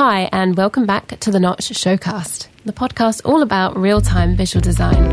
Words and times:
Hi, 0.00 0.28
and 0.30 0.56
welcome 0.56 0.86
back 0.86 1.18
to 1.18 1.32
the 1.32 1.40
Notch 1.40 1.70
Showcast, 1.70 2.46
the 2.64 2.72
podcast 2.72 3.20
all 3.24 3.42
about 3.42 3.76
real 3.76 4.00
time 4.00 4.36
visual 4.36 4.62
design. 4.62 5.12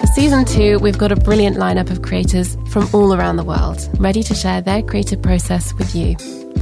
For 0.00 0.06
season 0.16 0.44
two, 0.46 0.80
we've 0.80 0.98
got 0.98 1.12
a 1.12 1.14
brilliant 1.14 1.58
lineup 1.58 1.92
of 1.92 2.02
creators 2.02 2.58
from 2.72 2.88
all 2.92 3.14
around 3.14 3.36
the 3.36 3.44
world, 3.44 3.88
ready 4.00 4.24
to 4.24 4.34
share 4.34 4.60
their 4.60 4.82
creative 4.82 5.22
process 5.22 5.72
with 5.74 5.94
you. 5.94 6.16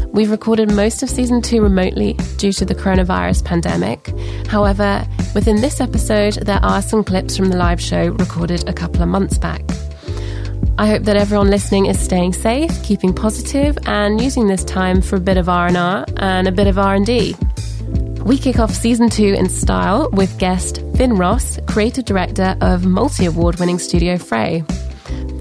We've 0.08 0.30
recorded 0.30 0.70
most 0.70 1.02
of 1.02 1.08
season 1.08 1.40
two 1.40 1.62
remotely 1.62 2.18
due 2.36 2.52
to 2.52 2.66
the 2.66 2.74
coronavirus 2.74 3.46
pandemic. 3.46 4.14
However, 4.46 5.08
within 5.34 5.62
this 5.62 5.80
episode, 5.80 6.34
there 6.34 6.62
are 6.62 6.82
some 6.82 7.02
clips 7.02 7.34
from 7.34 7.48
the 7.48 7.56
live 7.56 7.80
show 7.80 8.08
recorded 8.08 8.68
a 8.68 8.74
couple 8.74 9.00
of 9.00 9.08
months 9.08 9.38
back. 9.38 9.62
I 10.78 10.86
hope 10.86 11.02
that 11.02 11.16
everyone 11.16 11.50
listening 11.50 11.86
is 11.86 11.98
staying 11.98 12.32
safe, 12.32 12.70
keeping 12.82 13.12
positive, 13.12 13.76
and 13.86 14.20
using 14.20 14.46
this 14.46 14.64
time 14.64 15.02
for 15.02 15.16
a 15.16 15.20
bit 15.20 15.36
of 15.36 15.48
R&R 15.48 16.06
and 16.16 16.48
a 16.48 16.52
bit 16.52 16.66
of 16.66 16.78
R&D. 16.78 17.36
We 18.24 18.38
kick 18.38 18.58
off 18.58 18.72
season 18.72 19.10
2 19.10 19.34
in 19.34 19.48
style 19.48 20.08
with 20.12 20.38
guest 20.38 20.82
Finn 20.96 21.16
Ross, 21.16 21.58
creative 21.66 22.04
director 22.04 22.56
of 22.60 22.86
multi-award 22.86 23.58
winning 23.58 23.78
studio 23.78 24.16
Frray. 24.16 24.64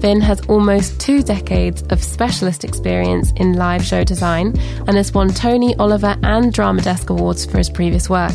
Finn 0.00 0.20
has 0.22 0.40
almost 0.46 0.98
two 0.98 1.22
decades 1.22 1.82
of 1.90 2.02
specialist 2.02 2.64
experience 2.64 3.32
in 3.36 3.54
live 3.54 3.84
show 3.84 4.02
design 4.02 4.58
and 4.86 4.96
has 4.96 5.12
won 5.12 5.28
Tony, 5.28 5.74
Olivier, 5.78 6.16
and 6.22 6.52
Drama 6.52 6.80
Desk 6.80 7.10
Awards 7.10 7.44
for 7.44 7.58
his 7.58 7.68
previous 7.68 8.08
work. 8.08 8.34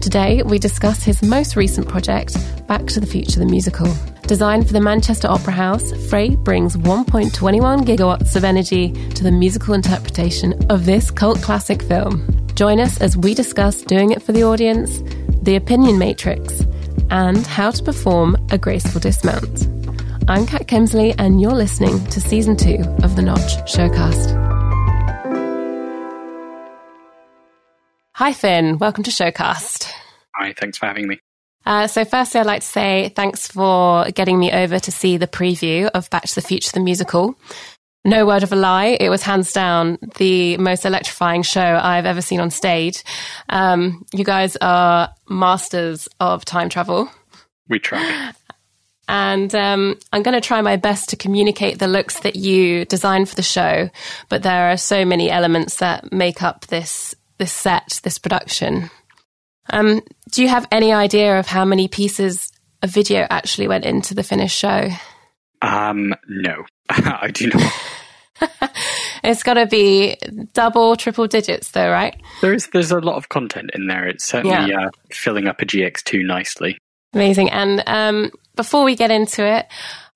Today, 0.00 0.42
we 0.42 0.58
discuss 0.58 1.02
his 1.02 1.22
most 1.22 1.56
recent 1.56 1.88
project, 1.88 2.36
Back 2.66 2.86
to 2.86 3.00
the 3.00 3.06
Future 3.06 3.38
the 3.38 3.46
Musical. 3.46 3.86
Designed 4.26 4.66
for 4.66 4.72
the 4.72 4.80
Manchester 4.80 5.28
Opera 5.28 5.52
House, 5.52 5.92
Frray 5.92 6.36
brings 6.36 6.76
1.21 6.76 7.84
gigawatts 7.84 8.34
of 8.34 8.42
energy 8.42 8.90
to 9.10 9.22
the 9.22 9.30
musical 9.30 9.72
interpretation 9.72 10.52
of 10.68 10.84
this 10.84 11.12
cult 11.12 11.40
classic 11.42 11.80
film. 11.80 12.26
Join 12.56 12.80
us 12.80 13.00
as 13.00 13.16
we 13.16 13.34
discuss 13.34 13.82
doing 13.82 14.10
it 14.10 14.20
for 14.20 14.32
the 14.32 14.42
audience, 14.42 15.00
the 15.42 15.54
opinion 15.54 15.96
matrix, 15.96 16.62
and 17.08 17.46
how 17.46 17.70
to 17.70 17.80
perform 17.84 18.36
a 18.50 18.58
graceful 18.58 19.00
dismount. 19.00 19.68
I'm 20.26 20.44
Kat 20.44 20.66
Kemsley, 20.66 21.14
and 21.18 21.40
you're 21.40 21.52
listening 21.52 22.04
to 22.06 22.20
season 22.20 22.56
two 22.56 22.82
of 23.04 23.14
the 23.14 23.22
Notch 23.22 23.58
Showcast. 23.72 24.42
Hi, 28.14 28.32
Finn. 28.32 28.78
Welcome 28.78 29.04
to 29.04 29.12
Showcast. 29.12 29.88
Hi, 30.34 30.52
thanks 30.58 30.78
for 30.78 30.86
having 30.86 31.06
me. 31.06 31.20
Uh, 31.66 31.86
so, 31.88 32.04
firstly, 32.04 32.40
I'd 32.40 32.46
like 32.46 32.60
to 32.60 32.66
say 32.66 33.12
thanks 33.16 33.48
for 33.48 34.08
getting 34.12 34.38
me 34.38 34.52
over 34.52 34.78
to 34.78 34.92
see 34.92 35.16
the 35.16 35.26
preview 35.26 35.90
of 35.92 36.08
Back 36.10 36.22
to 36.24 36.34
the 36.34 36.40
Future, 36.40 36.70
the 36.72 36.80
musical. 36.80 37.36
No 38.04 38.24
word 38.24 38.44
of 38.44 38.52
a 38.52 38.56
lie, 38.56 38.96
it 39.00 39.08
was 39.08 39.22
hands 39.24 39.52
down 39.52 39.98
the 40.16 40.56
most 40.58 40.84
electrifying 40.84 41.42
show 41.42 41.60
I've 41.82 42.06
ever 42.06 42.22
seen 42.22 42.38
on 42.38 42.50
stage. 42.50 43.02
Um, 43.48 44.06
you 44.14 44.24
guys 44.24 44.56
are 44.60 45.12
masters 45.28 46.08
of 46.20 46.44
time 46.44 46.68
travel. 46.68 47.10
We 47.68 47.80
try. 47.80 48.32
And 49.08 49.52
um, 49.56 49.98
I'm 50.12 50.22
going 50.22 50.40
to 50.40 50.46
try 50.46 50.60
my 50.62 50.76
best 50.76 51.08
to 51.10 51.16
communicate 51.16 51.80
the 51.80 51.88
looks 51.88 52.20
that 52.20 52.36
you 52.36 52.84
designed 52.84 53.28
for 53.28 53.34
the 53.34 53.42
show, 53.42 53.90
but 54.28 54.44
there 54.44 54.70
are 54.70 54.76
so 54.76 55.04
many 55.04 55.28
elements 55.28 55.76
that 55.76 56.12
make 56.12 56.42
up 56.42 56.66
this 56.66 57.14
this 57.38 57.52
set, 57.52 58.00
this 58.02 58.18
production. 58.18 58.90
Um, 59.70 60.02
do 60.30 60.42
you 60.42 60.48
have 60.48 60.66
any 60.70 60.92
idea 60.92 61.38
of 61.38 61.46
how 61.46 61.64
many 61.64 61.88
pieces 61.88 62.52
of 62.82 62.90
video 62.90 63.26
actually 63.30 63.68
went 63.68 63.84
into 63.84 64.14
the 64.14 64.22
finished 64.22 64.56
show? 64.56 64.88
Um, 65.62 66.14
no, 66.28 66.64
I 66.88 67.30
do 67.32 67.48
not. 67.48 67.72
it's 69.24 69.42
got 69.42 69.54
to 69.54 69.66
be 69.66 70.16
double, 70.52 70.96
triple 70.96 71.26
digits, 71.26 71.70
though, 71.70 71.90
right? 71.90 72.20
There 72.40 72.52
is. 72.52 72.68
There's 72.68 72.90
a 72.90 73.00
lot 73.00 73.16
of 73.16 73.28
content 73.28 73.70
in 73.74 73.86
there. 73.86 74.06
It's 74.06 74.24
certainly 74.24 74.70
yeah. 74.70 74.86
uh, 74.86 74.90
filling 75.10 75.46
up 75.46 75.60
a 75.60 75.66
GX2 75.66 76.24
nicely. 76.24 76.78
Amazing. 77.12 77.50
And 77.50 77.82
um, 77.86 78.30
before 78.56 78.84
we 78.84 78.94
get 78.94 79.10
into 79.10 79.46
it, 79.46 79.66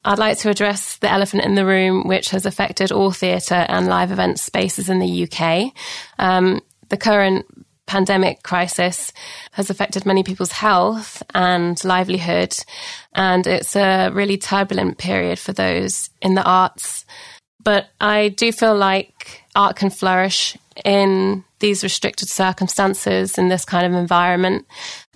I'd 0.04 0.18
like 0.18 0.38
to 0.38 0.50
address 0.50 0.96
the 0.98 1.10
elephant 1.10 1.44
in 1.44 1.54
the 1.54 1.66
room, 1.66 2.06
which 2.06 2.30
has 2.30 2.46
affected 2.46 2.92
all 2.92 3.10
theatre 3.10 3.66
and 3.68 3.86
live 3.86 4.12
event 4.12 4.38
spaces 4.38 4.88
in 4.88 4.98
the 4.98 5.28
UK. 5.28 5.72
Um, 6.18 6.60
the 6.88 6.96
current 6.96 7.46
pandemic 7.90 8.44
crisis 8.44 9.12
has 9.50 9.68
affected 9.68 10.06
many 10.06 10.22
people's 10.22 10.52
health 10.52 11.24
and 11.34 11.82
livelihood. 11.84 12.56
And 13.14 13.44
it's 13.48 13.74
a 13.74 14.10
really 14.10 14.38
turbulent 14.38 14.96
period 14.96 15.40
for 15.40 15.52
those 15.52 16.08
in 16.22 16.36
the 16.36 16.44
arts. 16.44 17.04
But 17.64 17.88
I 18.00 18.28
do 18.28 18.52
feel 18.52 18.76
like 18.76 19.42
art 19.56 19.74
can 19.74 19.90
flourish 19.90 20.56
in 20.84 21.42
these 21.58 21.82
restricted 21.82 22.28
circumstances 22.28 23.36
in 23.36 23.48
this 23.48 23.64
kind 23.64 23.84
of 23.84 23.92
environment. 23.92 24.66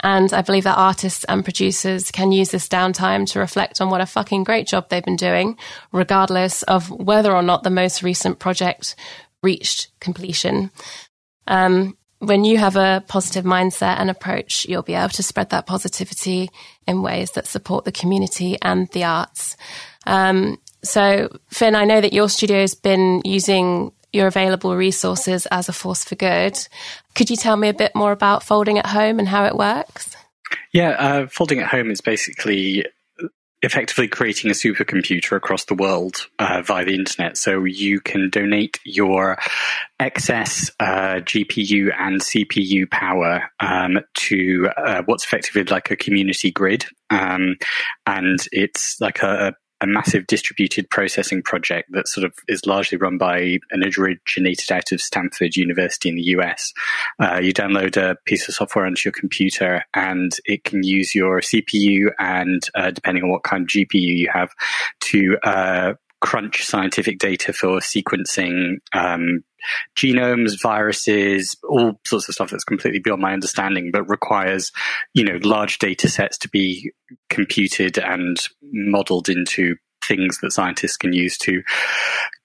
And 0.01 0.33
I 0.33 0.43
believe 0.43 0.65
that 0.65 0.77
artists 0.77 1.23
and 1.29 1.45
producers 1.45 2.11
can 2.11 2.33
use 2.33 2.51
this 2.51 2.69
downtime 2.69 3.25
to 3.31 3.39
reflect 3.39 3.81
on 3.81 3.89
what 3.89 4.01
a 4.01 4.07
fucking 4.07 4.43
great 4.43 4.67
job 4.67 4.89
they've 4.89 5.05
been 5.05 5.15
doing, 5.15 5.57
regardless 5.93 6.65
of 6.65 6.91
whether 6.91 7.33
or 7.33 7.43
not 7.43 7.63
the 7.63 7.71
most 7.71 8.03
recent 8.03 8.41
project 8.41 8.97
reached 9.45 9.93
completion. 10.01 10.73
Um, 11.47 11.97
when 12.19 12.45
you 12.45 12.59
have 12.59 12.77
a 12.77 13.05
positive 13.07 13.45
mindset 13.45 13.99
and 13.99 14.11
approach, 14.11 14.67
you'll 14.67 14.83
be 14.83 14.95
able 14.95 15.11
to 15.11 15.23
spread 15.23 15.51
that 15.51 15.67
positivity 15.67 16.51
in 16.87 17.03
ways 17.03 17.33
that 17.33 17.47
support 17.47 17.85
the 17.85 17.93
community 17.93 18.57
and 18.63 18.89
the 18.89 19.05
arts. 19.05 19.57
Um, 20.07 20.59
so, 20.83 21.39
Finn, 21.49 21.75
I 21.75 21.85
know 21.85 22.01
that 22.01 22.13
your 22.13 22.29
studio 22.29 22.61
has 22.61 22.75
been 22.75 23.23
using 23.25 23.93
your 24.13 24.27
available 24.27 24.77
resources 24.77 25.47
as 25.47 25.69
a 25.69 25.73
force 25.73 26.05
for 26.05 26.15
good. 26.15 26.57
Could 27.15 27.31
you 27.31 27.37
tell 27.37 27.57
me 27.57 27.69
a 27.69 27.75
bit 27.75 27.95
more 27.95 28.13
about 28.13 28.43
Folding 28.43 28.79
at 28.79 28.87
Home 28.87 29.19
and 29.19 29.27
how 29.27 29.45
it 29.45 29.57
works? 29.57 30.17
Yeah, 30.73 30.91
uh, 30.91 31.27
Folding 31.27 31.61
at 31.61 31.69
Home 31.69 31.91
is 31.91 32.01
basically 32.01 32.85
effectively 33.65 34.09
creating 34.09 34.51
a 34.51 34.55
supercomputer 34.55 35.37
across 35.37 35.65
the 35.65 35.75
world 35.75 36.27
uh, 36.39 36.63
via 36.63 36.85
the 36.85 36.95
internet. 36.95 37.37
So 37.37 37.65
you 37.65 38.01
can 38.01 38.31
donate 38.31 38.79
your 38.85 39.39
excess 39.99 40.71
uh, 40.81 41.21
GPU 41.21 41.93
and 41.99 42.21
CPU 42.21 42.91
power 42.91 43.51
um, 43.61 44.01
to 44.15 44.69
uh, 44.77 45.03
what's 45.07 45.25
effectively 45.25 45.65
like 45.65 45.91
a 45.91 45.97
community 45.97 46.51
grid. 46.51 46.85
Um, 47.11 47.57
and 48.07 48.39
it's 48.53 49.01
like 49.01 49.23
a, 49.23 49.55
a 49.81 49.87
massive 49.87 50.27
distributed 50.27 50.89
processing 50.91 51.43
project 51.43 51.91
that 51.93 52.09
sort 52.09 52.25
of 52.25 52.35
is 52.49 52.67
largely 52.67 52.97
run 52.97 53.19
by 53.19 53.59
and 53.71 53.85
originated 53.99 54.71
out 54.73 54.93
of 54.93 55.01
Stanford 55.01 55.57
University 55.57 56.09
in 56.09 56.17
the 56.17 56.23
US. 56.23 56.73
Uh, 57.19 57.41
you 57.43 57.53
download 57.53 57.97
a 57.97 58.17
piece 58.25 58.49
of 58.49 58.55
software 58.55 58.87
onto 58.87 59.07
your 59.07 59.13
computer 59.13 59.85
and 59.95 60.39
it 60.45 60.65
can 60.65 60.83
use 60.83 61.15
your 61.15 61.41
CPU 61.41 62.11
and 62.19 62.69
uh, 62.75 62.91
depending 62.91 63.25
on 63.25 63.31
what 63.31 63.43
kind 63.43 63.63
of 63.63 63.69
GPU 63.69 64.17
you 64.17 64.31
have 64.33 64.51
to 65.01 65.37
uh, 65.45 65.95
crunch 66.21 66.65
scientific 66.65 67.19
data 67.19 67.53
for 67.53 67.81
sequencing 67.81 68.77
um, 68.95 69.45
genomes, 69.97 70.61
viruses, 70.61 71.57
all 71.69 72.01
sorts 72.07 72.29
of 72.29 72.35
stuff 72.35 72.51
that's 72.51 72.65
completely 72.65 73.01
beyond 73.01 73.23
my 73.23 73.33
understanding, 73.33 73.91
but 73.91 74.09
requires, 74.09 74.73
you 75.15 75.25
know, 75.25 75.39
large 75.43 75.79
data 75.79 76.09
sets 76.09 76.39
to 76.39 76.49
be 76.49 76.93
computed 77.29 77.99
and 77.99 78.39
modeled 78.63 79.29
into 79.29 79.77
things 80.05 80.39
that 80.39 80.53
scientists 80.53 80.97
can 80.97 81.13
use 81.13 81.39
to 81.39 81.63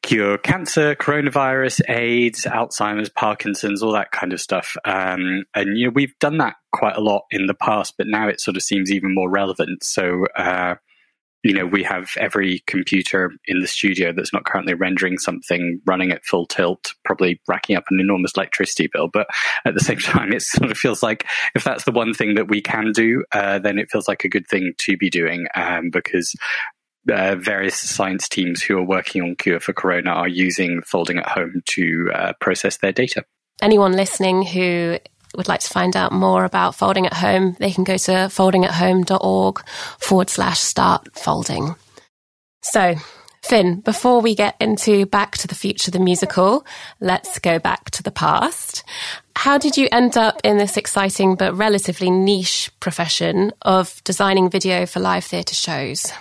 cure 0.02 0.38
cancer, 0.38 0.96
coronavirus, 0.96 1.82
AIDS, 1.90 2.46
Alzheimer's, 2.46 3.10
Parkinson's, 3.10 3.84
all 3.84 3.92
that 3.94 4.12
kind 4.12 4.34
of 4.34 4.40
stuff. 4.40 4.78
Um, 4.86 5.46
and 5.54 5.78
you 5.78 5.88
know, 5.88 5.92
we've 5.94 6.18
done 6.20 6.38
that 6.38 6.56
quite 6.72 6.96
a 6.96 7.02
lot 7.02 7.24
in 7.32 7.48
the 7.48 7.54
past, 7.54 7.96
but 7.98 8.08
now 8.08 8.28
it 8.28 8.40
sort 8.40 8.58
of 8.58 8.64
seems 8.64 8.92
even 8.92 9.14
more 9.14 9.30
relevant. 9.30 9.84
So, 9.84 10.26
uh, 10.36 10.76
you 11.44 11.54
know, 11.54 11.66
we 11.66 11.84
have 11.84 12.10
every 12.18 12.64
computer 12.68 13.32
in 13.46 13.60
the 13.60 13.68
studio 13.68 14.12
that's 14.12 14.34
not 14.34 14.46
currently 14.46 14.74
rendering 14.74 15.18
something 15.18 15.80
running 15.86 16.12
at 16.12 16.26
full 16.26 16.46
tilt, 16.46 16.94
probably 17.06 17.40
racking 17.48 17.78
up 17.78 17.86
an 17.90 18.00
enormous 18.00 18.34
electricity 18.36 18.90
bill. 18.92 19.08
But 19.08 19.28
at 19.66 19.74
the 19.74 19.80
same 19.80 19.98
time, 20.00 20.34
it 20.34 20.42
sort 20.42 20.72
of 20.72 20.78
feels 20.78 21.02
like 21.02 21.26
if 21.56 21.64
that's 21.64 21.86
the 21.86 21.92
one 21.92 22.14
thing 22.14 22.36
that 22.36 22.50
we 22.50 22.62
can 22.62 22.92
do, 22.92 23.24
uh, 23.32 23.60
then 23.60 23.80
it 23.80 23.90
feels 23.90 24.08
like 24.08 24.24
a 24.26 24.30
good 24.30 24.48
thing 24.48 24.74
to 24.80 24.98
be 24.98 25.10
doing 25.10 25.48
um, 25.56 25.90
because 25.92 26.36
uh, 27.10 27.36
various 27.36 27.78
science 27.78 28.28
teams 28.28 28.62
who 28.62 28.78
are 28.78 28.84
working 28.84 29.22
on 29.22 29.36
cure 29.36 29.60
for 29.60 29.74
corona 29.74 30.12
are 30.12 30.28
using 30.28 30.82
folding 30.82 31.18
at 31.18 31.28
home 31.28 31.62
to 31.66 32.12
uh, 32.14 32.34
process 32.42 32.78
their 32.78 32.92
data. 32.92 33.24
Anyone 33.62 33.94
listening 33.94 34.44
who 34.44 35.00
would 35.36 35.48
like 35.48 35.62
to 35.62 35.70
find 35.70 35.96
out 35.96 36.12
more 36.12 36.44
about 36.44 36.76
folding 36.76 37.06
at 37.06 37.14
home, 37.14 37.56
they 37.60 37.72
can 37.72 37.84
go 37.84 37.98
to 37.98 38.12
foldingathome.org 38.12 39.66
forward 40.00 40.30
slash 40.30 40.60
start 40.60 41.08
folding. 41.18 41.76
So, 42.62 42.96
Finn, 43.44 43.80
before 43.82 44.22
we 44.22 44.36
get 44.36 44.56
into 44.60 45.06
Back 45.06 45.38
to 45.38 45.48
the 45.48 45.56
Future, 45.56 45.92
the 45.92 46.00
musical, 46.00 46.66
let's 47.00 47.40
go 47.40 47.58
back 47.58 47.90
to 47.92 48.04
the 48.04 48.12
past. 48.12 48.84
How 49.36 49.58
did 49.58 49.78
you 49.78 49.88
end 49.92 50.18
up 50.18 50.42
in 50.44 50.58
this 50.58 50.76
exciting 50.76 51.36
but 51.36 51.56
relatively 51.56 52.10
niche 52.10 52.70
profession 52.80 53.54
of 53.62 54.04
designing 54.04 54.50
video 54.50 54.86
for 54.86 55.00
live 55.00 55.24
theatre 55.24 55.56
shows? 55.56 56.12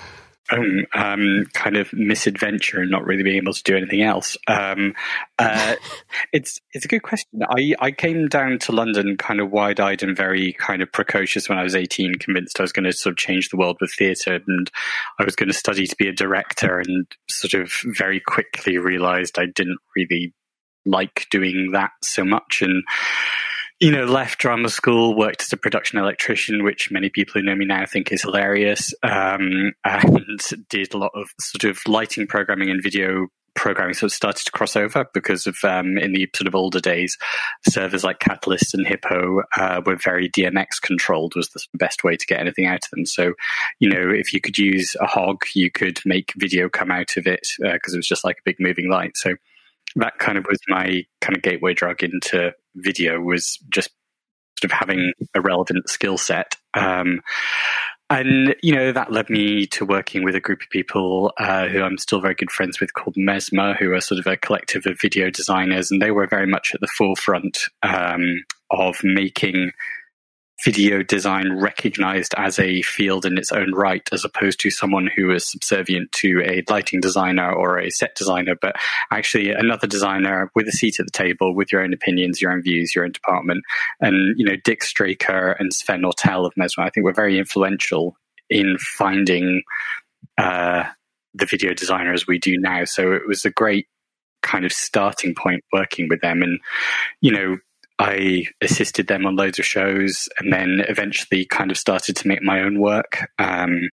Own 0.50 0.86
um, 0.94 1.46
kind 1.52 1.76
of 1.76 1.92
misadventure 1.92 2.80
and 2.80 2.90
not 2.90 3.04
really 3.04 3.22
being 3.22 3.36
able 3.36 3.52
to 3.52 3.62
do 3.62 3.76
anything 3.76 4.02
else. 4.02 4.36
Um, 4.46 4.94
uh, 5.38 5.76
it's 6.32 6.60
it's 6.72 6.84
a 6.84 6.88
good 6.88 7.02
question. 7.02 7.40
I 7.48 7.74
I 7.78 7.90
came 7.90 8.28
down 8.28 8.58
to 8.60 8.72
London 8.72 9.16
kind 9.16 9.40
of 9.40 9.50
wide 9.50 9.80
eyed 9.80 10.02
and 10.02 10.16
very 10.16 10.52
kind 10.54 10.82
of 10.82 10.92
precocious 10.92 11.48
when 11.48 11.58
I 11.58 11.62
was 11.62 11.74
eighteen, 11.74 12.14
convinced 12.14 12.58
I 12.60 12.62
was 12.62 12.72
going 12.72 12.84
to 12.84 12.92
sort 12.92 13.12
of 13.12 13.18
change 13.18 13.48
the 13.48 13.56
world 13.56 13.78
with 13.80 13.92
theatre, 13.92 14.40
and 14.46 14.70
I 15.18 15.24
was 15.24 15.36
going 15.36 15.48
to 15.48 15.54
study 15.54 15.86
to 15.86 15.96
be 15.96 16.08
a 16.08 16.12
director, 16.12 16.78
and 16.78 17.06
sort 17.28 17.54
of 17.54 17.72
very 17.96 18.20
quickly 18.20 18.78
realised 18.78 19.38
I 19.38 19.46
didn't 19.46 19.78
really 19.96 20.34
like 20.86 21.26
doing 21.30 21.72
that 21.72 21.90
so 22.02 22.24
much, 22.24 22.62
and 22.62 22.82
you 23.80 23.92
know, 23.92 24.04
left 24.04 24.38
drama 24.38 24.69
school, 24.69 25.16
worked 25.16 25.42
as 25.42 25.52
a 25.52 25.56
production 25.56 25.98
electrician, 25.98 26.64
which 26.64 26.90
many 26.90 27.08
people 27.08 27.34
who 27.34 27.42
know 27.42 27.54
me 27.54 27.64
now 27.64 27.86
think 27.86 28.10
is 28.10 28.22
hilarious, 28.22 28.92
um, 29.02 29.72
and 29.84 30.40
did 30.69 30.94
a 30.94 30.98
lot 30.98 31.12
of 31.14 31.28
sort 31.40 31.64
of 31.64 31.80
lighting 31.86 32.26
programming 32.26 32.70
and 32.70 32.82
video 32.82 33.28
programming 33.58 33.94
sort 33.94 34.12
of 34.12 34.14
started 34.14 34.44
to 34.44 34.52
cross 34.52 34.76
over 34.76 35.04
because 35.12 35.46
of 35.46 35.56
um, 35.64 35.98
in 35.98 36.12
the 36.12 36.28
sort 36.34 36.46
of 36.46 36.54
older 36.54 36.80
days, 36.80 37.19
servers 37.69 38.04
like 38.04 38.20
Catalyst 38.20 38.72
and 38.72 38.86
Hippo 38.86 39.42
uh, 39.56 39.81
were 39.84 39.96
very 39.96 40.31
DMX 40.31 40.81
controlled 40.81 41.34
was 41.34 41.48
the 41.50 41.64
best 41.74 42.04
way 42.04 42.16
to 42.16 42.26
get 42.26 42.40
anything 42.40 42.66
out 42.66 42.84
of 42.84 42.90
them. 42.90 43.04
So, 43.04 43.34
you 43.81 43.88
know, 43.88 44.10
if 44.10 44.32
you 44.32 44.40
could 44.40 44.58
use 44.58 44.94
a 45.00 45.06
hog, 45.06 45.42
you 45.54 45.70
could 45.70 45.98
make 46.04 46.32
video 46.36 46.69
come 46.69 46.92
out 46.92 47.16
of 47.16 47.26
it 47.26 47.48
because 47.58 47.92
uh, 47.92 47.96
it 47.96 47.98
was 47.98 48.08
just 48.08 48.24
like 48.24 48.36
a 48.38 48.44
big 48.44 48.56
moving 48.60 48.88
light. 48.88 49.16
So 49.16 49.34
that 49.98 50.18
kind 50.18 50.38
of 50.38 50.46
was 50.48 50.58
my 50.68 51.04
kind 51.20 51.36
of 51.36 51.42
gateway 51.42 51.74
drug 51.74 52.02
into 52.02 52.52
video 52.76 53.20
was 53.20 53.58
just 53.70 53.90
sort 54.60 54.72
of 54.72 54.78
having 54.78 55.12
a 55.34 55.40
relevant 55.40 55.88
skill 55.88 56.18
set. 56.18 56.56
Um, 56.74 57.20
and 58.10 58.56
you 58.62 58.74
know 58.74 58.90
that 58.90 59.12
led 59.12 59.28
me 59.28 59.66
to 59.66 59.84
working 59.84 60.24
with 60.24 60.34
a 60.34 60.40
group 60.40 60.62
of 60.62 60.70
people 60.70 61.32
uh, 61.38 61.66
who 61.68 61.82
I'm 61.82 61.98
still 61.98 62.20
very 62.20 62.34
good 62.34 62.50
friends 62.50 62.80
with, 62.80 62.94
called 62.94 63.16
Mesmer, 63.16 63.74
who 63.74 63.92
are 63.92 64.00
sort 64.00 64.18
of 64.18 64.26
a 64.26 64.36
collective 64.36 64.86
of 64.86 64.98
video 65.00 65.28
designers, 65.30 65.90
and 65.90 66.00
they 66.00 66.10
were 66.10 66.26
very 66.26 66.46
much 66.46 66.74
at 66.74 66.80
the 66.80 66.88
forefront 66.96 67.64
um, 67.82 68.44
of 68.70 69.04
making 69.04 69.72
video 70.64 71.02
design 71.02 71.60
recognized 71.60 72.34
as 72.37 72.58
a 72.58 72.82
field 72.82 73.25
in 73.25 73.38
its 73.38 73.52
own 73.52 73.72
right, 73.75 74.08
as 74.12 74.25
opposed 74.25 74.58
to 74.60 74.70
someone 74.70 75.08
who 75.14 75.31
is 75.31 75.49
subservient 75.49 76.10
to 76.12 76.43
a 76.44 76.62
lighting 76.69 77.00
designer 77.00 77.52
or 77.52 77.78
a 77.78 77.90
set 77.90 78.14
designer, 78.16 78.55
but 78.60 78.75
actually 79.12 79.50
another 79.50 79.87
designer 79.87 80.50
with 80.55 80.66
a 80.66 80.72
seat 80.72 80.99
at 80.99 81.06
the 81.06 81.12
table 81.12 81.55
with 81.55 81.70
your 81.70 81.82
own 81.82 81.93
opinions, 81.93 82.43
your 82.43 82.52
own 82.52 82.62
views, 82.62 82.94
your 82.94 83.05
own 83.05 83.12
department. 83.12 83.62
And, 84.00 84.38
you 84.38 84.44
know, 84.44 84.56
Dick 84.64 84.82
Straker 84.82 85.52
and 85.52 85.72
Sven 85.72 86.02
Ortel 86.02 86.44
of 86.46 86.52
Mesmer, 86.56 86.84
I 86.84 86.90
think 86.90 87.05
were 87.05 87.12
very 87.12 87.38
influential 87.38 88.16
in 88.50 88.78
finding 88.78 89.62
uh, 90.38 90.84
the 91.34 91.46
video 91.46 91.72
designer 91.75 92.12
as 92.12 92.26
we 92.26 92.38
do 92.38 92.58
now. 92.58 92.84
So 92.84 93.12
it 93.12 93.22
was 93.28 93.44
a 93.44 93.50
great 93.50 93.87
kind 94.43 94.64
of 94.64 94.72
starting 94.72 95.34
point 95.34 95.62
working 95.72 96.08
with 96.08 96.20
them. 96.20 96.43
And, 96.43 96.58
you 97.20 97.31
know, 97.31 97.58
I 97.98 98.46
assisted 98.60 99.08
them 99.08 99.26
on 99.26 99.36
loads 99.36 99.58
of 99.58 99.66
shows 99.66 100.28
and 100.38 100.52
then 100.52 100.84
eventually 100.88 101.44
kind 101.44 101.70
of 101.70 101.76
started 101.76 102.16
to 102.16 102.28
make 102.28 102.42
my 102.42 102.60
own 102.60 102.80
work, 102.80 103.28
um, 103.38 103.90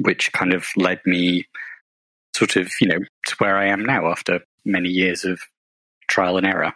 which 0.00 0.32
kind 0.32 0.52
of 0.52 0.66
led 0.76 1.00
me 1.06 1.46
sort 2.34 2.56
of, 2.56 2.68
you 2.80 2.88
know, 2.88 2.98
to 2.98 3.36
where 3.38 3.56
I 3.56 3.66
am 3.66 3.84
now 3.84 4.10
after 4.10 4.40
many 4.64 4.88
years 4.88 5.24
of 5.24 5.40
trial 6.08 6.36
and 6.36 6.46
error. 6.46 6.72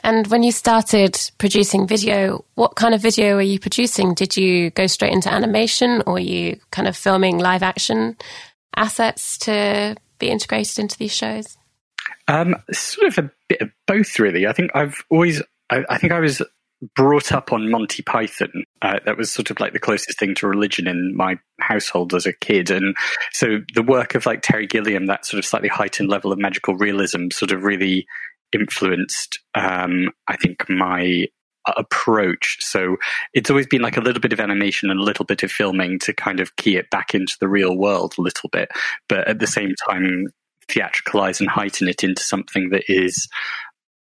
And 0.00 0.26
when 0.28 0.42
you 0.42 0.52
started 0.52 1.18
producing 1.38 1.86
video, 1.86 2.44
what 2.54 2.76
kind 2.76 2.94
of 2.94 3.02
video 3.02 3.34
were 3.34 3.42
you 3.42 3.58
producing? 3.58 4.14
Did 4.14 4.36
you 4.36 4.70
go 4.70 4.86
straight 4.86 5.12
into 5.12 5.32
animation 5.32 6.02
or 6.06 6.18
you 6.18 6.60
kind 6.70 6.86
of 6.86 6.96
filming 6.96 7.38
live 7.38 7.62
action 7.62 8.16
assets 8.76 9.38
to 9.38 9.96
be 10.18 10.30
integrated 10.30 10.78
into 10.78 10.96
these 10.98 11.14
shows? 11.14 11.56
Um, 12.26 12.56
sort 12.72 13.08
of 13.08 13.24
a 13.24 13.30
bit 13.48 13.60
of 13.60 13.70
both, 13.86 14.18
really. 14.18 14.46
I 14.46 14.52
think 14.52 14.70
I've 14.74 15.04
always, 15.10 15.42
I, 15.70 15.84
I 15.88 15.98
think 15.98 16.12
I 16.12 16.20
was 16.20 16.42
brought 16.94 17.32
up 17.32 17.52
on 17.52 17.70
Monty 17.70 18.02
Python. 18.02 18.64
Uh, 18.82 19.00
that 19.04 19.16
was 19.16 19.32
sort 19.32 19.50
of 19.50 19.58
like 19.60 19.72
the 19.72 19.80
closest 19.80 20.18
thing 20.18 20.34
to 20.36 20.46
religion 20.46 20.86
in 20.86 21.16
my 21.16 21.38
household 21.60 22.14
as 22.14 22.26
a 22.26 22.32
kid. 22.32 22.70
And 22.70 22.96
so 23.32 23.60
the 23.74 23.82
work 23.82 24.14
of 24.14 24.26
like 24.26 24.42
Terry 24.42 24.66
Gilliam, 24.66 25.06
that 25.06 25.26
sort 25.26 25.38
of 25.38 25.44
slightly 25.44 25.68
heightened 25.68 26.08
level 26.08 26.32
of 26.32 26.38
magical 26.38 26.76
realism, 26.76 27.30
sort 27.30 27.50
of 27.50 27.64
really 27.64 28.06
influenced, 28.52 29.40
um, 29.54 30.10
I 30.28 30.36
think, 30.36 30.68
my 30.68 31.26
approach. 31.76 32.58
So 32.60 32.96
it's 33.34 33.50
always 33.50 33.66
been 33.66 33.82
like 33.82 33.96
a 33.96 34.00
little 34.00 34.20
bit 34.20 34.32
of 34.32 34.40
animation 34.40 34.90
and 34.90 35.00
a 35.00 35.02
little 35.02 35.24
bit 35.24 35.42
of 35.42 35.50
filming 35.50 35.98
to 36.00 36.12
kind 36.14 36.40
of 36.40 36.56
key 36.56 36.76
it 36.76 36.90
back 36.90 37.14
into 37.14 37.36
the 37.40 37.48
real 37.48 37.76
world 37.76 38.14
a 38.18 38.22
little 38.22 38.48
bit. 38.50 38.70
But 39.08 39.28
at 39.28 39.38
the 39.38 39.46
same 39.46 39.74
time, 39.88 40.28
theatricalize 40.68 41.40
and 41.40 41.48
heighten 41.48 41.88
it 41.88 42.04
into 42.04 42.22
something 42.22 42.70
that 42.70 42.84
is 42.88 43.28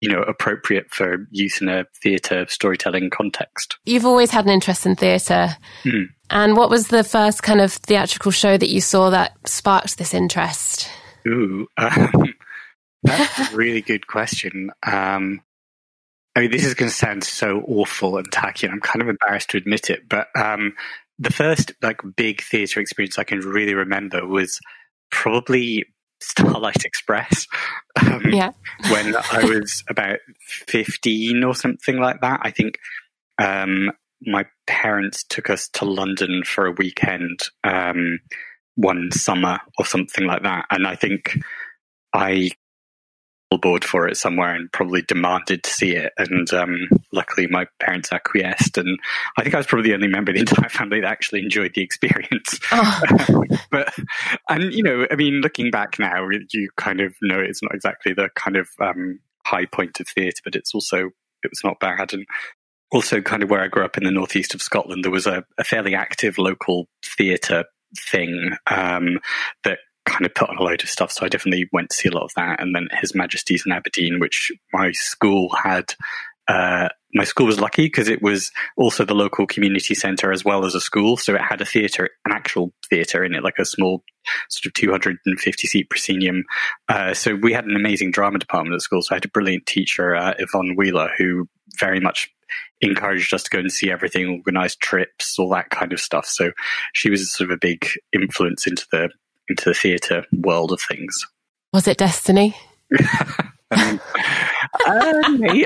you 0.01 0.11
know 0.11 0.23
appropriate 0.23 0.91
for 0.91 1.27
use 1.31 1.61
in 1.61 1.69
a 1.69 1.87
theatre 2.03 2.45
storytelling 2.49 3.09
context. 3.09 3.79
You've 3.85 4.05
always 4.05 4.31
had 4.31 4.45
an 4.45 4.51
interest 4.51 4.85
in 4.85 4.97
theatre, 4.97 5.57
mm. 5.85 6.07
and 6.29 6.57
what 6.57 6.71
was 6.71 6.89
the 6.89 7.05
first 7.05 7.43
kind 7.43 7.61
of 7.61 7.73
theatrical 7.73 8.33
show 8.33 8.57
that 8.57 8.69
you 8.69 8.81
saw 8.81 9.11
that 9.11 9.33
sparked 9.47 9.99
this 9.99 10.13
interest? 10.13 10.91
Ooh, 11.27 11.69
um, 11.77 12.35
that's 13.05 13.53
a 13.53 13.57
really 13.57 13.81
good 13.81 14.07
question. 14.07 14.71
Um, 14.83 15.41
I 16.35 16.41
mean, 16.41 16.51
this 16.51 16.65
is 16.65 16.75
going 16.75 16.91
to 16.91 16.95
sound 16.95 17.25
so 17.25 17.61
awful 17.61 18.17
and 18.17 18.31
tacky, 18.33 18.67
and 18.67 18.75
I'm 18.75 18.81
kind 18.81 19.03
of 19.03 19.09
embarrassed 19.09 19.51
to 19.51 19.57
admit 19.57 19.89
it, 19.89 20.09
but 20.09 20.29
um, 20.35 20.75
the 21.19 21.33
first 21.33 21.73
like 21.81 22.01
big 22.17 22.43
theatre 22.43 22.81
experience 22.81 23.19
I 23.19 23.25
can 23.25 23.39
really 23.39 23.75
remember 23.75 24.27
was 24.27 24.59
probably 25.11 25.85
Starlight 26.23 26.85
Express. 26.85 27.47
Um, 28.01 28.23
yeah. 28.31 28.53
when 28.91 29.15
I 29.17 29.45
was 29.45 29.85
about 29.91 30.19
15 30.69 31.45
or 31.45 31.55
something 31.55 31.99
like 31.99 32.21
that. 32.21 32.41
I 32.43 32.51
think 32.51 32.79
um, 33.39 33.91
my 34.23 34.47
parents 34.67 35.25
took 35.25 35.51
us 35.51 35.69
to 35.75 35.85
London 35.85 36.43
for 36.45 36.67
a 36.67 36.73
weekend 36.73 37.41
um, 37.65 38.21
one 38.77 39.11
summer 39.13 39.59
or 39.79 39.85
something 39.85 40.27
like 40.27 40.43
that. 40.43 40.67
And 40.71 40.87
I 40.87 40.95
think 40.97 41.39
I 42.15 42.51
board 43.59 43.85
for 43.85 44.09
it 44.09 44.17
somewhere 44.17 44.55
and 44.55 44.71
probably 44.73 45.03
demanded 45.03 45.63
to 45.63 45.71
see 45.71 45.95
it. 45.97 46.13
And 46.19 46.53
um, 46.53 46.89
luckily, 47.13 47.47
my 47.47 47.67
parents 47.81 48.13
acquiesced. 48.13 48.79
And 48.79 48.99
I 49.37 49.43
think 49.43 49.55
I 49.55 49.59
was 49.59 49.67
probably 49.67 49.91
the 49.91 49.95
only 49.95 50.09
member 50.09 50.31
of 50.31 50.35
the 50.35 50.41
entire 50.41 50.69
family 50.71 51.01
that 51.01 51.11
actually 51.11 51.41
enjoyed 51.41 51.73
the 51.75 51.83
experience. 51.83 52.59
Oh. 52.71 53.45
but, 53.71 53.95
and, 54.49 54.73
you 54.73 54.83
know, 54.83 55.07
I 55.11 55.17
mean, 55.17 55.41
looking 55.41 55.71
back 55.71 55.99
now, 55.99 56.29
you 56.53 56.69
kind 56.77 57.01
of 57.01 57.15
know 57.23 57.39
it's 57.41 57.63
not 57.63 57.75
exactly 57.75 58.13
the 58.13 58.31
kind 58.35 58.57
of 58.57 58.69
um, 58.81 59.21
high 59.45 59.67
point 59.67 60.01
of 60.01 60.09
theatre, 60.09 60.43
but 60.45 60.57
it's 60.57 60.75
also, 60.75 61.11
it 61.43 61.51
was 61.51 61.63
not 61.65 61.81
bad. 61.81 62.13
And 62.13 62.27
also, 62.91 63.21
kind 63.21 63.43
of 63.43 63.51
where 63.51 63.63
I 63.63 63.69
grew 63.69 63.85
up 63.85 63.97
in 63.97 64.05
the 64.05 64.11
northeast 64.11 64.55
of 64.55 64.63
Scotland, 64.63 65.05
there 65.05 65.11
was 65.11 65.27
a, 65.27 65.45
a 65.59 65.65
fairly 65.65 65.95
active 65.95 66.39
local 66.39 66.89
theatre 67.05 67.65
thing 68.11 68.53
um, 68.71 69.19
that 69.65 69.79
kind 70.05 70.27
of 70.27 70.35
put 70.35 70.51
on 70.51 70.59
a 70.59 70.63
load 70.63 70.83
of 70.83 70.89
stuff. 70.89 71.13
So 71.13 71.25
I 71.25 71.29
definitely 71.29 71.69
went 71.73 71.91
to 71.91 71.97
see 71.97 72.09
a 72.09 72.13
lot 72.13 72.25
of 72.25 72.33
that. 72.37 72.61
And 72.61 72.75
then 72.75 72.89
His 73.01 73.15
Majesty's 73.15 73.65
in 73.67 73.73
Aberdeen, 73.73 74.21
which 74.21 74.53
my 74.73 74.93
school 74.93 75.51
had. 75.51 75.95
Uh, 76.49 76.89
my 77.15 77.23
school 77.25 77.47
was 77.47 77.61
lucky 77.61 77.87
because 77.87 78.09
it 78.09 78.21
was 78.21 78.51
also 78.77 79.05
the 79.05 79.15
local 79.15 79.47
community 79.47 79.95
centre 79.95 80.33
as 80.33 80.45
well 80.45 80.65
as 80.65 80.75
a 80.75 80.81
school. 80.81 81.17
So 81.17 81.35
it 81.35 81.41
had 81.41 81.61
a 81.61 81.65
theatre, 81.65 82.11
an 82.25 82.33
actual 82.33 82.73
theatre 82.91 83.23
in 83.23 83.35
it, 83.35 83.45
like 83.45 83.59
a 83.59 83.65
small 83.65 84.03
sort 84.49 84.67
of 84.67 84.75
250 84.75 85.69
seat 85.69 85.89
proscenium. 85.89 86.45
Uh, 86.89 87.15
so 87.15 87.37
we 87.37 87.53
had 87.53 87.67
an 87.67 87.77
amazing 87.77 88.11
drama 88.11 88.39
department 88.39 88.75
at 88.75 88.83
school. 88.83 89.03
So 89.03 89.15
I 89.15 89.17
had 89.17 89.25
a 89.25 89.29
brilliant 89.29 89.67
teacher, 89.67 90.17
uh, 90.17 90.35
Yvonne 90.39 90.75
Wheeler, 90.75 91.11
who 91.17 91.49
very 91.79 92.01
much 92.01 92.29
encouraged 92.81 93.33
us 93.33 93.45
to 93.45 93.51
go 93.51 93.59
and 93.59 93.73
see 93.73 93.91
everything, 93.91 94.29
organised 94.29 94.81
trips, 94.81 95.39
all 95.39 95.51
that 95.51 95.71
kind 95.71 95.93
of 95.93 96.01
stuff. 96.01 96.27
So 96.27 96.53
she 96.93 97.11
was 97.11 97.31
sort 97.31 97.51
of 97.51 97.55
a 97.55 97.59
big 97.59 97.87
influence 98.13 98.67
into 98.67 98.87
the 98.91 99.11
into 99.49 99.65
the 99.71 99.75
theatre 99.75 100.25
world 100.33 100.73
of 100.73 100.81
things. 100.81 101.27
Was 101.73 101.89
it 101.89 101.99
destiny? 101.99 102.55
um, 103.71 104.01
uh, 104.87 105.13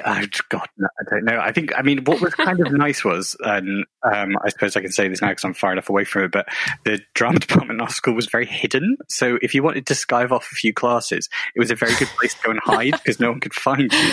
oh, 0.04 0.25
God, 0.49 0.68
no, 0.78 0.88
I 1.00 1.11
don't 1.11 1.25
know. 1.25 1.38
I 1.40 1.52
think, 1.52 1.73
I 1.76 1.83
mean, 1.83 2.04
what 2.04 2.21
was 2.21 2.35
kind 2.35 2.61
of 2.61 2.73
nice 2.73 3.04
was, 3.04 3.37
and 3.40 3.85
um, 4.02 4.37
I 4.45 4.49
suppose 4.50 4.76
I 4.76 4.80
can 4.80 4.92
say 4.92 5.09
this 5.09 5.23
now 5.23 5.28
because 5.28 5.45
I'm 5.45 5.54
far 5.54 5.73
enough 5.73 5.88
away 5.88 6.04
from 6.04 6.25
it, 6.25 6.33
but 6.33 6.47
the 6.85 7.00
drama 7.14 7.38
department 7.40 7.78
in 7.78 7.80
our 7.80 7.90
school 7.90 8.14
was 8.14 8.26
very 8.26 8.47
hidden. 8.47 8.97
So 9.09 9.38
if 9.42 9.54
you 9.54 9.62
wanted 9.62 9.87
to 9.87 9.95
skive 9.95 10.30
off 10.30 10.49
a 10.52 10.54
few 10.54 10.73
classes, 10.73 11.28
it 11.54 11.59
was 11.59 11.71
a 11.71 11.75
very 11.75 11.95
good 11.97 12.09
place 12.18 12.35
to 12.35 12.42
go 12.45 12.50
and 12.50 12.61
hide 12.62 12.92
because 12.92 13.21
no 13.21 13.30
one 13.30 13.40
could 13.40 13.54
find 13.54 13.92
you. 13.92 14.12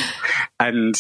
And 0.60 0.96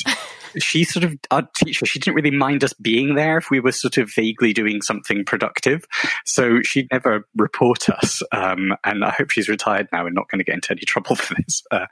she 0.57 0.83
sort 0.83 1.03
of, 1.03 1.15
our 1.31 1.47
teacher, 1.55 1.85
she 1.85 1.99
didn't 1.99 2.15
really 2.15 2.31
mind 2.31 2.63
us 2.63 2.73
being 2.73 3.15
there 3.15 3.37
if 3.37 3.49
we 3.49 3.59
were 3.59 3.71
sort 3.71 3.97
of 3.97 4.11
vaguely 4.13 4.53
doing 4.53 4.81
something 4.81 5.25
productive. 5.25 5.85
So 6.25 6.61
she'd 6.61 6.87
never 6.91 7.27
report 7.35 7.89
us. 7.89 8.21
Um, 8.31 8.73
and 8.83 9.03
I 9.03 9.11
hope 9.11 9.31
she's 9.31 9.49
retired 9.49 9.87
now 9.91 10.05
and 10.05 10.15
not 10.15 10.29
going 10.29 10.39
to 10.39 10.45
get 10.45 10.55
into 10.55 10.71
any 10.71 10.81
trouble 10.81 11.15
for 11.15 11.35
this. 11.35 11.63
Uh, 11.71 11.85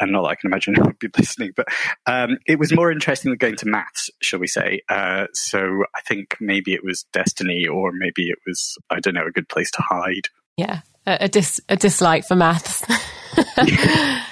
and 0.00 0.12
not 0.12 0.22
that 0.22 0.28
I 0.28 0.34
can 0.34 0.50
imagine 0.50 0.74
her 0.74 0.84
would 0.84 0.98
be 0.98 1.08
listening, 1.16 1.52
but 1.56 1.68
um, 2.06 2.38
it 2.46 2.58
was 2.58 2.74
more 2.74 2.90
interesting 2.90 3.30
than 3.30 3.38
going 3.38 3.56
to 3.56 3.66
maths, 3.68 4.10
shall 4.20 4.40
we 4.40 4.46
say. 4.46 4.82
Uh, 4.88 5.26
so 5.32 5.84
I 5.94 6.00
think 6.02 6.36
maybe 6.40 6.74
it 6.74 6.84
was 6.84 7.04
destiny 7.12 7.66
or 7.66 7.92
maybe 7.92 8.28
it 8.28 8.38
was, 8.46 8.76
I 8.90 9.00
don't 9.00 9.14
know, 9.14 9.26
a 9.26 9.32
good 9.32 9.48
place 9.48 9.70
to 9.72 9.82
hide. 9.82 10.28
Yeah, 10.56 10.80
a, 11.06 11.18
a 11.22 11.28
dis 11.28 11.60
a 11.68 11.76
dislike 11.76 12.26
for 12.26 12.34
maths. 12.34 12.84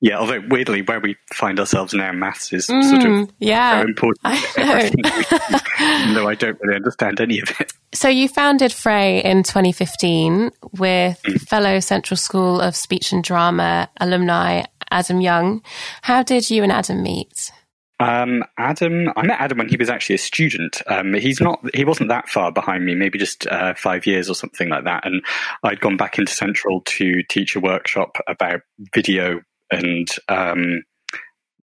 Yeah, 0.00 0.18
although 0.18 0.40
weirdly, 0.48 0.82
where 0.82 1.00
we 1.00 1.16
find 1.32 1.58
ourselves 1.58 1.92
now, 1.92 2.10
in 2.10 2.20
maths 2.20 2.52
is 2.52 2.68
mm, 2.68 2.82
sort 2.84 3.02
of 3.02 3.08
mm, 3.08 3.30
yeah, 3.40 3.80
so 3.80 3.86
important. 3.88 4.20
I 4.24 6.12
though 6.14 6.28
I 6.28 6.34
don't 6.36 6.58
really 6.60 6.76
understand 6.76 7.20
any 7.20 7.40
of 7.40 7.50
it. 7.60 7.72
So 7.92 8.08
you 8.08 8.28
founded 8.28 8.70
Frray 8.70 9.22
in 9.24 9.42
2015 9.42 10.52
with 10.78 11.20
mm. 11.22 11.40
fellow 11.48 11.80
Central 11.80 12.16
School 12.16 12.60
of 12.60 12.76
Speech 12.76 13.12
and 13.12 13.24
Drama 13.24 13.90
alumni 14.00 14.62
Adam 14.90 15.20
Young. 15.20 15.62
How 16.02 16.22
did 16.22 16.48
you 16.48 16.62
and 16.62 16.70
Adam 16.70 17.02
meet? 17.02 17.50
Um, 18.00 18.44
Adam, 18.56 19.12
I 19.16 19.26
met 19.26 19.40
Adam 19.40 19.58
when 19.58 19.68
he 19.68 19.76
was 19.76 19.90
actually 19.90 20.14
a 20.14 20.18
student. 20.18 20.80
Um, 20.86 21.14
he's 21.14 21.40
not, 21.40 21.58
he 21.74 21.84
wasn't 21.84 22.10
that 22.10 22.28
far 22.28 22.52
behind 22.52 22.84
me, 22.84 22.94
maybe 22.94 23.18
just 23.18 23.48
uh, 23.48 23.74
five 23.74 24.06
years 24.06 24.30
or 24.30 24.34
something 24.34 24.68
like 24.68 24.84
that. 24.84 25.04
And 25.04 25.24
I'd 25.64 25.80
gone 25.80 25.96
back 25.96 26.16
into 26.18 26.32
Central 26.32 26.82
to 26.82 27.22
teach 27.28 27.56
a 27.56 27.60
workshop 27.60 28.16
about 28.28 28.60
video 28.94 29.40
and 29.70 30.08
um, 30.28 30.82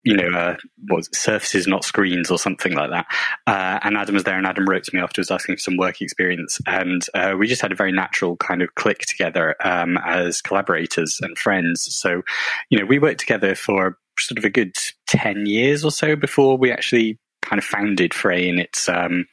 you 0.03 0.15
know, 0.15 0.29
uh, 0.29 0.55
was 0.89 1.09
surfaces, 1.11 1.67
not 1.67 1.83
screens, 1.83 2.31
or 2.31 2.39
something 2.39 2.73
like 2.73 2.89
that. 2.89 3.05
Uh, 3.45 3.79
and 3.83 3.97
Adam 3.97 4.15
was 4.15 4.23
there, 4.23 4.37
and 4.37 4.47
Adam 4.47 4.65
wrote 4.65 4.83
to 4.85 4.95
me 4.95 5.01
afterwards 5.01 5.31
asking 5.31 5.55
for 5.55 5.61
some 5.61 5.77
work 5.77 6.01
experience, 6.01 6.59
and 6.65 7.05
uh, 7.13 7.35
we 7.37 7.47
just 7.47 7.61
had 7.61 7.71
a 7.71 7.75
very 7.75 7.91
natural 7.91 8.37
kind 8.37 8.61
of 8.61 8.73
click 8.75 8.99
together 8.99 9.55
um, 9.63 9.97
as 10.05 10.41
collaborators 10.41 11.19
and 11.21 11.37
friends. 11.37 11.93
So, 11.95 12.21
you 12.69 12.79
know, 12.79 12.85
we 12.85 12.99
worked 12.99 13.19
together 13.19 13.55
for 13.55 13.97
sort 14.17 14.37
of 14.37 14.45
a 14.45 14.49
good 14.49 14.73
ten 15.07 15.45
years 15.45 15.83
or 15.83 15.91
so 15.91 16.15
before 16.15 16.57
we 16.57 16.71
actually 16.71 17.19
kind 17.41 17.59
of 17.59 17.65
founded 17.65 18.11
Frray 18.11 18.47
in 18.47 18.59
its 18.59 18.87
um, 18.87 19.25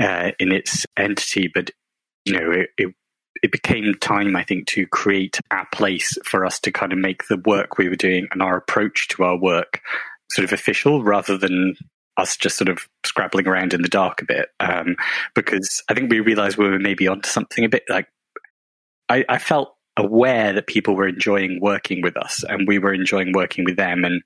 uh, 0.00 0.32
in 0.40 0.50
its 0.50 0.84
entity, 0.96 1.48
but 1.52 1.70
you 2.24 2.32
know, 2.32 2.50
it, 2.50 2.70
it 2.76 2.94
it 3.42 3.52
became 3.52 3.94
time, 3.94 4.36
I 4.36 4.44
think, 4.44 4.66
to 4.68 4.86
create 4.86 5.38
a 5.50 5.64
place 5.72 6.16
for 6.24 6.44
us 6.44 6.60
to 6.60 6.72
kind 6.72 6.92
of 6.92 6.98
make 6.98 7.28
the 7.28 7.38
work 7.38 7.78
we 7.78 7.88
were 7.88 7.96
doing 7.96 8.28
and 8.30 8.42
our 8.42 8.56
approach 8.56 9.08
to 9.08 9.24
our 9.24 9.36
work 9.36 9.80
sort 10.30 10.44
of 10.44 10.52
official 10.52 11.04
rather 11.04 11.36
than 11.38 11.76
us 12.16 12.36
just 12.36 12.56
sort 12.56 12.68
of 12.68 12.88
scrabbling 13.04 13.46
around 13.46 13.74
in 13.74 13.82
the 13.82 13.88
dark 13.88 14.22
a 14.22 14.24
bit. 14.24 14.48
Um, 14.60 14.96
because 15.34 15.82
I 15.88 15.94
think 15.94 16.10
we 16.10 16.20
realized 16.20 16.56
we 16.56 16.68
were 16.68 16.78
maybe 16.78 17.08
onto 17.08 17.28
something 17.28 17.64
a 17.64 17.68
bit 17.68 17.84
like 17.88 18.08
I, 19.08 19.24
I 19.28 19.38
felt 19.38 19.74
aware 19.96 20.52
that 20.52 20.66
people 20.66 20.94
were 20.94 21.08
enjoying 21.08 21.60
working 21.60 22.02
with 22.02 22.16
us 22.16 22.44
and 22.48 22.66
we 22.66 22.78
were 22.78 22.92
enjoying 22.92 23.32
working 23.32 23.64
with 23.64 23.76
them. 23.76 24.04
And 24.04 24.22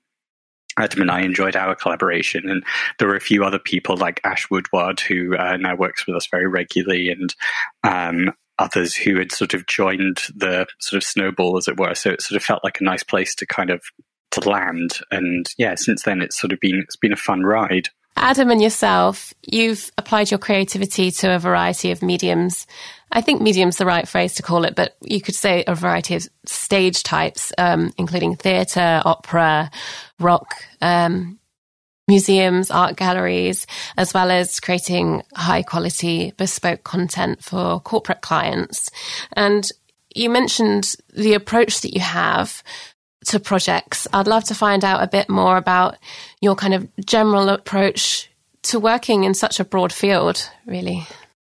Adam 0.77 1.01
and 1.01 1.11
I 1.11 1.21
enjoyed 1.21 1.55
our 1.55 1.75
collaboration, 1.75 2.49
and 2.49 2.63
there 2.97 3.07
were 3.07 3.17
a 3.17 3.21
few 3.21 3.43
other 3.43 3.59
people 3.59 3.97
like 3.97 4.21
Ash 4.23 4.49
Woodward, 4.49 5.01
who 5.01 5.35
uh, 5.35 5.57
now 5.57 5.75
works 5.75 6.07
with 6.07 6.15
us 6.15 6.27
very 6.27 6.47
regularly, 6.47 7.09
and 7.09 7.35
um, 7.83 8.33
others 8.59 8.95
who 8.95 9.17
had 9.17 9.31
sort 9.31 9.53
of 9.53 9.65
joined 9.67 10.21
the 10.35 10.67
sort 10.79 11.01
of 11.01 11.07
snowball, 11.07 11.57
as 11.57 11.67
it 11.67 11.79
were. 11.79 11.95
So 11.95 12.11
it 12.11 12.21
sort 12.21 12.37
of 12.37 12.43
felt 12.43 12.63
like 12.63 12.79
a 12.79 12.83
nice 12.83 13.03
place 13.03 13.35
to 13.35 13.45
kind 13.45 13.69
of 13.69 13.81
to 14.31 14.49
land. 14.49 14.99
And 15.11 15.47
yeah, 15.57 15.75
since 15.75 16.03
then 16.03 16.21
it's 16.21 16.39
sort 16.39 16.53
of 16.53 16.59
been 16.59 16.79
it's 16.79 16.95
been 16.95 17.13
a 17.13 17.17
fun 17.17 17.43
ride. 17.43 17.89
Adam 18.17 18.51
and 18.51 18.61
yourself, 18.61 19.33
you've 19.41 19.89
applied 19.97 20.31
your 20.31 20.37
creativity 20.37 21.11
to 21.11 21.33
a 21.33 21.39
variety 21.39 21.91
of 21.91 22.01
mediums. 22.01 22.67
I 23.11 23.21
think 23.21 23.41
medium's 23.41 23.77
the 23.77 23.85
right 23.85 24.07
phrase 24.07 24.35
to 24.35 24.43
call 24.43 24.65
it, 24.65 24.75
but 24.75 24.95
you 25.01 25.21
could 25.21 25.35
say 25.35 25.63
a 25.65 25.75
variety 25.75 26.15
of 26.15 26.27
stage 26.45 27.03
types, 27.03 27.51
um, 27.57 27.93
including 27.97 28.35
theatre, 28.35 29.01
opera, 29.05 29.71
rock, 30.19 30.53
um, 30.81 31.39
museums, 32.11 32.69
art 32.69 32.97
galleries, 32.97 33.65
as 33.97 34.13
well 34.13 34.29
as 34.29 34.59
creating 34.59 35.23
high 35.33 35.63
quality 35.63 36.33
bespoke 36.37 36.83
content 36.83 37.41
for 37.43 37.79
corporate 37.79 38.21
clients. 38.21 38.91
And 39.33 39.67
you 40.13 40.29
mentioned 40.29 40.95
the 41.13 41.33
approach 41.33 41.81
that 41.81 41.93
you 41.93 42.01
have 42.01 42.63
to 43.27 43.39
projects. 43.39 44.07
I'd 44.11 44.27
love 44.27 44.43
to 44.45 44.55
find 44.55 44.83
out 44.83 45.01
a 45.01 45.07
bit 45.07 45.29
more 45.29 45.55
about 45.55 45.97
your 46.41 46.55
kind 46.55 46.73
of 46.73 46.87
general 47.05 47.49
approach 47.49 48.29
to 48.63 48.79
working 48.79 49.23
in 49.23 49.33
such 49.33 49.59
a 49.59 49.65
broad 49.65 49.93
field, 49.93 50.49
really. 50.65 51.07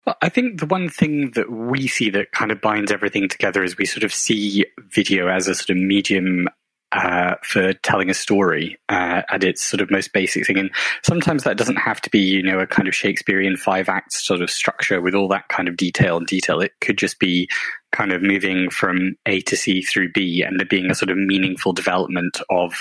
Well, 0.07 0.17
I 0.23 0.29
think 0.29 0.61
the 0.61 0.67
one 0.67 0.89
thing 0.89 1.31
that 1.33 1.51
we 1.51 1.87
see 1.87 2.11
that 2.11 2.33
kind 2.33 2.51
of 2.51 2.61
binds 2.61 2.93
everything 2.93 3.29
together 3.29 3.63
is 3.63 3.79
we 3.79 3.87
sort 3.87 4.05
of 4.05 4.13
see 4.13 4.67
video 4.91 5.29
as 5.29 5.49
a 5.49 5.55
sort 5.55 5.71
of 5.71 5.77
medium 5.77 6.49
uh, 6.93 7.37
for 7.43 7.73
telling 7.73 8.11
a 8.11 8.15
story 8.15 8.79
uh, 8.89 9.23
at 9.29 9.45
its 9.45 9.63
sort 9.63 9.81
of 9.81 9.91
most 9.91 10.13
basic 10.13 10.47
thing. 10.47 10.59
And 10.59 10.71
sometimes 11.05 11.45
that 11.45 11.57
doesn't 11.57 11.77
have 11.77 12.01
to 12.01 12.11
be, 12.11 12.19
you 12.19 12.43
know, 12.43 12.59
a 12.59 12.67
kind 12.67 12.89
of 12.89 12.95
Shakespearean 12.95 13.57
five 13.57 13.89
acts 13.89 14.27
sort 14.27 14.43
of 14.43 14.51
structure 14.51 15.01
with 15.01 15.15
all 15.15 15.29
that 15.29 15.49
kind 15.49 15.69
of 15.69 15.77
detail 15.77 16.17
and 16.17 16.27
detail. 16.27 16.61
It 16.61 16.73
could 16.81 16.99
just 16.99 17.21
be 17.21 17.49
kind 17.93 18.13
of 18.13 18.23
moving 18.23 18.71
from 18.71 19.17
A 19.27 19.41
to 19.43 19.57
C 19.57 19.83
through 19.83 20.13
B 20.13 20.43
and 20.43 20.59
there 20.59 20.67
being 20.67 20.91
a 20.91 20.95
sort 20.95 21.11
of 21.11 21.17
meaningful 21.17 21.73
development 21.73 22.41
of 22.51 22.75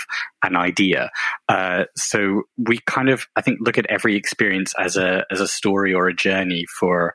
an 0.43 0.55
idea. 0.55 1.11
Uh, 1.47 1.85
so 1.95 2.43
we 2.57 2.79
kind 2.87 3.09
of, 3.09 3.27
I 3.35 3.41
think, 3.41 3.59
look 3.61 3.77
at 3.77 3.87
every 3.87 4.15
experience 4.15 4.73
as 4.79 4.97
a 4.97 5.25
as 5.31 5.39
a 5.41 5.47
story 5.47 5.93
or 5.93 6.07
a 6.07 6.15
journey 6.15 6.65
for 6.79 7.13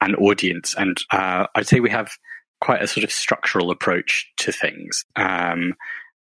an 0.00 0.14
audience. 0.14 0.74
And 0.76 0.96
uh, 1.10 1.46
I'd 1.54 1.66
say 1.66 1.80
we 1.80 1.90
have 1.90 2.12
quite 2.60 2.82
a 2.82 2.86
sort 2.86 3.04
of 3.04 3.12
structural 3.12 3.70
approach 3.70 4.32
to 4.38 4.52
things. 4.52 5.04
Um, 5.16 5.74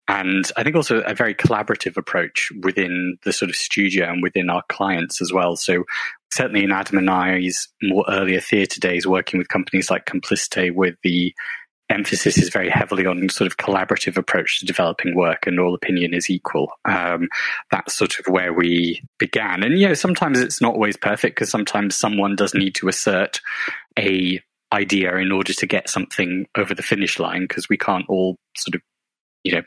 and 0.10 0.52
I 0.58 0.64
think 0.64 0.76
also 0.76 1.02
a 1.02 1.14
very 1.14 1.36
collaborative 1.36 1.96
approach 1.96 2.52
within 2.64 3.20
the 3.26 3.32
sort 3.32 3.50
of 3.50 3.56
studio 3.56 4.10
and 4.10 4.24
within 4.24 4.50
our 4.50 4.64
clients 4.68 5.22
as 5.22 5.32
well. 5.32 5.56
So 5.56 5.84
certainly 6.32 6.64
in 6.64 6.72
Adam 6.72 6.98
and 6.98 7.10
I's 7.12 7.68
more 7.84 8.04
earlier 8.10 8.42
theatre 8.42 8.80
days, 8.80 9.06
working 9.06 9.38
with 9.38 9.50
companies 9.50 9.92
like 9.92 10.08
Complicite, 10.08 10.74
with 10.74 10.96
the 11.04 11.32
emphasis 11.92 12.40
is 12.40 12.50
very 12.50 12.72
heavily 12.72 13.06
on 13.06 13.30
sort 13.30 13.46
of 13.46 13.58
collaborative 13.58 14.18
approach 14.18 14.60
to 14.60 14.66
developing 14.66 15.16
work 15.16 15.46
and 15.46 15.60
all 15.60 15.76
opinion 15.76 16.16
is 16.16 16.28
equal. 16.28 16.72
Um, 16.86 17.28
that's 17.70 17.96
sort 17.96 18.18
of 18.18 18.26
where 18.26 18.52
we 18.52 19.04
began. 19.20 19.62
And, 19.62 19.78
you 19.78 19.90
know, 19.90 19.94
sometimes 19.94 20.40
it's 20.40 20.60
not 20.60 20.74
always 20.74 20.98
perfect 20.98 21.36
because 21.36 21.52
sometimes 21.52 21.96
someone 21.96 22.36
does 22.36 22.56
need 22.56 22.74
to 22.76 22.88
assert 22.88 23.42
a 23.98 24.42
idea 24.74 25.18
in 25.18 25.32
order 25.32 25.54
to 25.54 25.68
get 25.68 25.88
something 25.88 26.48
over 26.58 26.74
the 26.74 26.82
finish 26.82 27.20
line 27.20 27.42
because 27.42 27.70
we 27.70 27.78
can't 27.78 28.06
all 28.10 28.38
sort 28.56 28.74
of, 28.74 28.82
you 29.44 29.52
know, 29.52 29.62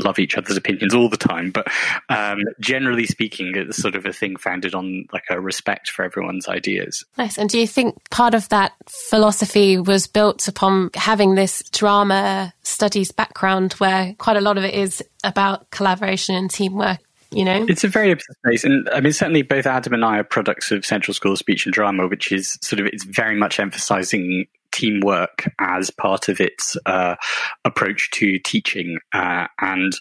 love 0.00 0.18
each 0.18 0.36
other's 0.36 0.56
opinions 0.56 0.94
all 0.94 1.08
the 1.08 1.16
time, 1.16 1.50
but 1.50 1.66
um, 2.08 2.40
generally 2.60 3.06
speaking, 3.06 3.52
it's 3.54 3.76
sort 3.76 3.94
of 3.94 4.06
a 4.06 4.12
thing 4.12 4.36
founded 4.36 4.74
on 4.74 5.06
like 5.12 5.24
a 5.30 5.40
respect 5.40 5.90
for 5.90 6.04
everyone's 6.04 6.48
ideas. 6.48 7.04
Nice. 7.18 7.38
And 7.38 7.48
do 7.48 7.58
you 7.58 7.66
think 7.66 7.96
part 8.10 8.34
of 8.34 8.48
that 8.50 8.72
philosophy 8.88 9.78
was 9.78 10.06
built 10.06 10.48
upon 10.48 10.90
having 10.94 11.34
this 11.34 11.62
drama 11.70 12.52
studies 12.62 13.12
background 13.12 13.74
where 13.74 14.14
quite 14.18 14.36
a 14.36 14.40
lot 14.40 14.58
of 14.58 14.64
it 14.64 14.74
is 14.74 15.02
about 15.24 15.70
collaboration 15.70 16.34
and 16.34 16.50
teamwork? 16.50 16.98
You 17.32 17.44
know, 17.44 17.64
it's 17.68 17.84
a 17.84 17.88
very 17.88 18.16
place, 18.44 18.64
and 18.64 18.88
I 18.90 19.00
mean, 19.00 19.12
certainly 19.12 19.42
both 19.42 19.64
Adam 19.64 19.92
and 19.92 20.04
I 20.04 20.18
are 20.18 20.24
products 20.24 20.72
of 20.72 20.84
Central 20.84 21.14
School 21.14 21.32
of 21.32 21.38
Speech 21.38 21.64
and 21.64 21.72
Drama, 21.72 22.08
which 22.08 22.32
is 22.32 22.58
sort 22.60 22.80
of 22.80 22.86
it's 22.86 23.04
very 23.04 23.36
much 23.36 23.60
emphasising 23.60 24.46
teamwork 24.72 25.50
as 25.58 25.90
part 25.90 26.28
of 26.28 26.40
its 26.40 26.76
uh, 26.86 27.16
approach 27.64 28.10
to 28.12 28.38
teaching, 28.38 28.98
uh, 29.12 29.46
and 29.60 29.92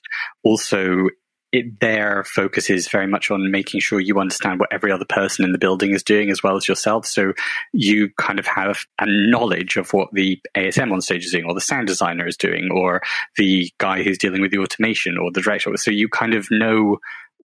also 0.44 1.08
it, 1.52 1.80
their 1.80 2.24
focus 2.26 2.70
is 2.70 2.88
very 2.88 3.08
much 3.08 3.32
on 3.32 3.52
making 3.52 3.80
sure 3.80 4.00
you 4.00 4.20
understand 4.20 4.60
what 4.60 4.72
every 4.72 4.92
other 4.92 5.06
person 5.06 5.44
in 5.44 5.52
the 5.52 5.58
building 5.58 5.92
is 5.92 6.04
doing 6.04 6.30
as 6.30 6.44
well 6.44 6.56
as 6.56 6.68
yourself. 6.68 7.06
So 7.06 7.34
you 7.74 8.10
kind 8.18 8.40
of 8.40 8.46
have 8.46 8.86
a 9.00 9.06
knowledge 9.08 9.78
of 9.78 9.92
what 9.92 10.10
the 10.14 10.40
ASM 10.56 10.92
on 10.92 11.02
stage 11.02 11.26
is 11.26 11.32
doing, 11.32 11.46
or 11.46 11.54
the 11.54 11.62
sound 11.62 11.88
designer 11.88 12.28
is 12.28 12.38
doing, 12.38 12.70
or 12.72 13.02
the 13.38 13.72
guy 13.80 14.04
who's 14.04 14.18
dealing 14.18 14.42
with 14.42 14.52
the 14.52 14.60
automation, 14.60 15.18
or 15.18 15.32
the 15.32 15.42
director. 15.42 15.76
So 15.78 15.92
you 15.92 16.08
kind 16.08 16.34
of 16.34 16.48
know 16.52 16.98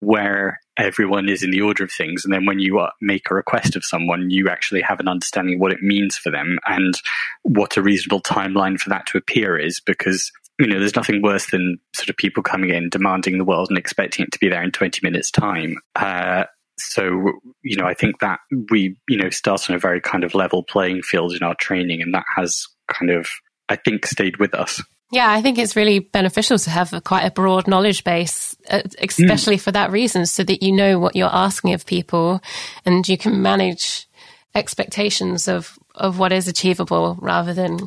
where 0.00 0.58
everyone 0.76 1.28
is 1.28 1.42
in 1.42 1.50
the 1.50 1.60
order 1.60 1.84
of 1.84 1.92
things. 1.92 2.24
And 2.24 2.32
then 2.32 2.46
when 2.46 2.58
you 2.58 2.78
uh, 2.78 2.90
make 3.00 3.30
a 3.30 3.34
request 3.34 3.76
of 3.76 3.84
someone, 3.84 4.30
you 4.30 4.48
actually 4.48 4.80
have 4.82 5.00
an 5.00 5.08
understanding 5.08 5.54
of 5.54 5.60
what 5.60 5.72
it 5.72 5.82
means 5.82 6.16
for 6.16 6.30
them 6.30 6.58
and 6.66 6.94
what 7.42 7.76
a 7.76 7.82
reasonable 7.82 8.22
timeline 8.22 8.78
for 8.78 8.88
that 8.90 9.06
to 9.06 9.18
appear 9.18 9.58
is 9.58 9.80
because 9.80 10.32
you 10.58 10.66
know, 10.66 10.78
there's 10.78 10.96
nothing 10.96 11.22
worse 11.22 11.50
than 11.50 11.78
sort 11.94 12.08
of 12.08 12.16
people 12.16 12.42
coming 12.42 12.70
in, 12.70 12.88
demanding 12.88 13.38
the 13.38 13.44
world 13.44 13.68
and 13.68 13.78
expecting 13.78 14.24
it 14.24 14.32
to 14.32 14.38
be 14.38 14.48
there 14.48 14.62
in 14.62 14.70
20 14.70 15.00
minutes 15.02 15.30
time. 15.30 15.76
Uh, 15.96 16.44
so, 16.78 17.32
you 17.62 17.76
know, 17.76 17.86
I 17.86 17.94
think 17.94 18.20
that 18.20 18.40
we, 18.70 18.96
you 19.08 19.16
know, 19.16 19.30
start 19.30 19.68
on 19.68 19.76
a 19.76 19.80
very 19.80 20.00
kind 20.00 20.24
of 20.24 20.34
level 20.34 20.62
playing 20.62 21.02
field 21.02 21.34
in 21.34 21.42
our 21.42 21.54
training 21.54 22.02
and 22.02 22.14
that 22.14 22.24
has 22.36 22.68
kind 22.88 23.10
of, 23.10 23.28
I 23.68 23.76
think, 23.76 24.06
stayed 24.06 24.36
with 24.38 24.54
us. 24.54 24.82
Yeah, 25.12 25.30
I 25.30 25.42
think 25.42 25.58
it's 25.58 25.76
really 25.76 25.98
beneficial 25.98 26.58
to 26.58 26.70
have 26.70 26.94
a, 26.94 27.00
quite 27.02 27.26
a 27.26 27.30
broad 27.30 27.68
knowledge 27.68 28.02
base, 28.02 28.56
uh, 28.70 28.80
especially 28.98 29.58
mm. 29.58 29.60
for 29.60 29.70
that 29.70 29.90
reason, 29.90 30.24
so 30.24 30.42
that 30.42 30.62
you 30.62 30.72
know 30.72 30.98
what 30.98 31.14
you're 31.14 31.28
asking 31.30 31.74
of 31.74 31.84
people 31.84 32.40
and 32.86 33.06
you 33.06 33.18
can 33.18 33.42
manage 33.42 34.08
expectations 34.54 35.48
of, 35.48 35.78
of 35.94 36.18
what 36.18 36.32
is 36.32 36.48
achievable 36.48 37.18
rather 37.20 37.52
than 37.52 37.78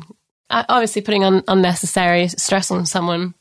uh, 0.50 0.62
obviously 0.68 1.02
putting 1.02 1.24
on 1.24 1.42
unnecessary 1.48 2.28
stress 2.28 2.70
on 2.70 2.86
someone. 2.86 3.34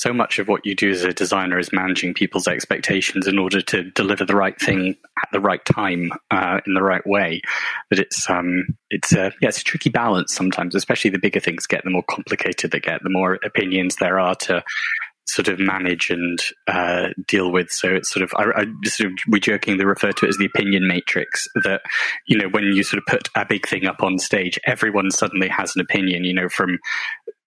So 0.00 0.14
much 0.14 0.38
of 0.38 0.48
what 0.48 0.64
you 0.64 0.74
do 0.74 0.90
as 0.90 1.04
a 1.04 1.12
designer 1.12 1.58
is 1.58 1.74
managing 1.74 2.14
people's 2.14 2.48
expectations 2.48 3.26
in 3.26 3.38
order 3.38 3.60
to 3.60 3.90
deliver 3.90 4.24
the 4.24 4.34
right 4.34 4.58
thing 4.58 4.96
at 5.22 5.28
the 5.30 5.40
right 5.40 5.62
time 5.66 6.10
uh, 6.30 6.58
in 6.66 6.72
the 6.72 6.82
right 6.82 7.06
way. 7.06 7.42
That 7.90 7.98
it's 7.98 8.28
um, 8.30 8.64
it's 8.88 9.12
a 9.12 9.30
yeah, 9.42 9.48
it's 9.48 9.60
a 9.60 9.64
tricky 9.64 9.90
balance 9.90 10.34
sometimes, 10.34 10.74
especially 10.74 11.10
the 11.10 11.18
bigger 11.18 11.40
things 11.40 11.66
get, 11.66 11.84
the 11.84 11.90
more 11.90 12.02
complicated 12.08 12.70
they 12.70 12.80
get, 12.80 13.02
the 13.02 13.10
more 13.10 13.38
opinions 13.44 13.96
there 13.96 14.18
are 14.18 14.34
to 14.36 14.64
sort 15.30 15.48
of 15.48 15.58
manage 15.58 16.10
and 16.10 16.40
uh, 16.66 17.08
deal 17.26 17.52
with. 17.52 17.70
So 17.70 17.88
it's 17.88 18.10
sort 18.10 18.22
of 18.22 18.32
I, 18.36 18.62
I 18.62 18.66
sort 18.84 19.12
of 19.12 19.18
we 19.28 19.40
jokingly 19.40 19.84
refer 19.84 20.12
to 20.12 20.26
it 20.26 20.28
as 20.28 20.36
the 20.36 20.46
opinion 20.46 20.86
matrix. 20.86 21.46
That 21.62 21.82
you 22.26 22.36
know 22.38 22.48
when 22.48 22.64
you 22.64 22.82
sort 22.82 22.98
of 22.98 23.06
put 23.06 23.28
a 23.34 23.46
big 23.46 23.66
thing 23.66 23.86
up 23.86 24.02
on 24.02 24.18
stage, 24.18 24.58
everyone 24.66 25.10
suddenly 25.10 25.48
has 25.48 25.74
an 25.76 25.82
opinion. 25.82 26.24
You 26.24 26.34
know 26.34 26.48
from 26.48 26.78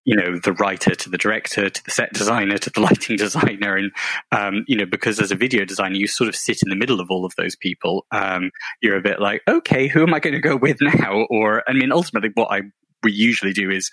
you 0.06 0.16
know 0.16 0.38
the 0.38 0.54
writer 0.54 0.96
to 0.96 1.10
the 1.10 1.18
director 1.18 1.70
to 1.70 1.84
the 1.84 1.92
set 1.92 2.14
designer 2.14 2.58
to 2.58 2.70
the 2.70 2.80
lighting 2.82 3.18
designer. 3.18 3.76
And 3.76 3.92
um, 4.32 4.66
you 4.68 4.76
know 4.76 4.86
because 4.86 5.20
as 5.20 5.32
a 5.32 5.36
video 5.36 5.66
designer 5.66 5.96
you 5.96 6.08
sort 6.08 6.28
of 6.28 6.36
sit 6.36 6.62
in 6.64 6.70
the 6.70 6.76
middle 6.76 7.00
of 7.00 7.10
all 7.10 7.26
of 7.26 7.34
those 7.38 7.56
people. 7.56 8.06
Um, 8.12 8.52
you're 8.82 8.98
a 8.98 9.02
bit 9.02 9.20
like 9.20 9.42
okay 9.48 9.88
who 9.88 10.04
am 10.04 10.14
i 10.14 10.20
going 10.20 10.34
to 10.34 10.40
go 10.40 10.56
with 10.56 10.78
now? 10.82 11.26
Or 11.30 11.64
i 11.68 11.74
mean 11.74 11.92
ultimately 11.92 12.32
what 12.34 12.52
i 12.52 12.62
we 13.04 13.12
usually 13.12 13.54
do 13.54 13.70
is 13.70 13.92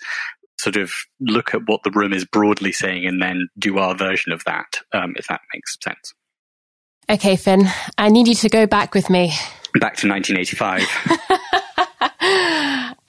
sort 0.57 0.77
of 0.77 0.91
look 1.19 1.53
at 1.53 1.67
what 1.67 1.83
the 1.83 1.91
room 1.91 2.13
is 2.13 2.23
broadly 2.23 2.71
saying 2.71 3.05
and 3.05 3.21
then 3.21 3.49
do 3.57 3.77
our 3.79 3.95
version 3.95 4.31
of 4.31 4.43
that 4.45 4.77
um, 4.93 5.13
if 5.17 5.27
that 5.27 5.41
makes 5.53 5.77
sense. 5.83 6.13
Okay 7.09 7.35
finn 7.35 7.67
i 7.97 8.09
need 8.09 8.27
you 8.27 8.35
to 8.35 8.49
go 8.49 8.65
back 8.65 8.93
with 8.93 9.09
me. 9.09 9.33
Back 9.79 9.95
to 9.97 10.09
1985 10.09 11.39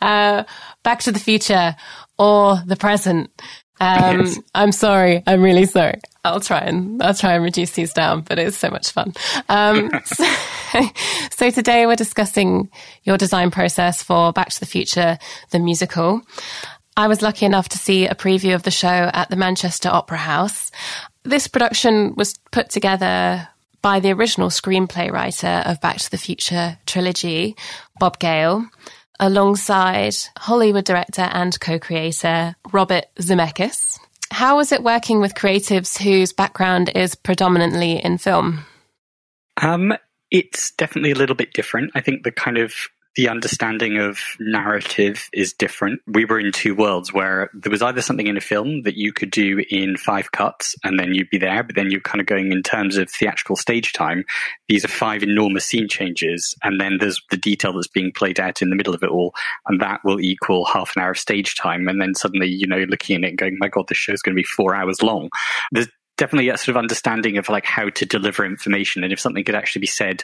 uh, 0.02 0.44
back 0.82 1.00
to 1.00 1.12
the 1.12 1.18
future 1.18 1.76
or 2.18 2.60
the 2.66 2.76
present. 2.76 3.30
Um, 3.80 4.20
yes. 4.20 4.38
I'm 4.54 4.72
sorry. 4.72 5.22
I'm 5.26 5.42
really 5.42 5.66
sorry. 5.66 6.00
I'll 6.24 6.40
try 6.40 6.60
and 6.60 7.02
I'll 7.02 7.14
try 7.14 7.34
and 7.34 7.42
reduce 7.42 7.72
these 7.72 7.92
down, 7.92 8.20
but 8.20 8.38
it's 8.38 8.56
so 8.56 8.70
much 8.70 8.92
fun. 8.92 9.12
Um, 9.48 9.90
so, 10.04 10.24
so, 11.30 11.50
today 11.50 11.86
we're 11.86 11.96
discussing 11.96 12.70
your 13.02 13.18
design 13.18 13.50
process 13.50 14.02
for 14.02 14.32
Back 14.32 14.50
to 14.50 14.60
the 14.60 14.66
Future, 14.66 15.18
the 15.50 15.58
musical. 15.58 16.20
I 16.96 17.08
was 17.08 17.22
lucky 17.22 17.46
enough 17.46 17.70
to 17.70 17.78
see 17.78 18.06
a 18.06 18.14
preview 18.14 18.54
of 18.54 18.62
the 18.62 18.70
show 18.70 19.10
at 19.12 19.30
the 19.30 19.36
Manchester 19.36 19.88
Opera 19.88 20.18
House. 20.18 20.70
This 21.24 21.48
production 21.48 22.14
was 22.16 22.38
put 22.52 22.68
together 22.70 23.48
by 23.80 23.98
the 23.98 24.12
original 24.12 24.48
screenplay 24.48 25.10
writer 25.10 25.62
of 25.66 25.80
Back 25.80 25.96
to 25.98 26.10
the 26.10 26.18
Future 26.18 26.78
trilogy, 26.86 27.56
Bob 27.98 28.18
Gale 28.20 28.64
alongside 29.22 30.16
Hollywood 30.36 30.84
director 30.84 31.22
and 31.22 31.58
co-creator 31.60 32.56
Robert 32.72 33.04
Zemeckis. 33.20 33.98
How 34.32 34.56
was 34.56 34.72
it 34.72 34.82
working 34.82 35.20
with 35.20 35.34
creatives 35.34 35.96
whose 35.96 36.32
background 36.32 36.90
is 36.94 37.14
predominantly 37.14 38.02
in 38.04 38.18
film? 38.18 38.64
Um, 39.60 39.94
it's 40.32 40.72
definitely 40.72 41.12
a 41.12 41.14
little 41.14 41.36
bit 41.36 41.52
different. 41.52 41.92
I 41.94 42.00
think 42.00 42.24
the 42.24 42.32
kind 42.32 42.58
of 42.58 42.74
the 43.16 43.28
understanding 43.28 43.98
of 43.98 44.18
narrative 44.40 45.28
is 45.34 45.52
different. 45.52 46.00
We 46.06 46.24
were 46.24 46.38
in 46.38 46.50
two 46.50 46.74
worlds 46.74 47.12
where 47.12 47.50
there 47.52 47.70
was 47.70 47.82
either 47.82 48.00
something 48.00 48.26
in 48.26 48.38
a 48.38 48.40
film 48.40 48.82
that 48.82 48.96
you 48.96 49.12
could 49.12 49.30
do 49.30 49.62
in 49.68 49.96
five 49.96 50.32
cuts 50.32 50.74
and 50.82 50.98
then 50.98 51.14
you'd 51.14 51.28
be 51.28 51.38
there, 51.38 51.62
but 51.62 51.76
then 51.76 51.90
you're 51.90 52.00
kind 52.00 52.20
of 52.20 52.26
going 52.26 52.52
in 52.52 52.62
terms 52.62 52.96
of 52.96 53.10
theatrical 53.10 53.56
stage 53.56 53.92
time. 53.92 54.24
These 54.68 54.84
are 54.84 54.88
five 54.88 55.22
enormous 55.22 55.66
scene 55.66 55.88
changes, 55.88 56.54
and 56.62 56.80
then 56.80 56.98
there's 56.98 57.20
the 57.30 57.36
detail 57.36 57.74
that's 57.74 57.88
being 57.88 58.12
played 58.12 58.40
out 58.40 58.62
in 58.62 58.70
the 58.70 58.76
middle 58.76 58.94
of 58.94 59.02
it 59.02 59.10
all, 59.10 59.34
and 59.66 59.80
that 59.80 60.00
will 60.04 60.20
equal 60.20 60.64
half 60.64 60.96
an 60.96 61.02
hour 61.02 61.10
of 61.10 61.18
stage 61.18 61.54
time. 61.56 61.88
And 61.88 62.00
then 62.00 62.14
suddenly, 62.14 62.48
you 62.48 62.66
know, 62.66 62.84
looking 62.88 63.16
at 63.16 63.24
it 63.24 63.28
and 63.28 63.38
going, 63.38 63.58
my 63.58 63.68
God, 63.68 63.88
this 63.88 63.98
show's 63.98 64.22
going 64.22 64.34
to 64.34 64.40
be 64.40 64.44
four 64.44 64.74
hours 64.74 65.02
long. 65.02 65.28
There's 65.70 65.88
definitely 66.16 66.50
a 66.50 66.56
sort 66.56 66.70
of 66.70 66.76
understanding 66.76 67.38
of 67.38 67.48
like 67.48 67.64
how 67.64 67.88
to 67.88 68.06
deliver 68.06 68.44
information 68.44 69.02
and 69.02 69.12
if 69.12 69.20
something 69.20 69.42
could 69.44 69.54
actually 69.54 69.80
be 69.80 69.86
said 69.86 70.22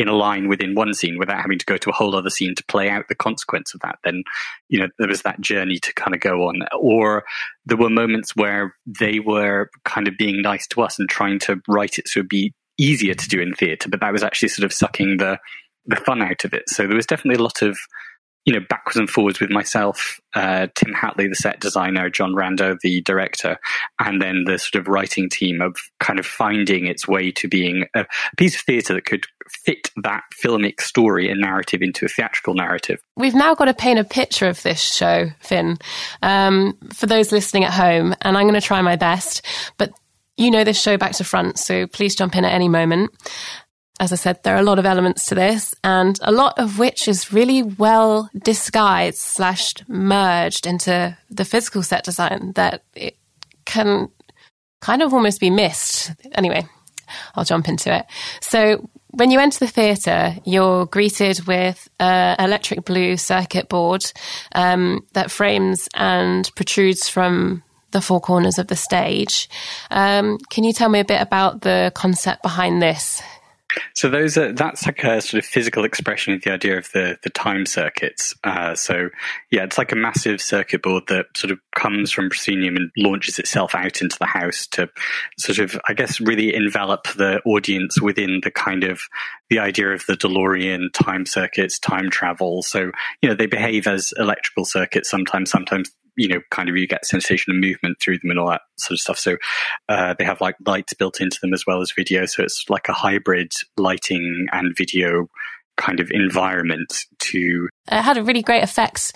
in 0.00 0.08
a 0.08 0.14
line 0.14 0.48
within 0.48 0.74
one 0.74 0.94
scene 0.94 1.18
without 1.18 1.42
having 1.42 1.58
to 1.58 1.66
go 1.66 1.76
to 1.76 1.90
a 1.90 1.92
whole 1.92 2.16
other 2.16 2.30
scene 2.30 2.54
to 2.54 2.64
play 2.64 2.88
out 2.88 3.04
the 3.08 3.14
consequence 3.14 3.74
of 3.74 3.80
that, 3.80 3.98
then, 4.02 4.24
you 4.70 4.80
know, 4.80 4.88
there 4.98 5.08
was 5.08 5.20
that 5.22 5.42
journey 5.42 5.78
to 5.78 5.92
kind 5.92 6.14
of 6.14 6.20
go 6.22 6.48
on. 6.48 6.62
Or 6.80 7.24
there 7.66 7.76
were 7.76 7.90
moments 7.90 8.34
where 8.34 8.74
they 8.86 9.18
were 9.18 9.68
kind 9.84 10.08
of 10.08 10.14
being 10.16 10.40
nice 10.40 10.66
to 10.68 10.80
us 10.80 10.98
and 10.98 11.06
trying 11.06 11.38
to 11.40 11.60
write 11.68 11.98
it 11.98 12.08
so 12.08 12.20
it'd 12.20 12.30
be 12.30 12.54
easier 12.78 13.12
to 13.12 13.28
do 13.28 13.42
in 13.42 13.52
theatre, 13.52 13.90
but 13.90 14.00
that 14.00 14.12
was 14.12 14.22
actually 14.22 14.48
sort 14.48 14.64
of 14.64 14.72
sucking 14.72 15.18
the, 15.18 15.38
the 15.84 15.96
fun 15.96 16.22
out 16.22 16.46
of 16.46 16.54
it. 16.54 16.70
So 16.70 16.86
there 16.86 16.96
was 16.96 17.04
definitely 17.04 17.38
a 17.38 17.44
lot 17.44 17.60
of 17.60 17.76
you 18.46 18.54
know, 18.54 18.64
backwards 18.70 18.96
and 18.96 19.10
forwards 19.10 19.38
with 19.38 19.50
myself, 19.50 20.18
uh, 20.34 20.66
Tim 20.74 20.94
Hatley, 20.94 21.28
the 21.28 21.34
set 21.34 21.60
designer, 21.60 22.08
John 22.08 22.32
Rando, 22.32 22.78
the 22.80 23.02
director, 23.02 23.58
and 23.98 24.20
then 24.20 24.44
the 24.44 24.58
sort 24.58 24.80
of 24.80 24.88
writing 24.88 25.28
team 25.28 25.60
of 25.60 25.76
kind 26.00 26.18
of 26.18 26.24
finding 26.24 26.86
its 26.86 27.06
way 27.06 27.30
to 27.32 27.48
being 27.48 27.84
a 27.94 28.06
piece 28.38 28.54
of 28.54 28.62
theatre 28.62 28.94
that 28.94 29.04
could 29.04 29.26
fit 29.64 29.90
that 30.02 30.22
filmic 30.42 30.80
story 30.80 31.30
and 31.30 31.40
narrative 31.40 31.82
into 31.82 32.04
a 32.04 32.08
theatrical 32.08 32.54
narrative. 32.54 33.00
We've 33.16 33.34
now 33.34 33.54
got 33.54 33.66
to 33.66 33.74
paint 33.74 33.98
a 33.98 34.04
picture 34.04 34.48
of 34.48 34.62
this 34.62 34.80
show, 34.80 35.28
Finn, 35.40 35.78
um, 36.22 36.76
for 36.92 37.06
those 37.06 37.32
listening 37.32 37.64
at 37.64 37.72
home, 37.72 38.14
and 38.22 38.36
I'm 38.36 38.44
going 38.44 38.54
to 38.54 38.60
try 38.60 38.82
my 38.82 38.96
best. 38.96 39.44
But 39.76 39.92
you 40.36 40.50
know 40.50 40.64
this 40.64 40.80
show 40.80 40.96
back 40.96 41.12
to 41.12 41.24
front, 41.24 41.58
so 41.58 41.86
please 41.86 42.14
jump 42.14 42.36
in 42.36 42.44
at 42.44 42.52
any 42.52 42.68
moment 42.68 43.10
as 44.00 44.12
I 44.12 44.16
said, 44.16 44.42
there 44.42 44.56
are 44.56 44.60
a 44.60 44.64
lot 44.64 44.78
of 44.78 44.86
elements 44.86 45.26
to 45.26 45.34
this, 45.34 45.74
and 45.84 46.18
a 46.22 46.32
lot 46.32 46.58
of 46.58 46.78
which 46.78 47.06
is 47.06 47.34
really 47.34 47.62
well 47.62 48.30
disguised 48.34 49.18
slash 49.18 49.74
merged 49.88 50.66
into 50.66 51.16
the 51.28 51.44
physical 51.44 51.82
set 51.82 52.02
design 52.02 52.52
that 52.54 52.82
it 52.94 53.18
can 53.66 54.08
kind 54.80 55.02
of 55.02 55.12
almost 55.12 55.38
be 55.38 55.50
missed. 55.50 56.12
Anyway, 56.32 56.66
I'll 57.34 57.44
jump 57.44 57.68
into 57.68 57.94
it. 57.94 58.06
So 58.40 58.88
when 59.12 59.30
you 59.30 59.40
enter 59.40 59.58
the 59.58 59.66
theatre, 59.66 60.34
you're 60.44 60.86
greeted 60.86 61.46
with 61.46 61.88
an 61.98 62.36
electric 62.38 62.84
blue 62.84 63.16
circuit 63.16 63.68
board 63.68 64.04
um, 64.54 65.06
that 65.12 65.30
frames 65.30 65.88
and 65.94 66.50
protrudes 66.54 67.08
from 67.08 67.62
the 67.90 68.00
four 68.00 68.20
corners 68.20 68.58
of 68.58 68.68
the 68.68 68.76
stage. 68.76 69.48
Um, 69.90 70.38
can 70.50 70.64
you 70.64 70.72
tell 70.72 70.88
me 70.88 71.00
a 71.00 71.04
bit 71.04 71.20
about 71.20 71.62
the 71.62 71.92
concept 71.94 72.42
behind 72.42 72.80
this? 72.80 73.22
So 73.94 74.08
those 74.08 74.36
are 74.36 74.52
that's 74.52 74.86
like 74.86 75.04
a 75.04 75.20
sort 75.20 75.42
of 75.42 75.44
physical 75.44 75.84
expression 75.84 76.34
of 76.34 76.42
the 76.42 76.52
idea 76.52 76.78
of 76.78 76.90
the 76.92 77.18
the 77.22 77.30
time 77.30 77.66
circuits. 77.66 78.34
Uh, 78.44 78.74
so 78.74 79.10
yeah, 79.50 79.64
it's 79.64 79.78
like 79.78 79.92
a 79.92 79.96
massive 79.96 80.40
circuit 80.40 80.82
board 80.82 81.04
that 81.08 81.26
sort 81.36 81.50
of 81.50 81.58
comes 81.74 82.10
from 82.10 82.30
proscenium 82.30 82.76
and 82.76 82.90
launches 82.96 83.38
itself 83.38 83.74
out 83.74 84.00
into 84.00 84.16
the 84.18 84.26
house 84.26 84.66
to 84.68 84.88
sort 85.38 85.58
of 85.58 85.78
I 85.88 85.94
guess 85.94 86.20
really 86.20 86.54
envelop 86.54 87.08
the 87.08 87.40
audience 87.44 88.00
within 88.00 88.40
the 88.42 88.50
kind 88.50 88.84
of 88.84 89.02
the 89.48 89.58
idea 89.58 89.92
of 89.92 90.06
the 90.06 90.14
DeLorean 90.14 90.92
time 90.92 91.26
circuits, 91.26 91.78
time 91.78 92.10
travel. 92.10 92.62
So 92.62 92.90
you 93.22 93.28
know 93.28 93.34
they 93.34 93.46
behave 93.46 93.86
as 93.86 94.12
electrical 94.16 94.64
circuits 94.64 95.10
sometimes. 95.10 95.50
Sometimes 95.50 95.90
you 96.16 96.28
know, 96.28 96.40
kind 96.50 96.68
of 96.68 96.76
you 96.76 96.86
get 96.86 97.04
sensation 97.04 97.52
of 97.52 97.60
movement 97.60 97.98
through 98.00 98.18
them 98.18 98.30
and 98.30 98.38
all 98.38 98.50
that 98.50 98.62
sort 98.78 98.96
of 98.96 99.00
stuff. 99.00 99.18
So 99.18 99.36
uh, 99.88 100.14
they 100.18 100.24
have 100.24 100.40
like 100.40 100.56
lights 100.66 100.94
built 100.94 101.20
into 101.20 101.38
them 101.40 101.54
as 101.54 101.64
well 101.66 101.80
as 101.80 101.92
video. 101.92 102.26
So 102.26 102.42
it's 102.42 102.64
like 102.68 102.88
a 102.88 102.92
hybrid 102.92 103.52
lighting 103.76 104.46
and 104.52 104.76
video 104.76 105.28
kind 105.76 106.00
of 106.00 106.10
environment 106.10 107.06
to 107.18 107.68
it 107.90 108.02
had 108.02 108.16
a 108.16 108.22
really 108.22 108.42
great 108.42 108.62
effects 108.62 109.12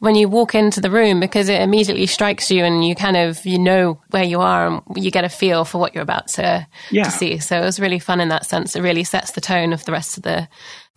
when 0.00 0.14
you 0.14 0.28
walk 0.28 0.54
into 0.54 0.80
the 0.80 0.90
room 0.90 1.20
because 1.20 1.48
it 1.48 1.60
immediately 1.60 2.06
strikes 2.06 2.50
you 2.50 2.64
and 2.64 2.86
you 2.86 2.94
kind 2.94 3.16
of 3.16 3.44
you 3.44 3.58
know 3.58 4.00
where 4.10 4.24
you 4.24 4.40
are 4.40 4.66
and 4.66 4.82
you 4.96 5.10
get 5.10 5.24
a 5.24 5.28
feel 5.28 5.64
for 5.64 5.78
what 5.78 5.94
you're 5.94 6.02
about 6.02 6.28
to, 6.28 6.66
yeah. 6.90 7.04
to 7.04 7.10
see 7.10 7.38
so 7.38 7.58
it 7.58 7.64
was 7.64 7.80
really 7.80 7.98
fun 7.98 8.20
in 8.20 8.28
that 8.28 8.46
sense 8.46 8.76
it 8.76 8.82
really 8.82 9.04
sets 9.04 9.32
the 9.32 9.40
tone 9.40 9.72
of 9.72 9.84
the 9.84 9.92
rest 9.92 10.16
of 10.16 10.22
the 10.22 10.48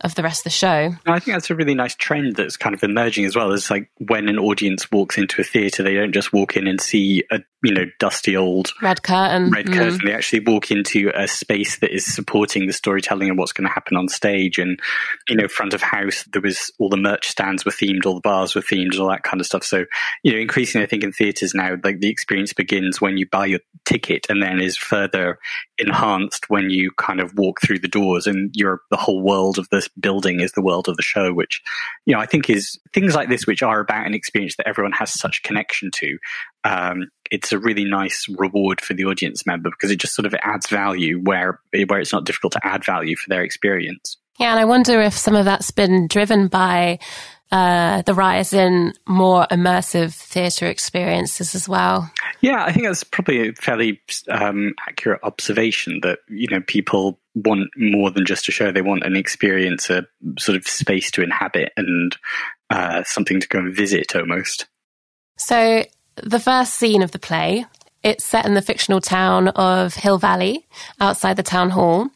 of 0.04 0.16
the 0.16 0.24
rest 0.24 0.42
of 0.42 0.44
the 0.46 0.50
show. 0.50 0.94
I 1.06 1.20
think 1.20 1.36
that's 1.36 1.50
a 1.50 1.56
really 1.56 1.76
nice 1.76 1.96
trend 1.96 2.36
that's 2.36 2.58
kind 2.58 2.74
of 2.74 2.84
emerging 2.84 3.26
as 3.26 3.36
well. 3.36 3.52
It's 3.52 3.70
like 3.70 3.90
when 4.00 4.28
an 4.28 4.40
audience 4.40 4.92
walks 4.92 5.18
into 5.18 5.42
a 5.42 5.44
theatre, 5.44 5.84
they 5.84 5.94
don't 5.94 6.12
just 6.12 6.34
walk 6.34 6.58
in 6.58 6.68
and 6.68 6.82
see 6.82 7.24
a 7.32 7.40
you 7.64 7.74
know 7.74 7.86
dusty 8.00 8.36
old 8.36 8.72
red 8.82 9.04
curtain. 9.04 9.52
Red 9.52 9.68
mm. 9.68 9.74
curtain. 9.74 10.00
They 10.04 10.14
actually 10.14 10.42
walk 10.46 10.72
into 10.72 11.12
a 11.16 11.28
space 11.28 11.80
that 11.80 11.94
is 11.94 12.06
supporting 12.06 12.66
the 12.66 12.74
storytelling 12.74 13.30
and 13.30 13.38
what's 13.38 13.54
going 13.54 13.68
to 13.68 13.74
happen 13.74 13.96
on 13.96 14.08
stage. 14.08 14.58
And 14.58 14.80
you 15.30 15.36
know, 15.36 15.48
front 15.48 15.74
of 15.74 15.82
house, 15.82 16.24
there 16.32 16.42
was 16.42 16.72
all 16.80 16.90
the 16.90 16.98
merch 16.98 17.21
stands 17.28 17.66
were 17.66 17.72
themed, 17.72 18.06
all 18.06 18.16
the 18.16 18.22
bars 18.22 18.56
were 18.56 18.62
themed, 18.62 19.00
all 19.00 19.10
that 19.10 19.24
kind 19.24 19.40
of 19.40 19.46
stuff. 19.46 19.64
So 19.64 19.86
you 20.24 20.32
know, 20.32 20.40
increasingly, 20.40 20.86
I 20.86 20.90
think 20.90 21.04
in 21.04 21.12
theatres 21.12 21.54
now, 21.54 21.76
like 21.84 22.00
the 22.00 22.10
experience 22.10 22.54
begins 22.54 23.02
when 23.02 23.18
you 23.18 23.28
buy 23.28 23.46
your 23.48 23.60
ticket, 23.86 24.28
and 24.30 24.42
then 24.42 24.60
is 24.60 24.78
further 24.78 25.40
enhanced 25.78 26.50
when 26.50 26.70
you 26.70 26.92
kind 26.92 27.20
of 27.20 27.34
walk 27.36 27.62
through 27.62 27.80
the 27.80 27.88
doors, 27.88 28.28
and 28.28 28.52
you're 28.54 28.82
the 28.90 28.98
whole 28.98 29.22
world 29.22 29.58
of 29.58 29.68
this 29.70 29.88
building 30.00 30.40
is 30.40 30.52
the 30.54 30.62
world 30.62 30.88
of 30.88 30.98
the 30.98 31.04
show, 31.04 31.34
which, 31.34 31.62
you 32.06 32.14
know, 32.14 32.20
I 32.20 32.26
think 32.26 32.50
is 32.50 32.80
things 32.94 33.16
like 33.16 33.30
this, 33.30 33.48
which 33.48 33.64
are 33.64 33.80
about 33.80 34.06
an 34.06 34.14
experience 34.14 34.56
that 34.58 34.68
everyone 34.68 34.94
has 34.94 35.18
such 35.18 35.44
connection 35.44 35.92
to. 35.96 36.18
Um, 36.64 37.10
it's 37.32 37.52
a 37.52 37.60
really 37.60 37.86
nice 37.86 38.28
reward 38.38 38.82
for 38.82 38.94
the 38.94 39.06
audience 39.06 39.46
member 39.46 39.70
because 39.70 39.90
it 39.90 40.00
just 40.00 40.16
sort 40.16 40.26
of 40.26 40.36
adds 40.44 40.68
value 40.68 41.20
where 41.20 41.60
where 41.88 42.00
it's 42.00 42.14
not 42.14 42.26
difficult 42.26 42.54
to 42.54 42.66
add 42.66 42.86
value 42.86 43.16
for 43.16 43.30
their 43.30 43.44
experience. 43.44 44.18
Yeah, 44.40 44.52
and 44.52 44.60
I 44.60 44.66
wonder 44.66 45.02
if 45.02 45.14
some 45.14 45.36
of 45.36 45.46
that's 45.46 45.72
been 45.72 46.08
driven 46.08 46.48
by 46.48 47.00
uh, 47.52 48.02
the 48.04 48.14
rise 48.14 48.54
in 48.54 48.94
more 49.08 49.46
immersive 49.52 50.14
theatre 50.14 50.68
experiences 50.68 51.54
as 51.54 51.68
well. 51.68 52.10
Yeah, 52.40 52.64
I 52.64 52.72
think 52.72 52.86
that's 52.86 53.04
probably 53.04 53.50
a 53.50 53.54
fairly 53.54 54.00
um, 54.30 54.74
accurate 54.88 55.20
observation 55.24 56.00
that 56.04 56.20
you 56.30 56.48
know 56.48 56.62
people 56.62 57.20
want 57.36 57.70
more 57.76 58.10
than 58.10 58.26
just 58.26 58.48
a 58.48 58.52
show; 58.52 58.72
they 58.72 58.82
want 58.82 59.04
an 59.04 59.18
experience, 59.18 59.90
a 59.90 60.08
sort 60.40 60.56
of 60.56 60.66
space 60.66 61.12
to 61.12 61.22
inhabit, 61.22 61.74
and 61.76 62.16
uh, 62.70 63.04
something 63.04 63.42
to 63.42 63.48
go 63.50 63.60
and 63.60 63.76
visit 63.76 64.16
almost. 64.16 64.68
So, 65.38 65.84
the 66.16 66.40
first 66.40 66.76
scene 66.76 67.04
of 67.04 67.12
the 67.12 67.20
play 67.20 67.66
it's 68.04 68.24
set 68.24 68.46
in 68.46 68.54
the 68.54 68.62
fictional 68.62 69.02
town 69.02 69.50
of 69.50 69.94
Hill 69.94 70.18
Valley, 70.18 70.68
outside 71.00 71.38
the 71.38 71.44
town 71.44 71.70
hall. 71.70 72.10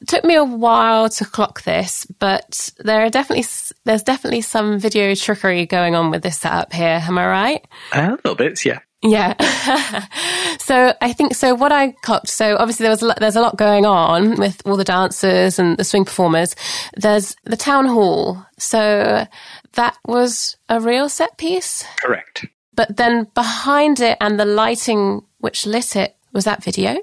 It 0.00 0.08
took 0.08 0.24
me 0.24 0.34
a 0.34 0.44
while 0.44 1.08
to 1.08 1.24
clock 1.24 1.62
this, 1.62 2.06
but 2.18 2.70
there 2.78 3.04
are 3.04 3.10
definitely 3.10 3.46
there's 3.84 4.02
definitely 4.02 4.42
some 4.42 4.78
video 4.78 5.14
trickery 5.14 5.66
going 5.66 5.94
on 5.94 6.10
with 6.10 6.22
this 6.22 6.38
setup 6.38 6.72
here. 6.72 7.00
Am 7.02 7.18
I 7.18 7.26
right? 7.26 7.66
A 7.92 8.10
little 8.10 8.34
bit, 8.34 8.64
yeah. 8.64 8.80
Yeah. 9.02 9.34
so 10.58 10.94
I 11.00 11.12
think 11.12 11.34
so. 11.34 11.54
What 11.54 11.72
I 11.72 11.92
clocked. 12.02 12.28
So 12.28 12.56
obviously 12.58 12.84
there 12.84 12.90
was 12.90 13.02
a 13.02 13.06
lot, 13.06 13.18
there's 13.18 13.36
a 13.36 13.40
lot 13.40 13.56
going 13.56 13.86
on 13.86 14.36
with 14.36 14.60
all 14.66 14.76
the 14.76 14.84
dancers 14.84 15.58
and 15.58 15.78
the 15.78 15.84
swing 15.84 16.04
performers. 16.04 16.54
There's 16.96 17.34
the 17.44 17.56
town 17.56 17.86
hall. 17.86 18.44
So 18.58 19.26
that 19.72 19.96
was 20.04 20.56
a 20.68 20.80
real 20.80 21.08
set 21.08 21.38
piece. 21.38 21.84
Correct. 21.96 22.44
But 22.74 22.96
then 22.96 23.26
behind 23.34 24.00
it 24.00 24.18
and 24.20 24.38
the 24.38 24.44
lighting 24.44 25.22
which 25.40 25.66
lit 25.66 25.96
it 25.96 26.16
was 26.32 26.44
that 26.44 26.62
video. 26.62 26.96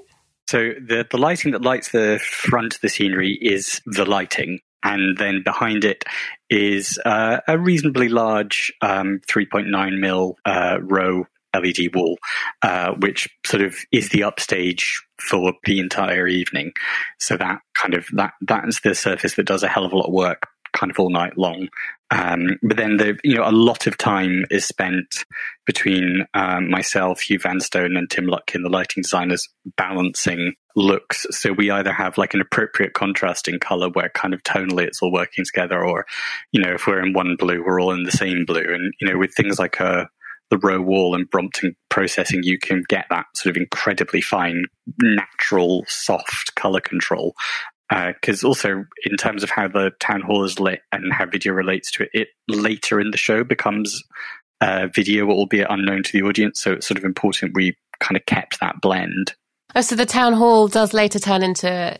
So 0.48 0.72
the 0.80 1.06
the 1.10 1.18
lighting 1.18 1.52
that 1.52 1.62
lights 1.62 1.90
the 1.90 2.18
front 2.22 2.74
of 2.74 2.80
the 2.80 2.88
scenery 2.88 3.38
is 3.40 3.82
the 3.84 4.06
lighting, 4.06 4.60
and 4.82 5.18
then 5.18 5.42
behind 5.44 5.84
it 5.84 6.04
is 6.48 6.98
uh, 7.04 7.40
a 7.46 7.58
reasonably 7.58 8.08
large 8.08 8.72
um, 8.80 9.20
3.9 9.28 9.98
mil 9.98 10.36
uh, 10.46 10.78
ROE 10.80 11.26
LED 11.54 11.94
wall, 11.94 12.18
uh, 12.62 12.92
which 12.94 13.28
sort 13.44 13.62
of 13.62 13.76
is 13.92 14.10
the 14.10 14.22
upstage 14.22 15.02
for 15.20 15.52
the 15.64 15.80
entire 15.80 16.26
evening. 16.26 16.72
So 17.18 17.36
that 17.36 17.60
kind 17.74 17.94
of 17.94 18.06
that 18.12 18.32
that's 18.40 18.80
the 18.80 18.94
surface 18.94 19.34
that 19.34 19.46
does 19.46 19.62
a 19.62 19.68
hell 19.68 19.84
of 19.84 19.92
a 19.92 19.96
lot 19.96 20.08
of 20.08 20.14
work 20.14 20.46
kind 20.72 20.90
of 20.90 20.98
all 20.98 21.10
night 21.10 21.36
long. 21.36 21.68
Um, 22.10 22.58
but 22.62 22.76
then 22.78 22.96
the 22.96 23.18
you 23.22 23.34
know 23.34 23.46
a 23.46 23.52
lot 23.52 23.86
of 23.86 23.98
time 23.98 24.46
is 24.50 24.64
spent 24.64 25.24
between 25.66 26.26
um, 26.32 26.70
myself, 26.70 27.20
Hugh 27.20 27.38
Vanstone, 27.38 27.98
and 27.98 28.08
Tim 28.08 28.26
Lutkin, 28.26 28.62
the 28.62 28.70
lighting 28.70 29.02
designers, 29.02 29.46
balancing 29.76 30.54
looks. 30.74 31.26
So 31.30 31.52
we 31.52 31.70
either 31.70 31.92
have 31.92 32.16
like 32.16 32.32
an 32.32 32.40
appropriate 32.40 32.94
contrast 32.94 33.46
in 33.46 33.58
color 33.58 33.90
where 33.90 34.08
kind 34.10 34.32
of 34.32 34.42
tonally 34.42 34.86
it's 34.86 35.02
all 35.02 35.12
working 35.12 35.44
together, 35.44 35.84
or 35.84 36.06
you 36.52 36.62
know 36.62 36.72
if 36.72 36.86
we're 36.86 37.04
in 37.04 37.12
one 37.12 37.36
blue, 37.38 37.62
we're 37.62 37.80
all 37.80 37.92
in 37.92 38.04
the 38.04 38.12
same 38.12 38.46
blue. 38.46 38.74
And 38.74 38.94
you 39.00 39.08
know 39.08 39.18
with 39.18 39.34
things 39.34 39.58
like 39.58 39.78
a 39.80 39.84
uh, 39.84 40.04
the 40.50 40.56
ROE 40.56 40.80
wall 40.80 41.14
and 41.14 41.28
Brompton 41.28 41.76
processing, 41.90 42.42
you 42.42 42.58
can 42.58 42.82
get 42.88 43.04
that 43.10 43.26
sort 43.34 43.54
of 43.54 43.60
incredibly 43.60 44.22
fine, 44.22 44.64
natural, 44.98 45.84
soft 45.88 46.54
color 46.54 46.80
control 46.80 47.34
because 47.88 48.44
uh, 48.44 48.48
also 48.48 48.84
in 49.04 49.16
terms 49.16 49.42
of 49.42 49.50
how 49.50 49.68
the 49.68 49.90
town 49.98 50.20
hall 50.20 50.44
is 50.44 50.60
lit 50.60 50.82
and 50.92 51.12
how 51.12 51.26
video 51.26 51.52
relates 51.52 51.90
to 51.92 52.02
it, 52.04 52.10
it 52.12 52.28
later 52.46 53.00
in 53.00 53.10
the 53.10 53.16
show 53.16 53.44
becomes 53.44 54.04
uh, 54.60 54.88
video, 54.94 55.30
albeit 55.30 55.68
unknown 55.70 56.02
to 56.02 56.12
the 56.12 56.26
audience. 56.26 56.60
So 56.60 56.72
it's 56.72 56.86
sort 56.86 56.98
of 56.98 57.04
important 57.04 57.54
we 57.54 57.76
kind 58.00 58.16
of 58.16 58.26
kept 58.26 58.60
that 58.60 58.80
blend. 58.80 59.34
Oh, 59.74 59.80
so 59.80 59.96
the 59.96 60.06
town 60.06 60.32
hall 60.32 60.68
does 60.68 60.94
later 60.94 61.18
turn 61.18 61.42
into 61.42 61.96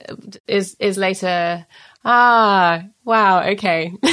is 0.46 0.74
is 0.78 0.96
later. 0.96 1.66
Ah, 2.04 2.84
wow. 3.04 3.42
Okay. 3.50 3.92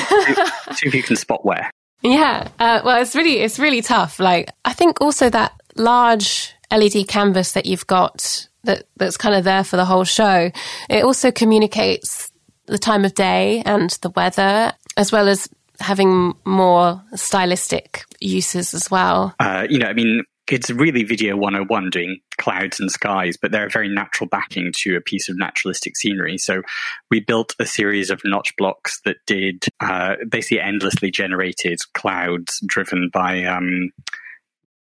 See 0.73 0.88
if 0.88 0.93
you 0.93 1.03
can 1.03 1.15
spot 1.15 1.45
where. 1.45 1.71
Yeah. 2.01 2.49
Uh, 2.59 2.81
well, 2.83 3.01
it's 3.01 3.15
really 3.15 3.39
it's 3.39 3.57
really 3.57 3.81
tough. 3.81 4.19
Like 4.19 4.51
I 4.65 4.73
think 4.73 4.99
also 5.01 5.29
that 5.29 5.53
large 5.75 6.53
LED 6.71 7.07
canvas 7.07 7.53
that 7.53 7.65
you've 7.65 7.88
got 7.88 8.47
that 8.65 8.84
that's 8.97 9.17
kind 9.17 9.36
of 9.36 9.43
there 9.43 9.63
for 9.63 9.78
the 9.78 9.86
whole 9.86 10.04
show. 10.04 10.51
It 10.89 11.04
also 11.04 11.32
communicates 11.32 12.32
the 12.65 12.78
time 12.78 13.06
of 13.06 13.13
day 13.13 13.62
and 13.65 13.89
the 14.01 14.10
weather, 14.12 14.73
as 14.97 15.12
well 15.12 15.28
as 15.28 15.49
having 15.80 16.34
more 16.45 17.01
stylistic 17.15 18.04
uses 18.19 18.73
as 18.73 18.89
well. 18.89 19.36
Uh, 19.39 19.67
you 19.69 19.78
know, 19.78 19.88
I 19.88 19.93
mean, 19.93 20.23
it's 20.49 20.69
really 20.69 21.04
video 21.04 21.36
101 21.36 21.89
doing 21.89 22.19
clouds 22.38 22.80
and 22.80 22.91
skies, 22.91 23.36
but 23.38 23.51
they're 23.51 23.65
a 23.65 23.69
very 23.69 23.89
natural 23.89 24.28
backing 24.28 24.71
to 24.78 24.95
a 24.95 25.01
piece 25.01 25.28
of 25.28 25.38
naturalistic 25.38 25.97
scenery. 25.97 26.38
So 26.38 26.62
we 27.10 27.19
built 27.19 27.56
a 27.60 27.65
series 27.65 28.10
of 28.10 28.21
notch 28.23 28.56
blocks 28.58 29.01
that 29.06 29.17
did 29.25 29.65
uh, 29.80 30.15
basically 30.30 30.62
endlessly 30.62 31.10
generated 31.10 31.80
clouds 31.93 32.62
driven 32.65 33.10
by. 33.12 33.43
Um, 33.43 33.91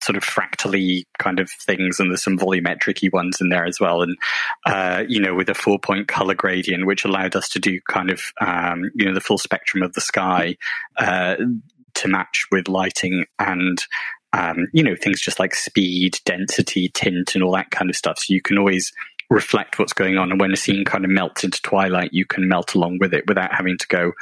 sort 0.03 0.17
of 0.17 0.25
fractally 0.25 1.07
kind 1.19 1.41
of 1.41 1.51
things, 1.51 2.01
and 2.01 2.11
there's 2.11 2.23
some 2.23 2.38
volumetric 2.38 3.12
ones 3.12 3.41
in 3.41 3.49
there 3.49 3.65
as 3.65 3.81
well. 3.81 4.03
And 4.03 4.17
uh, 4.67 5.05
you 5.09 5.21
know, 5.21 5.35
with 5.35 5.49
a 5.49 5.55
four 5.55 5.79
point 5.79 6.09
color 6.09 6.35
gradient, 6.35 6.87
which 6.87 7.05
allowed 7.05 7.37
us 7.37 7.49
to 7.51 7.59
do 7.59 7.81
kind 7.88 8.11
of 8.11 8.21
um, 8.41 8.91
you 8.95 9.05
know 9.05 9.15
the 9.15 9.21
full 9.21 9.38
spectrum 9.38 9.83
of 9.83 9.93
the 9.95 10.01
sky 10.01 10.57
uh, 10.99 11.37
to 11.95 12.09
match 12.09 12.47
with 12.51 12.69
lighting 12.69 13.27
and. 13.38 13.79
Um, 14.35 14.69
you 14.73 14.83
know, 14.83 14.97
things 14.97 15.21
just 15.21 15.38
like 15.38 15.55
speed, 15.55 16.19
density, 16.25 16.88
tint, 16.88 17.35
and 17.35 17.45
all 17.45 17.53
that 17.53 17.71
kind 17.71 17.91
of 17.91 17.97
stuff. 17.97 18.19
So 18.19 18.33
you 18.33 18.41
can 18.41 18.57
always 18.57 18.91
reflect 19.33 19.79
what's 19.79 19.93
going 19.93 20.17
on. 20.17 20.31
And 20.31 20.41
when 20.41 20.53
a 20.53 20.57
scene 20.57 20.85
kind 20.85 21.05
of 21.05 21.11
melts 21.11 21.45
into 21.45 21.61
twilight, 21.62 22.12
you 22.12 22.25
can 22.25 22.49
melt 22.49 22.75
along 22.75 22.99
with 22.99 23.15
it 23.15 23.27
without 23.27 23.55
having 23.55 23.79
to 23.79 23.87
go, 23.88 24.12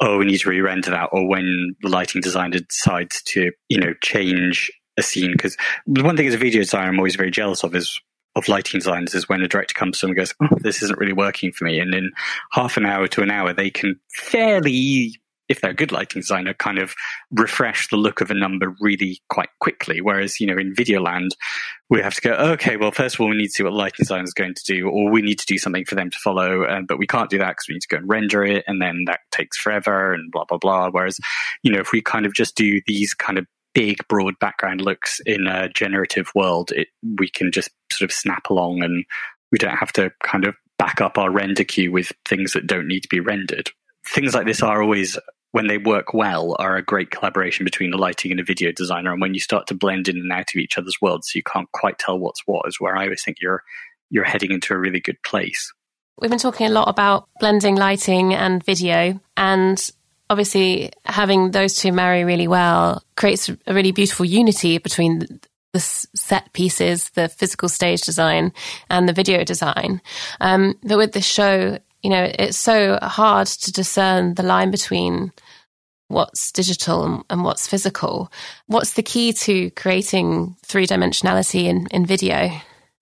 oh, 0.00 0.18
we 0.18 0.26
need 0.26 0.38
to 0.38 0.50
re-render 0.50 0.90
that. 0.90 1.08
Or 1.12 1.26
when 1.26 1.74
the 1.82 1.88
lighting 1.88 2.20
designer 2.20 2.60
decides 2.60 3.22
to, 3.22 3.50
you 3.68 3.78
know, 3.78 3.94
change 4.02 4.70
a 4.98 5.02
scene 5.02 5.32
because 5.32 5.56
one 5.86 6.16
thing 6.16 6.26
as 6.26 6.34
a 6.34 6.38
video 6.38 6.60
designer 6.60 6.88
I'm 6.88 6.98
always 6.98 7.16
very 7.16 7.30
jealous 7.30 7.62
of 7.64 7.74
is 7.74 8.00
of 8.36 8.48
lighting 8.48 8.78
designers 8.78 9.14
is 9.14 9.28
when 9.28 9.42
a 9.42 9.48
director 9.48 9.74
comes 9.74 9.98
to 9.98 10.06
them 10.06 10.10
and 10.10 10.18
goes, 10.18 10.34
"Oh, 10.40 10.58
this 10.60 10.82
isn't 10.82 10.98
really 10.98 11.12
working 11.12 11.52
for 11.52 11.64
me," 11.64 11.78
and 11.78 11.94
in 11.94 12.12
half 12.52 12.76
an 12.76 12.86
hour 12.86 13.08
to 13.08 13.22
an 13.22 13.30
hour 13.30 13.52
they 13.52 13.70
can 13.70 13.98
fairly 14.12 15.14
if 15.48 15.60
they're 15.60 15.70
a 15.70 15.74
good 15.74 15.92
lighting 15.92 16.20
designer, 16.20 16.54
kind 16.54 16.78
of 16.78 16.94
refresh 17.30 17.88
the 17.88 17.96
look 17.96 18.20
of 18.20 18.30
a 18.30 18.34
number 18.34 18.74
really 18.80 19.20
quite 19.30 19.48
quickly. 19.60 20.00
Whereas, 20.00 20.40
you 20.40 20.46
know, 20.46 20.58
in 20.58 20.74
video 20.74 21.00
land, 21.00 21.36
we 21.88 22.00
have 22.02 22.14
to 22.14 22.20
go, 22.20 22.32
okay, 22.34 22.76
well, 22.76 22.90
first 22.90 23.14
of 23.14 23.20
all, 23.20 23.30
we 23.30 23.36
need 23.36 23.46
to 23.46 23.52
see 23.52 23.62
what 23.62 23.72
lighting 23.72 23.96
designer 24.00 24.24
is 24.24 24.34
going 24.34 24.54
to 24.54 24.64
do, 24.64 24.88
or 24.88 25.10
we 25.10 25.22
need 25.22 25.38
to 25.38 25.46
do 25.46 25.58
something 25.58 25.86
for 25.86 25.94
them 25.94 26.10
to 26.10 26.18
follow. 26.18 26.64
Uh, 26.64 26.82
but 26.86 26.98
we 26.98 27.06
can't 27.06 27.30
do 27.30 27.38
that 27.38 27.50
because 27.50 27.66
we 27.68 27.74
need 27.74 27.82
to 27.82 27.88
go 27.88 27.96
and 27.96 28.08
render 28.08 28.44
it, 28.44 28.64
and 28.66 28.80
then 28.82 29.04
that 29.06 29.20
takes 29.30 29.56
forever 29.56 30.12
and 30.12 30.30
blah, 30.30 30.44
blah, 30.44 30.58
blah. 30.58 30.90
Whereas, 30.90 31.18
you 31.62 31.72
know, 31.72 31.80
if 31.80 31.92
we 31.92 32.02
kind 32.02 32.26
of 32.26 32.34
just 32.34 32.54
do 32.54 32.80
these 32.86 33.14
kind 33.14 33.38
of 33.38 33.46
big, 33.78 33.98
broad 34.08 34.36
background 34.40 34.80
looks 34.80 35.20
in 35.24 35.46
a 35.46 35.68
generative 35.68 36.32
world, 36.34 36.72
it, 36.72 36.88
we 37.16 37.28
can 37.28 37.52
just 37.52 37.70
sort 37.92 38.10
of 38.10 38.12
snap 38.12 38.50
along 38.50 38.82
and 38.82 39.04
we 39.52 39.58
don't 39.58 39.76
have 39.76 39.92
to 39.92 40.10
kind 40.20 40.44
of 40.44 40.56
back 40.80 41.00
up 41.00 41.16
our 41.16 41.30
render 41.30 41.62
queue 41.62 41.92
with 41.92 42.12
things 42.24 42.54
that 42.54 42.66
don't 42.66 42.88
need 42.88 43.04
to 43.04 43.08
be 43.08 43.20
rendered. 43.20 43.70
Things 44.04 44.34
like 44.34 44.46
this 44.46 44.64
are 44.64 44.82
always, 44.82 45.16
when 45.52 45.68
they 45.68 45.78
work 45.78 46.12
well, 46.12 46.56
are 46.58 46.76
a 46.76 46.82
great 46.82 47.12
collaboration 47.12 47.64
between 47.64 47.92
the 47.92 47.98
lighting 47.98 48.32
and 48.32 48.40
a 48.40 48.44
video 48.44 48.72
designer. 48.72 49.12
And 49.12 49.20
when 49.20 49.34
you 49.34 49.38
start 49.38 49.68
to 49.68 49.76
blend 49.76 50.08
in 50.08 50.16
and 50.16 50.32
out 50.32 50.50
of 50.52 50.58
each 50.58 50.76
other's 50.76 50.96
worlds, 51.00 51.30
so 51.30 51.36
you 51.36 51.44
can't 51.44 51.70
quite 51.70 52.00
tell 52.00 52.18
what's 52.18 52.42
what, 52.46 52.66
is 52.66 52.80
where 52.80 52.96
I 52.96 53.04
always 53.04 53.22
think 53.22 53.36
you're 53.40 53.62
you're 54.10 54.24
heading 54.24 54.50
into 54.50 54.74
a 54.74 54.78
really 54.78 55.00
good 55.00 55.22
place. 55.22 55.72
We've 56.20 56.30
been 56.30 56.40
talking 56.40 56.66
a 56.66 56.70
lot 56.70 56.88
about 56.88 57.28
blending 57.38 57.76
lighting 57.76 58.34
and 58.34 58.64
video, 58.64 59.20
and 59.36 59.88
obviously 60.30 60.90
having 61.04 61.50
those 61.50 61.76
two 61.76 61.92
marry 61.92 62.24
really 62.24 62.48
well 62.48 63.02
creates 63.16 63.48
a 63.48 63.74
really 63.74 63.92
beautiful 63.92 64.26
unity 64.26 64.78
between 64.78 65.20
the 65.72 65.80
set 65.80 66.52
pieces, 66.52 67.10
the 67.10 67.28
physical 67.28 67.68
stage 67.68 68.02
design, 68.02 68.52
and 68.90 69.08
the 69.08 69.12
video 69.12 69.44
design. 69.44 70.00
Um, 70.40 70.78
but 70.82 70.98
with 70.98 71.12
this 71.12 71.26
show, 71.26 71.78
you 72.02 72.10
know, 72.10 72.30
it's 72.38 72.56
so 72.56 72.98
hard 73.02 73.46
to 73.48 73.72
discern 73.72 74.34
the 74.34 74.42
line 74.42 74.70
between 74.70 75.32
what's 76.08 76.52
digital 76.52 77.04
and, 77.04 77.24
and 77.28 77.44
what's 77.44 77.68
physical. 77.68 78.32
What's 78.66 78.94
the 78.94 79.02
key 79.02 79.32
to 79.34 79.70
creating 79.72 80.56
three 80.64 80.86
dimensionality 80.86 81.64
in, 81.64 81.86
in 81.90 82.06
video? 82.06 82.50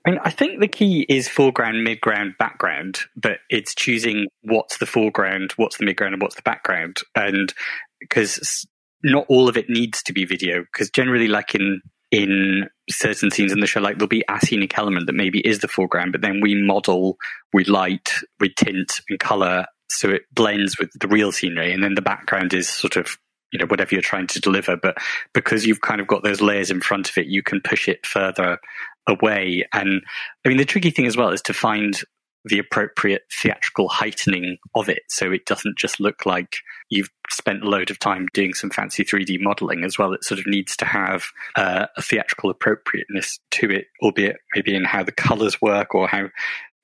I 0.06 0.10
mean, 0.10 0.20
I 0.22 0.30
think 0.30 0.60
the 0.60 0.68
key 0.68 1.04
is 1.08 1.28
foreground, 1.28 1.84
midground, 1.84 2.38
background, 2.38 3.00
but 3.16 3.38
it's 3.50 3.74
choosing 3.74 4.28
what's 4.42 4.78
the 4.78 4.86
foreground, 4.86 5.52
what's 5.56 5.78
the 5.78 5.84
midground, 5.84 6.12
and 6.12 6.22
what's 6.22 6.36
the 6.36 6.42
background. 6.42 6.98
And 7.16 7.52
because 7.98 8.64
not 9.02 9.26
all 9.28 9.48
of 9.48 9.56
it 9.56 9.68
needs 9.68 10.04
to 10.04 10.12
be 10.12 10.24
video, 10.24 10.60
because 10.60 10.90
generally, 10.90 11.26
like 11.26 11.56
in 11.56 11.82
in 12.12 12.68
certain 12.88 13.32
scenes 13.32 13.50
in 13.50 13.58
the 13.58 13.66
show, 13.66 13.80
like 13.80 13.98
there'll 13.98 14.06
be 14.06 14.24
a 14.28 14.38
scenic 14.46 14.78
element 14.78 15.06
that 15.06 15.14
maybe 15.14 15.40
is 15.40 15.58
the 15.58 15.68
foreground, 15.68 16.12
but 16.12 16.20
then 16.20 16.40
we 16.40 16.54
model, 16.54 17.16
we 17.52 17.64
light, 17.64 18.12
we 18.38 18.48
tint 18.48 19.00
and 19.08 19.18
color 19.18 19.66
so 19.88 20.10
it 20.10 20.22
blends 20.32 20.78
with 20.78 20.90
the 20.98 21.08
real 21.08 21.32
scenery, 21.32 21.72
and 21.72 21.82
then 21.82 21.94
the 21.94 22.02
background 22.02 22.54
is 22.54 22.68
sort 22.68 22.96
of 22.96 23.18
you 23.52 23.58
know 23.58 23.66
whatever 23.66 23.94
you're 23.94 24.02
trying 24.02 24.26
to 24.26 24.40
deliver 24.40 24.76
but 24.76 24.96
because 25.32 25.64
you've 25.64 25.80
kind 25.80 26.00
of 26.00 26.06
got 26.06 26.24
those 26.24 26.40
layers 26.40 26.70
in 26.70 26.80
front 26.80 27.08
of 27.08 27.16
it 27.16 27.26
you 27.26 27.42
can 27.42 27.60
push 27.60 27.88
it 27.88 28.04
further 28.04 28.58
away. 29.06 29.66
And 29.72 30.02
I 30.44 30.48
mean, 30.48 30.58
the 30.58 30.64
tricky 30.64 30.90
thing 30.90 31.06
as 31.06 31.16
well 31.16 31.30
is 31.30 31.42
to 31.42 31.52
find 31.52 32.00
the 32.46 32.58
appropriate 32.60 33.22
theatrical 33.42 33.88
heightening 33.88 34.56
of 34.74 34.88
it. 34.88 35.02
So 35.08 35.32
it 35.32 35.46
doesn't 35.46 35.76
just 35.76 35.98
look 35.98 36.24
like 36.24 36.56
you've 36.88 37.10
spent 37.28 37.64
a 37.64 37.68
load 37.68 37.90
of 37.90 37.98
time 37.98 38.28
doing 38.32 38.54
some 38.54 38.70
fancy 38.70 39.04
3D 39.04 39.40
modeling 39.40 39.82
as 39.82 39.98
well. 39.98 40.12
It 40.12 40.22
sort 40.22 40.38
of 40.38 40.46
needs 40.46 40.76
to 40.76 40.84
have 40.84 41.24
uh, 41.56 41.86
a 41.96 42.02
theatrical 42.02 42.50
appropriateness 42.50 43.40
to 43.52 43.70
it, 43.70 43.86
albeit 44.00 44.36
maybe 44.54 44.76
in 44.76 44.84
how 44.84 45.02
the 45.02 45.12
colors 45.12 45.60
work 45.60 45.94
or 45.94 46.06
how 46.06 46.28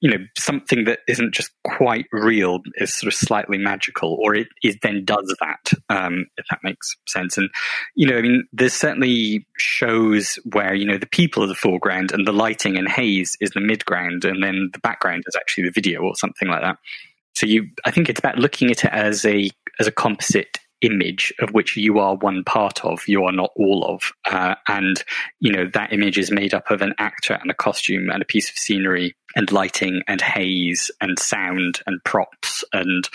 you 0.02 0.10
know 0.10 0.18
something 0.36 0.84
that 0.84 0.98
isn't 1.06 1.32
just 1.32 1.52
quite 1.64 2.06
real 2.12 2.58
is 2.74 2.92
sort 2.92 3.10
of 3.10 3.16
slightly 3.16 3.56
magical 3.56 4.18
or 4.20 4.34
it, 4.34 4.48
it 4.62 4.80
then 4.82 5.04
does 5.04 5.34
that 5.40 5.72
um, 5.88 6.26
if 6.36 6.44
that 6.50 6.58
makes 6.62 6.96
sense. 7.08 7.38
And 7.38 7.48
you 7.94 8.06
know 8.06 8.18
i 8.18 8.22
mean 8.22 8.46
there's 8.52 8.74
certainly 8.74 9.46
shows 9.56 10.38
where 10.52 10.74
you 10.74 10.84
know 10.84 10.98
the 10.98 11.06
people 11.06 11.42
are 11.42 11.46
the 11.46 11.54
foreground 11.54 12.12
and 12.12 12.26
the 12.26 12.32
lighting 12.32 12.76
and 12.76 12.88
haze 12.88 13.36
is 13.40 13.50
the 13.50 13.60
midground 13.60 14.24
and 14.24 14.42
then 14.42 14.70
the 14.72 14.80
background 14.80 15.22
is 15.26 15.36
actually 15.36 15.64
the 15.64 15.70
video 15.70 16.02
or 16.02 16.16
something 16.16 16.48
like 16.48 16.62
that. 16.62 16.76
So 17.34 17.46
you 17.46 17.68
i 17.84 17.90
think 17.90 18.08
it's 18.08 18.18
about 18.18 18.38
looking 18.38 18.70
at 18.70 18.84
it 18.84 18.92
as 18.92 19.24
a 19.24 19.48
as 19.78 19.86
a 19.86 19.92
composite 19.92 20.58
image 20.82 21.32
of 21.40 21.50
which 21.50 21.76
you 21.76 21.98
are 21.98 22.16
one 22.16 22.44
part 22.44 22.84
of, 22.84 23.06
you 23.08 23.24
are 23.24 23.32
not 23.32 23.50
all 23.56 23.84
of. 23.84 24.12
Uh, 24.24 24.54
and, 24.68 25.02
you 25.40 25.50
know, 25.50 25.66
that 25.72 25.92
image 25.92 26.18
is 26.18 26.30
made 26.30 26.52
up 26.52 26.70
of 26.70 26.82
an 26.82 26.94
actor 26.98 27.34
and 27.34 27.50
a 27.50 27.54
costume 27.54 28.10
and 28.10 28.20
a 28.20 28.26
piece 28.26 28.50
of 28.50 28.56
scenery 28.56 29.14
and 29.34 29.50
lighting 29.50 30.02
and 30.06 30.20
haze 30.20 30.90
and 31.00 31.18
sound 31.18 31.80
and 31.86 32.02
props 32.04 32.64
and, 32.72 33.08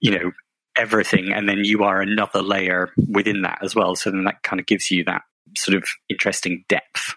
you 0.00 0.12
know, 0.12 0.32
everything. 0.76 1.32
And 1.32 1.48
then 1.48 1.64
you 1.64 1.82
are 1.82 2.00
another 2.00 2.42
layer 2.42 2.92
within 3.10 3.42
that 3.42 3.58
as 3.62 3.74
well. 3.74 3.96
So 3.96 4.10
then 4.10 4.24
that 4.24 4.42
kind 4.42 4.60
of 4.60 4.66
gives 4.66 4.90
you 4.90 5.04
that 5.04 5.22
sort 5.56 5.76
of 5.76 5.84
interesting 6.08 6.64
depth. 6.68 7.14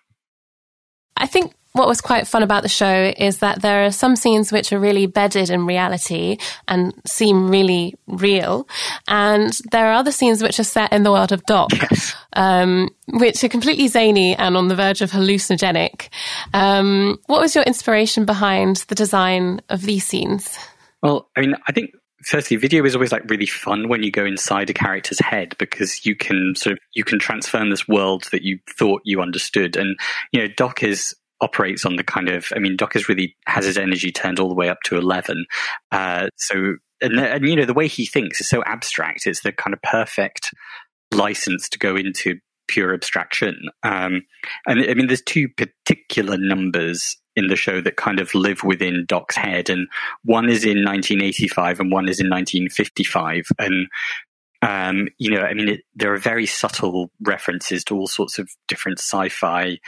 I 1.17 1.27
think 1.27 1.53
what 1.73 1.88
was 1.88 2.01
quite 2.01 2.27
fun 2.27 2.43
about 2.43 2.63
the 2.63 2.69
show 2.69 3.13
is 3.17 3.39
that 3.39 3.62
there 3.62 3.86
are 3.86 3.91
some 3.91 4.15
scenes 4.15 4.51
which 4.51 4.73
are 4.73 4.79
really 4.79 5.05
bedded 5.05 5.49
in 5.49 5.65
reality 5.65 6.38
and 6.67 6.93
seem 7.05 7.49
really 7.49 7.95
real. 8.08 8.67
And 9.08 9.58
there 9.71 9.88
are 9.88 9.93
other 9.93 10.12
scenes 10.12 10.41
which 10.41 10.60
are 10.60 10.63
set 10.63 10.91
in 10.91 11.03
the 11.03 11.12
world 11.12 11.32
of 11.32 11.45
Doc, 11.45 11.69
yes. 11.73 12.15
um, 12.34 12.89
which 13.08 13.43
are 13.43 13.49
completely 13.49 13.88
zany 13.88 14.36
and 14.36 14.58
on 14.58 14.67
the 14.67 14.75
verge 14.75 15.01
of 15.01 15.12
hallucinogenic. 15.12 16.10
Um, 16.53 17.19
what 17.27 17.41
was 17.41 17.53
your 17.53 17.63
inspiration 17.65 18.25
behind 18.25 18.77
the 18.88 18.95
design 18.95 19.62
of 19.69 19.84
these 19.84 20.05
scenes? 20.05 20.58
Well, 21.03 21.29
I 21.38 21.41
mean, 21.41 21.55
I 21.67 21.71
think 21.71 21.91
firstly 22.23 22.58
video 22.58 22.84
is 22.84 22.95
always 22.95 23.12
like 23.12 23.29
really 23.29 23.45
fun 23.45 23.88
when 23.88 24.03
you 24.03 24.12
go 24.12 24.25
inside 24.25 24.69
a 24.69 24.73
character's 24.73 25.19
head 25.19 25.55
because 25.58 26.05
you 26.05 26.15
can 26.15 26.53
sort 26.55 26.73
of 26.73 26.79
you 26.93 27.03
can 27.03 27.17
transform 27.19 27.69
this 27.69 27.88
world 27.88 28.27
that 28.32 28.41
you 28.41 28.60
thought 28.77 29.01
you 29.05 29.21
understood 29.21 29.77
and 29.77 29.97
you 30.34 30.41
know 30.41 30.47
doc 30.58 30.84
is 30.84 31.15
operates 31.41 31.86
on 31.86 31.95
the 31.95 32.04
kind 32.04 32.30
of, 32.30 32.47
I 32.56 32.60
mean, 32.60 32.75
Doc 32.75 32.95
is 32.95 33.10
really 33.10 33.36
has 33.45 33.65
his 33.65 33.78
energy 33.78 34.12
turned 34.12 34.39
all 34.39 34.49
the 34.49 34.56
way 34.56 34.69
up 34.69 34.80
to 34.86 34.97
11. 34.97 35.45
Uh, 35.91 36.30
so, 36.36 36.75
and, 37.02 37.19
and, 37.19 37.47
you 37.47 37.56
know, 37.56 37.65
the 37.65 37.73
way 37.73 37.88
he 37.88 38.06
thinks 38.06 38.41
is 38.41 38.49
so 38.49 38.63
abstract. 38.63 39.25
It's 39.25 39.41
the 39.41 39.52
kind 39.52 39.73
of 39.73 39.82
perfect 39.82 40.54
license 41.12 41.69
to 41.69 41.80
go 41.80 41.95
into 41.95 42.39
pure 42.67 42.93
abstraction. 42.93 43.69
Um, 43.84 44.23
and 44.65 44.80
I 44.89 44.93
mean, 44.93 45.08
there's 45.08 45.21
two 45.21 45.49
particular 45.49 46.38
numbers 46.38 47.17
in 47.36 47.47
the 47.47 47.56
show 47.56 47.82
that 47.82 47.97
kind 47.97 48.19
of 48.19 48.34
live 48.36 48.63
within 48.63 49.06
Doc's 49.08 49.36
head, 49.36 49.69
and 49.69 49.88
one 50.23 50.49
is 50.49 50.63
in 50.63 50.84
1985 50.84 51.80
and 51.80 51.91
one 51.91 52.08
is 52.08 52.19
in 52.19 52.30
1955. 52.30 53.45
And 53.58 53.88
um, 54.62 55.08
you 55.17 55.32
know, 55.32 55.41
I 55.41 55.54
mean, 55.54 55.69
it, 55.69 55.82
there 55.95 56.13
are 56.13 56.17
very 56.17 56.45
subtle 56.45 57.12
references 57.21 57.84
to 57.86 57.95
all 57.95 58.08
sorts 58.08 58.39
of 58.39 58.49
different 58.67 58.99
sci-fi 58.99 59.80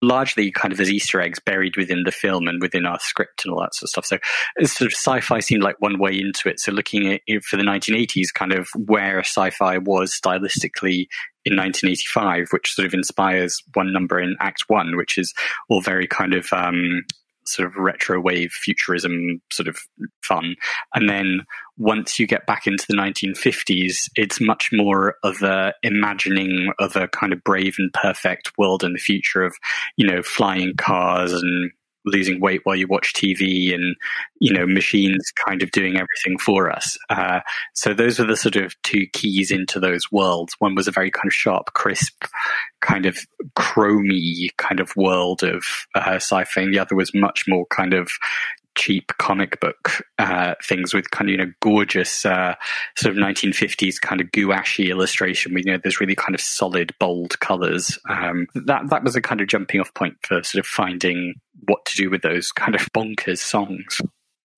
largely 0.00 0.50
kind 0.50 0.72
of 0.72 0.80
as 0.80 0.90
Easter 0.90 1.20
eggs 1.20 1.40
buried 1.40 1.76
within 1.76 2.04
the 2.04 2.12
film 2.12 2.46
and 2.46 2.60
within 2.60 2.86
our 2.86 2.98
script 3.00 3.44
and 3.44 3.52
all 3.52 3.60
that 3.60 3.74
sort 3.74 3.88
of 3.88 3.90
stuff. 3.90 4.06
So 4.06 4.18
sort 4.66 4.86
of 4.86 4.96
sci-fi 4.96 5.40
seemed 5.40 5.62
like 5.62 5.80
one 5.80 5.98
way 5.98 6.18
into 6.18 6.48
it. 6.48 6.60
So 6.60 6.72
looking 6.72 7.12
at 7.12 7.20
for 7.44 7.56
the 7.56 7.64
1980s, 7.64 8.32
kind 8.32 8.52
of 8.52 8.68
where 8.76 9.20
sci-fi 9.20 9.78
was 9.78 10.12
stylistically 10.12 11.08
in 11.44 11.56
1985, 11.56 12.48
which 12.50 12.72
sort 12.72 12.86
of 12.86 12.94
inspires 12.94 13.62
one 13.74 13.92
number 13.92 14.20
in 14.20 14.36
Act 14.40 14.64
One, 14.68 14.96
which 14.96 15.18
is 15.18 15.34
all 15.68 15.80
very 15.80 16.06
kind 16.06 16.34
of 16.34 16.46
um, 16.52 17.02
sort 17.48 17.66
of 17.66 17.76
retro 17.76 18.20
wave 18.20 18.50
futurism 18.52 19.40
sort 19.50 19.68
of 19.68 19.78
fun. 20.22 20.54
And 20.94 21.08
then 21.08 21.40
once 21.76 22.18
you 22.18 22.26
get 22.26 22.46
back 22.46 22.66
into 22.66 22.84
the 22.88 22.96
1950s, 22.96 24.08
it's 24.16 24.40
much 24.40 24.70
more 24.72 25.16
of 25.22 25.42
a 25.42 25.72
imagining 25.82 26.72
of 26.78 26.96
a 26.96 27.08
kind 27.08 27.32
of 27.32 27.42
brave 27.44 27.76
and 27.78 27.92
perfect 27.92 28.52
world 28.58 28.84
in 28.84 28.92
the 28.92 28.98
future 28.98 29.42
of, 29.42 29.54
you 29.96 30.06
know, 30.06 30.22
flying 30.22 30.74
cars 30.76 31.32
and 31.32 31.70
losing 32.04 32.40
weight 32.40 32.60
while 32.64 32.76
you 32.76 32.86
watch 32.86 33.12
TV 33.12 33.74
and, 33.74 33.96
you 34.40 34.52
know, 34.52 34.66
machines 34.66 35.32
kind 35.46 35.62
of 35.62 35.70
doing 35.72 35.96
everything 35.96 36.38
for 36.38 36.70
us. 36.70 36.96
Uh, 37.10 37.40
so 37.74 37.92
those 37.92 38.18
were 38.18 38.26
the 38.26 38.36
sort 38.36 38.56
of 38.56 38.74
two 38.82 39.06
keys 39.12 39.50
into 39.50 39.80
those 39.80 40.10
worlds. 40.10 40.54
One 40.58 40.74
was 40.74 40.88
a 40.88 40.92
very 40.92 41.10
kind 41.10 41.26
of 41.26 41.34
sharp, 41.34 41.72
crisp, 41.74 42.24
kind 42.80 43.06
of 43.06 43.18
chromy 43.56 44.48
kind 44.56 44.80
of 44.80 44.94
world 44.96 45.42
of 45.42 45.64
uh, 45.94 46.16
sci-fi, 46.16 46.62
and 46.62 46.72
the 46.72 46.78
other 46.78 46.94
was 46.94 47.14
much 47.14 47.44
more 47.48 47.66
kind 47.66 47.94
of 47.94 48.10
cheap 48.78 49.12
comic 49.18 49.60
book 49.60 50.02
uh, 50.18 50.54
things 50.62 50.94
with 50.94 51.10
kind 51.10 51.28
of 51.28 51.32
you 51.32 51.36
know 51.38 51.52
gorgeous 51.60 52.24
uh, 52.24 52.54
sort 52.96 53.14
of 53.14 53.22
1950s 53.22 54.00
kind 54.00 54.20
of 54.20 54.30
gouache 54.32 54.88
illustration 54.88 55.52
with 55.52 55.66
you 55.66 55.72
know 55.72 55.78
there's 55.82 56.00
really 56.00 56.14
kind 56.14 56.34
of 56.34 56.40
solid 56.40 56.94
bold 56.98 57.38
colors. 57.40 57.98
Um, 58.08 58.46
that 58.54 58.88
that 58.88 59.02
was 59.02 59.16
a 59.16 59.20
kind 59.20 59.40
of 59.40 59.48
jumping 59.48 59.80
off 59.80 59.92
point 59.94 60.14
for 60.22 60.42
sort 60.42 60.60
of 60.60 60.66
finding 60.66 61.34
what 61.66 61.84
to 61.86 61.96
do 61.96 62.08
with 62.08 62.22
those 62.22 62.52
kind 62.52 62.74
of 62.74 62.80
bonkers 62.92 63.38
songs. 63.38 64.00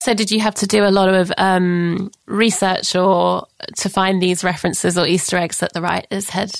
So 0.01 0.13
did 0.13 0.31
you 0.31 0.39
have 0.39 0.55
to 0.55 0.67
do 0.67 0.83
a 0.83 0.89
lot 0.89 1.09
of 1.09 1.31
um, 1.37 2.11
research 2.25 2.95
or 2.95 3.45
to 3.77 3.89
find 3.89 4.21
these 4.21 4.43
references 4.43 4.97
or 4.97 5.05
easter 5.05 5.37
eggs 5.37 5.59
that 5.59 5.73
the 5.73 5.81
writers 5.81 6.29
had 6.29 6.51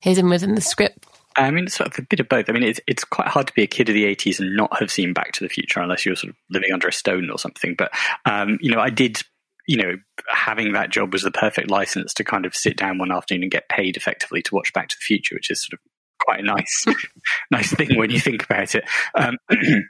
hidden 0.00 0.28
within 0.28 0.54
the 0.54 0.60
script 0.60 1.07
I 1.44 1.50
mean, 1.50 1.64
it's 1.64 1.76
sort 1.76 1.88
of 1.88 1.98
a 1.98 2.06
bit 2.06 2.20
of 2.20 2.28
both. 2.28 2.48
I 2.48 2.52
mean, 2.52 2.62
it's 2.62 2.80
it's 2.86 3.04
quite 3.04 3.28
hard 3.28 3.46
to 3.46 3.52
be 3.54 3.62
a 3.62 3.66
kid 3.66 3.88
of 3.88 3.94
the 3.94 4.04
'80s 4.04 4.40
and 4.40 4.56
not 4.56 4.78
have 4.78 4.90
seen 4.90 5.12
Back 5.12 5.32
to 5.32 5.44
the 5.44 5.48
Future 5.48 5.80
unless 5.80 6.04
you're 6.04 6.16
sort 6.16 6.30
of 6.30 6.36
living 6.50 6.72
under 6.72 6.88
a 6.88 6.92
stone 6.92 7.30
or 7.30 7.38
something. 7.38 7.74
But 7.76 7.92
um, 8.24 8.58
you 8.60 8.70
know, 8.70 8.80
I 8.80 8.90
did. 8.90 9.22
You 9.66 9.76
know, 9.76 9.96
having 10.30 10.72
that 10.72 10.88
job 10.88 11.12
was 11.12 11.22
the 11.22 11.30
perfect 11.30 11.70
license 11.70 12.14
to 12.14 12.24
kind 12.24 12.46
of 12.46 12.56
sit 12.56 12.78
down 12.78 12.96
one 12.96 13.12
afternoon 13.12 13.42
and 13.42 13.52
get 13.52 13.68
paid 13.68 13.98
effectively 13.98 14.40
to 14.42 14.54
watch 14.54 14.72
Back 14.72 14.88
to 14.88 14.96
the 14.96 15.04
Future, 15.04 15.34
which 15.34 15.50
is 15.50 15.62
sort 15.62 15.74
of 15.74 15.80
quite 16.20 16.40
a 16.40 16.42
nice, 16.42 16.86
nice 17.50 17.74
thing 17.74 17.98
when 17.98 18.08
you 18.08 18.18
think 18.18 18.44
about 18.44 18.74
it. 18.74 18.84
Um, 19.14 19.36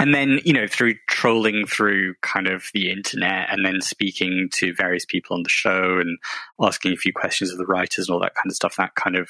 and 0.00 0.14
then 0.14 0.40
you 0.44 0.52
know 0.52 0.66
through 0.66 0.94
trolling 1.08 1.66
through 1.66 2.14
kind 2.22 2.46
of 2.46 2.66
the 2.72 2.90
internet 2.90 3.48
and 3.50 3.64
then 3.64 3.80
speaking 3.80 4.48
to 4.54 4.74
various 4.74 5.04
people 5.04 5.36
on 5.36 5.42
the 5.42 5.50
show 5.50 5.98
and 5.98 6.18
asking 6.60 6.92
a 6.92 6.96
few 6.96 7.12
questions 7.12 7.52
of 7.52 7.58
the 7.58 7.66
writers 7.66 8.08
and 8.08 8.14
all 8.14 8.20
that 8.20 8.34
kind 8.34 8.50
of 8.50 8.56
stuff 8.56 8.76
that 8.76 8.94
kind 8.94 9.16
of 9.16 9.28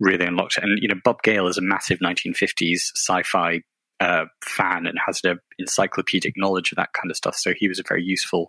really 0.00 0.26
unlocked 0.26 0.58
it. 0.58 0.64
And 0.64 0.78
you 0.80 0.88
know, 0.88 1.00
Bob 1.02 1.22
Gale 1.22 1.46
is 1.46 1.58
a 1.58 1.62
massive 1.62 1.98
1950s 2.00 2.92
sci-fi 2.96 3.60
uh, 4.00 4.24
fan 4.44 4.86
and 4.86 4.98
has 5.04 5.20
an 5.24 5.38
encyclopedic 5.58 6.34
knowledge 6.36 6.72
of 6.72 6.76
that 6.76 6.92
kind 6.92 7.10
of 7.10 7.16
stuff. 7.16 7.36
So 7.36 7.52
he 7.56 7.68
was 7.68 7.78
a 7.78 7.84
very 7.86 8.02
useful 8.02 8.48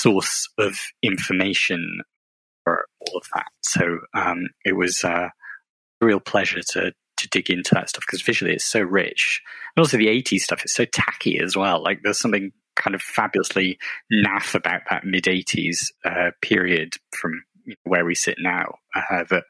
source 0.00 0.48
of 0.58 0.78
information 1.02 2.02
for 2.64 2.86
all 3.00 3.18
of 3.18 3.24
that. 3.34 3.46
So 3.62 4.00
um, 4.14 4.48
it 4.64 4.76
was 4.76 5.04
uh, 5.04 5.28
a 6.00 6.06
real 6.06 6.20
pleasure 6.20 6.62
to 6.70 6.92
to 7.16 7.28
dig 7.28 7.48
into 7.48 7.74
that 7.74 7.88
stuff 7.88 8.04
because 8.06 8.20
visually 8.20 8.52
it's 8.52 8.64
so 8.64 8.80
rich, 8.80 9.40
and 9.74 9.82
also 9.82 9.96
the 9.96 10.08
80s 10.08 10.40
stuff 10.40 10.64
is 10.66 10.72
so 10.72 10.84
tacky 10.84 11.38
as 11.38 11.56
well. 11.56 11.82
Like 11.82 12.00
there's 12.02 12.20
something 12.20 12.52
kind 12.76 12.94
of 12.94 13.00
fabulously 13.00 13.78
naff 14.12 14.54
about 14.54 14.82
that 14.90 15.04
mid 15.04 15.24
80s 15.24 15.78
uh, 16.04 16.32
period 16.42 16.94
from 17.18 17.42
where 17.84 18.04
we 18.04 18.14
sit 18.14 18.36
now 18.38 18.74
uh, 18.94 19.24
that 19.30 19.44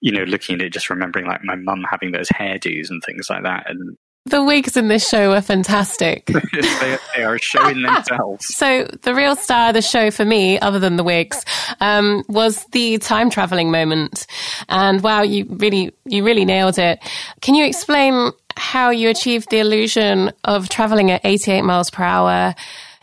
you 0.00 0.12
know, 0.12 0.24
looking 0.24 0.56
at 0.56 0.62
it, 0.62 0.72
just 0.72 0.90
remembering 0.90 1.26
like 1.26 1.42
my 1.44 1.56
mum 1.56 1.84
having 1.88 2.12
those 2.12 2.28
hairdos 2.28 2.90
and 2.90 3.02
things 3.04 3.28
like 3.30 3.42
that. 3.44 3.68
And 3.68 3.96
the 4.26 4.42
wigs 4.42 4.76
in 4.76 4.88
this 4.88 5.08
show 5.08 5.32
are 5.32 5.40
fantastic. 5.40 6.26
they, 6.52 6.98
they, 7.14 7.22
are 7.22 7.38
showing 7.38 7.82
themselves. 7.82 8.46
So 8.54 8.84
the 9.02 9.14
real 9.14 9.36
star 9.36 9.68
of 9.68 9.74
the 9.74 9.82
show 9.82 10.10
for 10.10 10.24
me, 10.24 10.58
other 10.58 10.80
than 10.80 10.96
the 10.96 11.04
wigs, 11.04 11.44
um, 11.80 12.24
was 12.28 12.64
the 12.72 12.98
time 12.98 13.30
traveling 13.30 13.70
moment. 13.70 14.26
And 14.68 15.00
wow, 15.00 15.22
you 15.22 15.46
really, 15.48 15.94
you 16.04 16.24
really 16.24 16.44
nailed 16.44 16.78
it. 16.78 16.98
Can 17.40 17.54
you 17.54 17.64
explain 17.64 18.32
how 18.56 18.90
you 18.90 19.10
achieved 19.10 19.50
the 19.50 19.60
illusion 19.60 20.32
of 20.42 20.68
traveling 20.68 21.12
at 21.12 21.20
88 21.24 21.62
miles 21.62 21.90
per 21.90 22.02
hour 22.02 22.54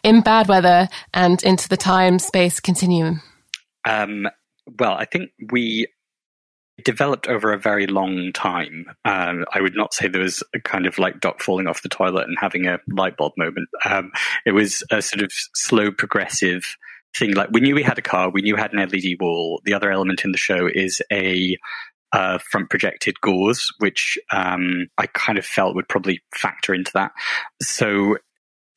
in 0.04 0.22
bad 0.22 0.50
weather 0.50 0.90
and 1.14 1.42
into 1.44 1.70
the 1.70 1.78
time 1.78 2.20
space 2.20 2.60
continuum? 2.60 3.22
Um, 3.86 4.28
well, 4.78 4.94
I 4.94 5.06
think 5.06 5.32
we 5.52 5.88
developed 6.84 7.28
over 7.28 7.54
a 7.54 7.60
very 7.60 7.88
long 7.88 8.32
time. 8.34 8.86
Um, 9.06 9.46
I 9.54 9.62
would 9.62 9.76
not 9.76 9.94
say 9.94 10.08
there 10.08 10.22
was 10.22 10.44
a 10.56 10.60
kind 10.60 10.86
of 10.86 10.98
like 10.98 11.20
Doc 11.20 11.42
falling 11.42 11.68
off 11.68 11.84
the 11.84 11.90
toilet 11.90 12.28
and 12.28 12.38
having 12.40 12.66
a 12.66 12.80
light 12.90 13.18
bulb 13.18 13.34
moment. 13.38 13.70
Um, 13.86 14.12
it 14.46 14.52
was 14.52 14.84
a 14.92 15.02
sort 15.02 15.24
of 15.24 15.32
slow, 15.54 15.92
progressive 15.92 16.76
thing. 17.18 17.34
Like 17.34 17.50
we 17.52 17.62
knew 17.62 17.76
we 17.76 17.84
had 17.84 18.00
a 18.00 18.04
car, 18.04 18.30
we 18.30 18.42
knew 18.42 18.56
we 18.56 18.62
had 18.62 18.74
an 18.74 18.80
LED 18.80 19.20
wall. 19.20 19.62
The 19.66 19.74
other 19.74 19.92
element 19.92 20.26
in 20.26 20.32
the 20.32 20.38
show 20.38 20.68
is 20.72 21.02
a 21.12 21.58
uh, 22.12 22.38
front 22.38 22.70
projected 22.70 23.20
gauze, 23.22 23.68
which 23.80 24.18
um, 24.32 24.88
I 24.98 25.08
kind 25.08 25.38
of 25.38 25.46
felt 25.46 25.76
would 25.76 25.90
probably 25.90 26.22
factor 26.34 26.74
into 26.74 26.92
that. 26.94 27.12
So 27.62 28.18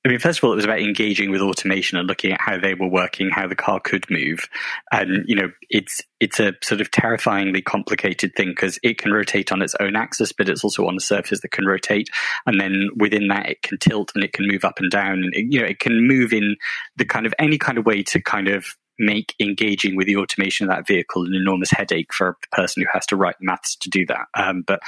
I 0.06 0.08
mean, 0.08 0.20
first 0.20 0.38
of 0.38 0.44
all, 0.44 0.52
it 0.52 0.56
was 0.56 0.64
about 0.64 0.78
engaging 0.78 1.32
with 1.32 1.40
automation 1.40 1.98
and 1.98 2.06
looking 2.06 2.30
at 2.30 2.40
how 2.40 2.60
they 2.60 2.74
were 2.74 2.86
working, 2.86 3.28
how 3.28 3.48
the 3.48 3.56
car 3.56 3.80
could 3.80 4.08
move. 4.08 4.48
And, 4.92 5.24
you 5.26 5.34
know, 5.34 5.50
it's, 5.68 6.00
it's 6.20 6.38
a 6.38 6.52
sort 6.62 6.80
of 6.80 6.92
terrifyingly 6.92 7.60
complicated 7.60 8.36
thing 8.36 8.50
because 8.50 8.78
it 8.84 8.98
can 8.98 9.10
rotate 9.10 9.50
on 9.50 9.62
its 9.62 9.74
own 9.80 9.96
axis, 9.96 10.30
but 10.30 10.48
it's 10.48 10.62
also 10.62 10.86
on 10.86 10.94
a 10.96 11.00
surface 11.00 11.40
that 11.40 11.50
can 11.50 11.66
rotate. 11.66 12.08
And 12.46 12.60
then 12.60 12.90
within 12.96 13.26
that, 13.28 13.50
it 13.50 13.62
can 13.62 13.78
tilt 13.78 14.12
and 14.14 14.22
it 14.22 14.32
can 14.32 14.46
move 14.46 14.64
up 14.64 14.78
and 14.78 14.92
down. 14.92 15.24
And, 15.24 15.34
it, 15.34 15.52
you 15.52 15.60
know, 15.60 15.66
it 15.66 15.80
can 15.80 16.06
move 16.06 16.32
in 16.32 16.54
the 16.94 17.04
kind 17.04 17.26
of 17.26 17.34
any 17.40 17.58
kind 17.58 17.76
of 17.76 17.84
way 17.84 18.04
to 18.04 18.20
kind 18.20 18.46
of 18.46 18.76
make 19.00 19.34
engaging 19.40 19.96
with 19.96 20.06
the 20.06 20.18
automation 20.18 20.70
of 20.70 20.76
that 20.76 20.86
vehicle 20.86 21.24
an 21.24 21.34
enormous 21.34 21.72
headache 21.72 22.14
for 22.14 22.36
the 22.42 22.56
person 22.56 22.80
who 22.80 22.88
has 22.92 23.06
to 23.06 23.16
write 23.16 23.36
maths 23.40 23.74
to 23.74 23.90
do 23.90 24.06
that. 24.06 24.26
Um, 24.34 24.62
but 24.64 24.78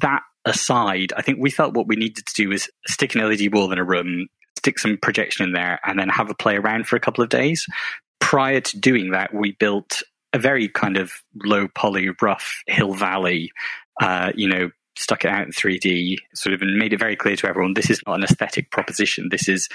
that 0.00 0.22
aside, 0.46 1.12
I 1.14 1.20
think 1.20 1.38
we 1.40 1.50
felt 1.50 1.74
what 1.74 1.86
we 1.86 1.96
needed 1.96 2.24
to 2.24 2.34
do 2.34 2.48
was 2.48 2.70
stick 2.86 3.14
an 3.14 3.28
LED 3.28 3.52
wall 3.52 3.70
in 3.70 3.78
a 3.78 3.84
room, 3.84 4.28
stick 4.62 4.78
some 4.78 4.96
projection 4.96 5.44
in 5.44 5.52
there 5.52 5.80
and 5.84 5.98
then 5.98 6.08
have 6.08 6.30
a 6.30 6.34
play 6.34 6.56
around 6.56 6.86
for 6.86 6.94
a 6.94 7.00
couple 7.00 7.24
of 7.24 7.30
days. 7.30 7.66
Prior 8.20 8.60
to 8.60 8.78
doing 8.78 9.10
that, 9.10 9.34
we 9.34 9.52
built 9.58 10.02
a 10.32 10.38
very 10.38 10.68
kind 10.68 10.96
of 10.96 11.12
low 11.44 11.66
poly, 11.74 12.10
rough 12.22 12.62
hill 12.68 12.94
valley, 12.94 13.50
uh, 14.00 14.30
you 14.36 14.48
know, 14.48 14.70
stuck 14.96 15.24
it 15.24 15.30
out 15.30 15.46
in 15.46 15.52
3D, 15.52 16.16
sort 16.34 16.54
of, 16.54 16.62
and 16.62 16.78
made 16.78 16.92
it 16.92 17.00
very 17.00 17.16
clear 17.16 17.34
to 17.34 17.48
everyone 17.48 17.74
this 17.74 17.90
is 17.90 18.00
not 18.06 18.18
an 18.18 18.24
aesthetic 18.24 18.70
proposition. 18.70 19.28
This 19.30 19.48
is 19.48 19.68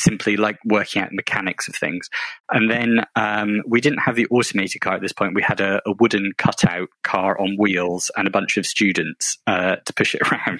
simply 0.00 0.36
like 0.36 0.58
working 0.64 1.00
out 1.00 1.12
mechanics 1.12 1.68
of 1.68 1.76
things. 1.76 2.10
And 2.50 2.68
then 2.68 3.04
um, 3.14 3.62
we 3.68 3.80
didn't 3.80 4.00
have 4.00 4.16
the 4.16 4.26
automated 4.26 4.80
car 4.80 4.94
at 4.94 5.00
this 5.00 5.12
point. 5.12 5.36
We 5.36 5.42
had 5.42 5.60
a, 5.60 5.80
a 5.86 5.92
wooden 6.00 6.32
cutout 6.36 6.88
car 7.04 7.40
on 7.40 7.56
wheels 7.56 8.10
and 8.16 8.26
a 8.26 8.32
bunch 8.32 8.56
of 8.56 8.66
students 8.66 9.38
uh, 9.46 9.76
to 9.76 9.94
push 9.94 10.16
it 10.16 10.22
around. 10.32 10.58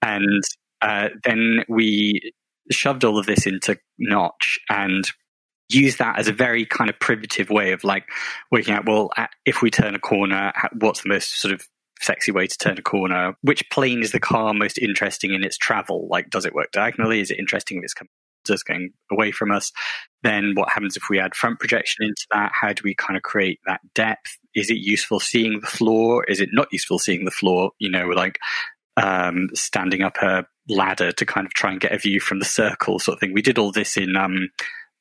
And 0.00 0.42
uh, 0.80 1.10
then 1.24 1.64
we 1.68 2.32
shoved 2.70 3.04
all 3.04 3.18
of 3.18 3.26
this 3.26 3.46
into 3.46 3.78
Notch 3.98 4.58
and 4.68 5.10
used 5.68 5.98
that 5.98 6.18
as 6.18 6.28
a 6.28 6.32
very 6.32 6.66
kind 6.66 6.90
of 6.90 6.98
primitive 6.98 7.50
way 7.50 7.72
of 7.72 7.84
like 7.84 8.04
working 8.50 8.74
out, 8.74 8.86
well, 8.86 9.10
uh, 9.16 9.26
if 9.46 9.62
we 9.62 9.70
turn 9.70 9.94
a 9.94 10.00
corner, 10.00 10.52
uh, 10.62 10.68
what's 10.78 11.02
the 11.02 11.08
most 11.08 11.40
sort 11.40 11.54
of 11.54 11.66
sexy 12.00 12.32
way 12.32 12.46
to 12.46 12.58
turn 12.58 12.78
a 12.78 12.82
corner? 12.82 13.34
Which 13.42 13.68
plane 13.70 14.02
is 14.02 14.12
the 14.12 14.20
car 14.20 14.52
most 14.54 14.78
interesting 14.78 15.32
in 15.32 15.44
its 15.44 15.56
travel? 15.56 16.08
Like, 16.10 16.30
does 16.30 16.44
it 16.44 16.54
work 16.54 16.72
diagonally? 16.72 17.20
Is 17.20 17.30
it 17.30 17.38
interesting 17.38 17.78
if 17.78 17.84
it's 17.84 17.94
coming 17.94 18.10
just 18.46 18.64
going 18.64 18.90
away 19.12 19.30
from 19.30 19.52
us? 19.52 19.70
Then 20.22 20.52
what 20.54 20.70
happens 20.70 20.96
if 20.96 21.04
we 21.10 21.20
add 21.20 21.34
front 21.34 21.60
projection 21.60 22.04
into 22.04 22.26
that? 22.32 22.52
How 22.54 22.72
do 22.72 22.82
we 22.84 22.94
kind 22.94 23.16
of 23.16 23.22
create 23.22 23.60
that 23.66 23.80
depth? 23.94 24.38
Is 24.54 24.70
it 24.70 24.78
useful 24.78 25.20
seeing 25.20 25.60
the 25.60 25.66
floor? 25.66 26.24
Is 26.24 26.40
it 26.40 26.48
not 26.52 26.68
useful 26.72 26.98
seeing 26.98 27.24
the 27.24 27.30
floor? 27.30 27.70
You 27.78 27.90
know, 27.90 28.08
like 28.08 28.38
um, 29.00 29.48
standing 29.54 30.02
up 30.02 30.16
a 30.22 30.44
ladder 30.68 31.12
to 31.12 31.26
kind 31.26 31.46
of 31.46 31.54
try 31.54 31.70
and 31.70 31.80
get 31.80 31.92
a 31.92 31.98
view 31.98 32.20
from 32.20 32.38
the 32.38 32.44
circle 32.44 32.98
sort 32.98 33.16
of 33.16 33.20
thing. 33.20 33.32
We 33.34 33.42
did 33.42 33.58
all 33.58 33.72
this 33.72 33.96
in 33.96 34.16
um, 34.16 34.48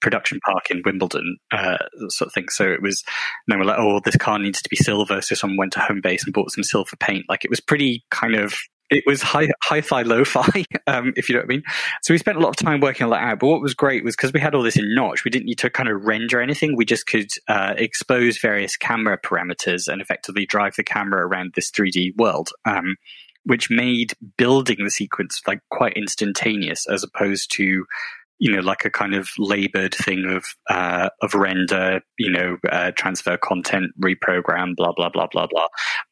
production 0.02 0.40
park 0.46 0.72
in 0.72 0.82
Wimbledon, 0.86 1.38
uh, 1.52 1.78
sort 2.08 2.28
of 2.28 2.34
thing. 2.34 2.50
So 2.50 2.66
it 2.66 2.82
was, 2.82 3.04
then 3.48 3.60
we're 3.60 3.66
like, 3.66 3.80
oh, 3.80 4.00
this 4.04 4.16
car 4.16 4.40
needs 4.40 4.62
to 4.62 4.70
be 4.70 4.76
silver. 4.76 5.22
So 5.22 5.36
someone 5.36 5.58
went 5.58 5.74
to 5.74 5.80
Homebase 5.80 6.26
and 6.26 6.34
bought 6.34 6.52
some 6.52 6.64
silver 6.64 6.96
paint. 6.96 7.26
Like 7.30 7.44
it 7.44 7.50
was 7.50 7.60
pretty 7.60 8.04
kind 8.10 8.36
of, 8.36 8.56
it 8.90 9.04
was 9.06 9.22
high, 9.22 9.50
hi-fi, 9.62 10.02
lo-fi, 10.02 10.66
um, 10.88 11.14
if 11.16 11.30
you 11.30 11.36
know 11.36 11.42
what 11.42 11.46
I 11.46 11.54
mean. 11.54 11.64
So 12.02 12.14
we 12.14 12.18
spent 12.18 12.38
a 12.38 12.42
lot 12.42 12.50
of 12.50 12.56
time 12.56 12.80
working 12.80 13.04
on 13.04 13.12
that 13.12 13.22
out. 13.22 13.40
But 13.40 13.48
what 13.48 13.62
was 13.62 13.76
great 13.76 14.04
was 14.04 14.16
because 14.16 14.34
we 14.34 14.40
had 14.40 14.56
all 14.56 14.64
this 14.64 14.78
in 14.78 14.96
Notch, 14.96 15.24
we 15.24 15.32
didn't 15.32 15.46
need 15.46 15.60
to 15.60 15.70
kind 15.70 15.90
of 15.90 16.06
render 16.06 16.42
anything. 16.42 16.76
We 16.76 16.86
just 16.86 17.06
could 17.06 17.30
uh, 17.48 17.76
expose 17.78 18.40
various 18.40 18.78
camera 18.78 19.20
parameters 19.20 19.88
and 19.88 20.02
effectively 20.02 20.46
drive 20.46 20.76
the 20.76 20.84
camera 20.84 21.28
around 21.28 21.52
this 21.56 21.70
3D 21.70 22.18
world. 22.18 22.50
Um, 22.66 22.96
which 23.50 23.72
made 23.72 24.14
building 24.38 24.78
the 24.84 24.92
sequence 24.92 25.42
like 25.48 25.60
quite 25.72 25.94
instantaneous 25.94 26.88
as 26.88 27.04
opposed 27.04 27.52
to 27.52 27.84
you 28.38 28.52
know 28.52 28.62
like 28.62 28.86
a 28.86 28.92
kind 28.92 29.16
of 29.16 29.28
labored 29.40 29.94
thing 29.96 30.26
of 30.26 30.46
uh, 30.70 31.10
of 31.24 31.34
render 31.34 32.00
you 32.18 32.32
know 32.32 32.58
uh, 32.72 32.92
transfer 32.96 33.38
content 33.38 33.92
reprogram 34.00 34.76
blah 34.76 34.94
blah 34.96 35.10
blah 35.10 35.28
blah 35.32 35.48
blah. 35.48 35.68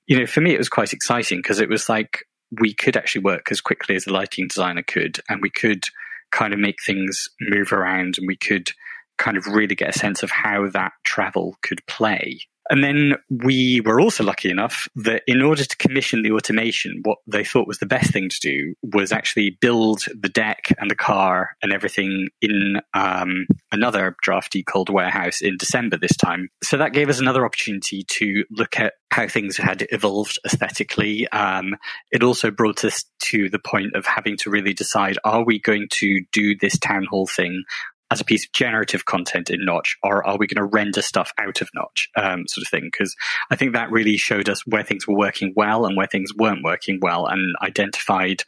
You 0.08 0.19
know 0.19 0.26
for 0.26 0.41
me 0.41 0.54
it 0.54 0.58
was 0.58 0.67
quite 0.67 0.93
exciting 0.93 1.39
because 1.39 1.60
it 1.60 1.69
was 1.69 1.88
like 1.88 2.26
we 2.60 2.73
could 2.73 2.97
actually 2.97 3.23
work 3.23 3.52
as 3.52 3.62
quickly 3.62 3.95
as 3.95 4.08
a 4.08 4.13
lighting 4.13 4.47
designer 4.47 4.84
could 4.84 5.19
and 5.30 5.41
we 5.41 5.52
could 5.52 5.86
kind 6.32 6.54
of 6.54 6.60
make 6.60 6.78
things 6.86 7.30
move 7.39 7.71
around 7.71 8.17
and 8.17 8.28
we 8.28 8.36
could 8.36 8.71
kind 9.19 9.38
of 9.38 9.45
really 9.47 9.76
get 9.76 9.95
a 9.95 10.00
sense 10.00 10.23
of 10.23 10.32
how 10.32 10.67
that 10.69 10.91
travel 11.04 11.56
could 11.62 11.86
play 11.88 12.39
and 12.69 12.84
then 12.84 13.15
we 13.30 13.82
were 13.82 13.99
also 13.99 14.23
lucky 14.23 14.49
enough 14.49 14.88
that 14.95 15.23
in 15.27 15.41
order 15.41 15.63
to 15.63 15.77
commission 15.77 16.23
the 16.23 16.32
automation, 16.32 17.01
what 17.03 17.19
they 17.27 17.43
thought 17.43 17.67
was 17.67 17.80
the 17.80 17.86
best 17.86 18.12
thing 18.12 18.30
to 18.30 18.39
do 18.39 18.73
was 18.82 19.12
actually 19.12 19.51
build 19.62 20.03
the 20.19 20.30
deck 20.30 20.73
and 20.77 20.89
the 20.89 20.95
car 20.95 21.51
and 21.62 21.71
everything 21.71 22.30
in 22.41 22.82
um, 22.93 23.47
another 23.71 24.15
drafty 24.21 24.63
cold 24.63 24.89
warehouse 24.89 25.41
in 25.41 25.58
December 25.58 25.97
this 25.97 26.17
time. 26.17 26.49
So 26.63 26.77
that 26.77 26.93
gave 26.93 27.10
us 27.10 27.19
another 27.19 27.45
opportunity 27.45 28.03
to 28.03 28.43
look 28.51 28.80
at 28.80 28.93
how 29.12 29.27
things 29.27 29.58
had 29.58 29.88
evolved 29.91 30.38
aesthetically. 30.45 31.27
Um, 31.30 31.75
it 32.12 32.23
also 32.23 32.51
brought 32.51 32.84
us 32.84 33.06
to 33.19 33.49
the 33.49 33.60
point 33.60 33.95
of 33.95 34.06
having 34.06 34.38
to 34.38 34.49
really 34.49 34.73
decide 34.73 35.17
are 35.23 35.43
we 35.43 35.60
going 35.60 35.88
to 35.91 36.21
do 36.32 36.56
this 36.58 36.77
town 36.77 37.06
hall 37.06 37.27
thing 37.27 37.63
as 38.10 38.22
a 38.22 38.26
piece 38.26 38.46
of 38.46 38.52
generative 38.54 39.06
content 39.06 39.50
in 39.50 39.65
Notch, 39.65 39.98
or 40.04 40.26
are 40.26 40.38
we 40.38 40.48
going 40.48 40.63
to 40.63 40.76
render 40.76 41.02
stuff 41.02 41.32
out 41.38 41.62
of 41.62 41.70
Notch, 41.76 42.10
um, 42.15 42.46
sort 42.48 42.65
of 42.65 42.70
thing? 42.70 42.89
Because 42.91 43.15
I 43.52 43.56
think 43.56 43.74
that 43.74 43.91
really 43.91 44.17
showed 44.17 44.50
us 44.50 44.65
where 44.65 44.84
things 44.84 45.08
were 45.08 45.17
working 45.17 45.54
well 45.56 45.86
and 45.86 45.98
where 45.98 46.08
things 46.08 46.32
weren't 46.36 46.63
working 46.63 47.00
well, 47.02 47.26
and 47.28 47.56
identified 47.62 48.43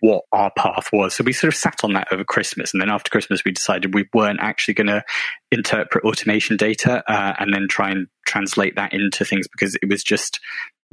what 0.00 0.24
our 0.32 0.50
path 0.56 0.90
was. 0.92 1.14
So 1.14 1.24
we 1.24 1.32
sort 1.32 1.52
of 1.52 1.56
sat 1.56 1.82
on 1.82 1.94
that 1.94 2.08
over 2.12 2.24
Christmas, 2.24 2.72
and 2.72 2.80
then 2.80 2.90
after 2.90 3.10
Christmas, 3.10 3.44
we 3.44 3.52
decided 3.52 3.94
we 3.94 4.08
weren't 4.12 4.40
actually 4.40 4.74
going 4.74 4.88
to 4.88 5.02
interpret 5.50 6.04
automation 6.04 6.56
data 6.56 7.02
uh, 7.10 7.34
and 7.38 7.52
then 7.52 7.68
try 7.68 7.90
and 7.90 8.06
translate 8.26 8.76
that 8.76 8.92
into 8.92 9.24
things 9.24 9.48
because 9.48 9.76
it 9.76 9.88
was 9.88 10.04
just 10.04 10.40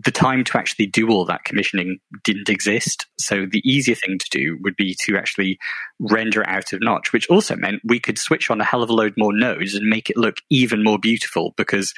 the 0.04 0.12
time 0.12 0.44
to 0.46 0.58
actually 0.58 0.88
do 0.88 1.10
all 1.10 1.26
that 1.26 1.44
commissioning 1.44 2.00
didn't 2.24 2.50
exist. 2.50 3.08
So 3.20 3.46
the 3.46 3.62
easier 3.70 3.96
thing 3.96 4.18
to 4.18 4.30
do 4.32 4.58
would 4.62 4.76
be 4.76 4.96
to 5.02 5.18
actually 5.18 5.60
render 6.00 6.42
it 6.42 6.48
out 6.48 6.74
of 6.74 6.82
Notch, 6.82 7.14
which 7.14 7.30
also 7.30 7.56
meant 7.56 7.82
we 7.84 8.00
could 8.00 8.18
switch 8.18 8.50
on 8.50 8.62
a 8.62 8.66
hell 8.66 8.84
of 8.84 8.90
a 8.90 8.94
load 8.94 9.14
more 9.18 9.34
nodes 9.34 9.76
and 9.76 9.88
make 9.88 10.10
it 10.10 10.18
look 10.18 10.38
even 10.50 10.84
more 10.84 10.98
beautiful. 10.98 11.54
Because, 11.58 11.94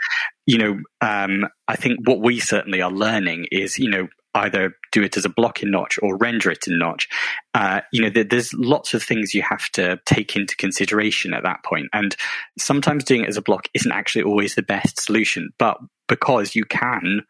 you 0.46 0.58
know, 0.58 0.80
um, 1.02 1.48
I 1.68 1.76
think 1.76 2.08
what 2.08 2.22
we 2.22 2.40
certainly 2.40 2.82
are 2.82 2.92
learning 2.92 3.48
is, 3.52 3.78
you 3.78 3.90
know, 3.90 4.08
either 4.36 4.74
do 4.92 5.04
it 5.04 5.16
as 5.16 5.26
a 5.26 5.30
block 5.30 5.62
in 5.62 5.70
Notch 5.70 6.00
or 6.02 6.18
render 6.18 6.50
it 6.50 6.68
in 6.68 6.80
Notch. 6.80 7.08
Uh, 7.54 7.82
you 7.92 8.02
know, 8.02 8.10
there's 8.10 8.52
lots 8.54 8.94
of 8.96 9.04
things 9.04 9.34
you 9.34 9.44
have 9.44 9.70
to 9.74 10.00
take 10.06 10.36
into 10.36 10.56
consideration 10.56 11.34
at 11.34 11.44
that 11.44 11.64
point. 11.64 11.88
And 11.94 12.16
sometimes 12.58 13.04
doing 13.04 13.24
it 13.24 13.30
as 13.30 13.38
a 13.38 13.44
block 13.44 13.68
isn't 13.76 13.92
actually 13.92 14.24
always 14.24 14.56
the 14.56 14.64
best 14.64 15.00
solution. 15.00 15.52
But 15.60 15.78
because 16.08 16.56
you 16.56 16.66
can 16.66 17.22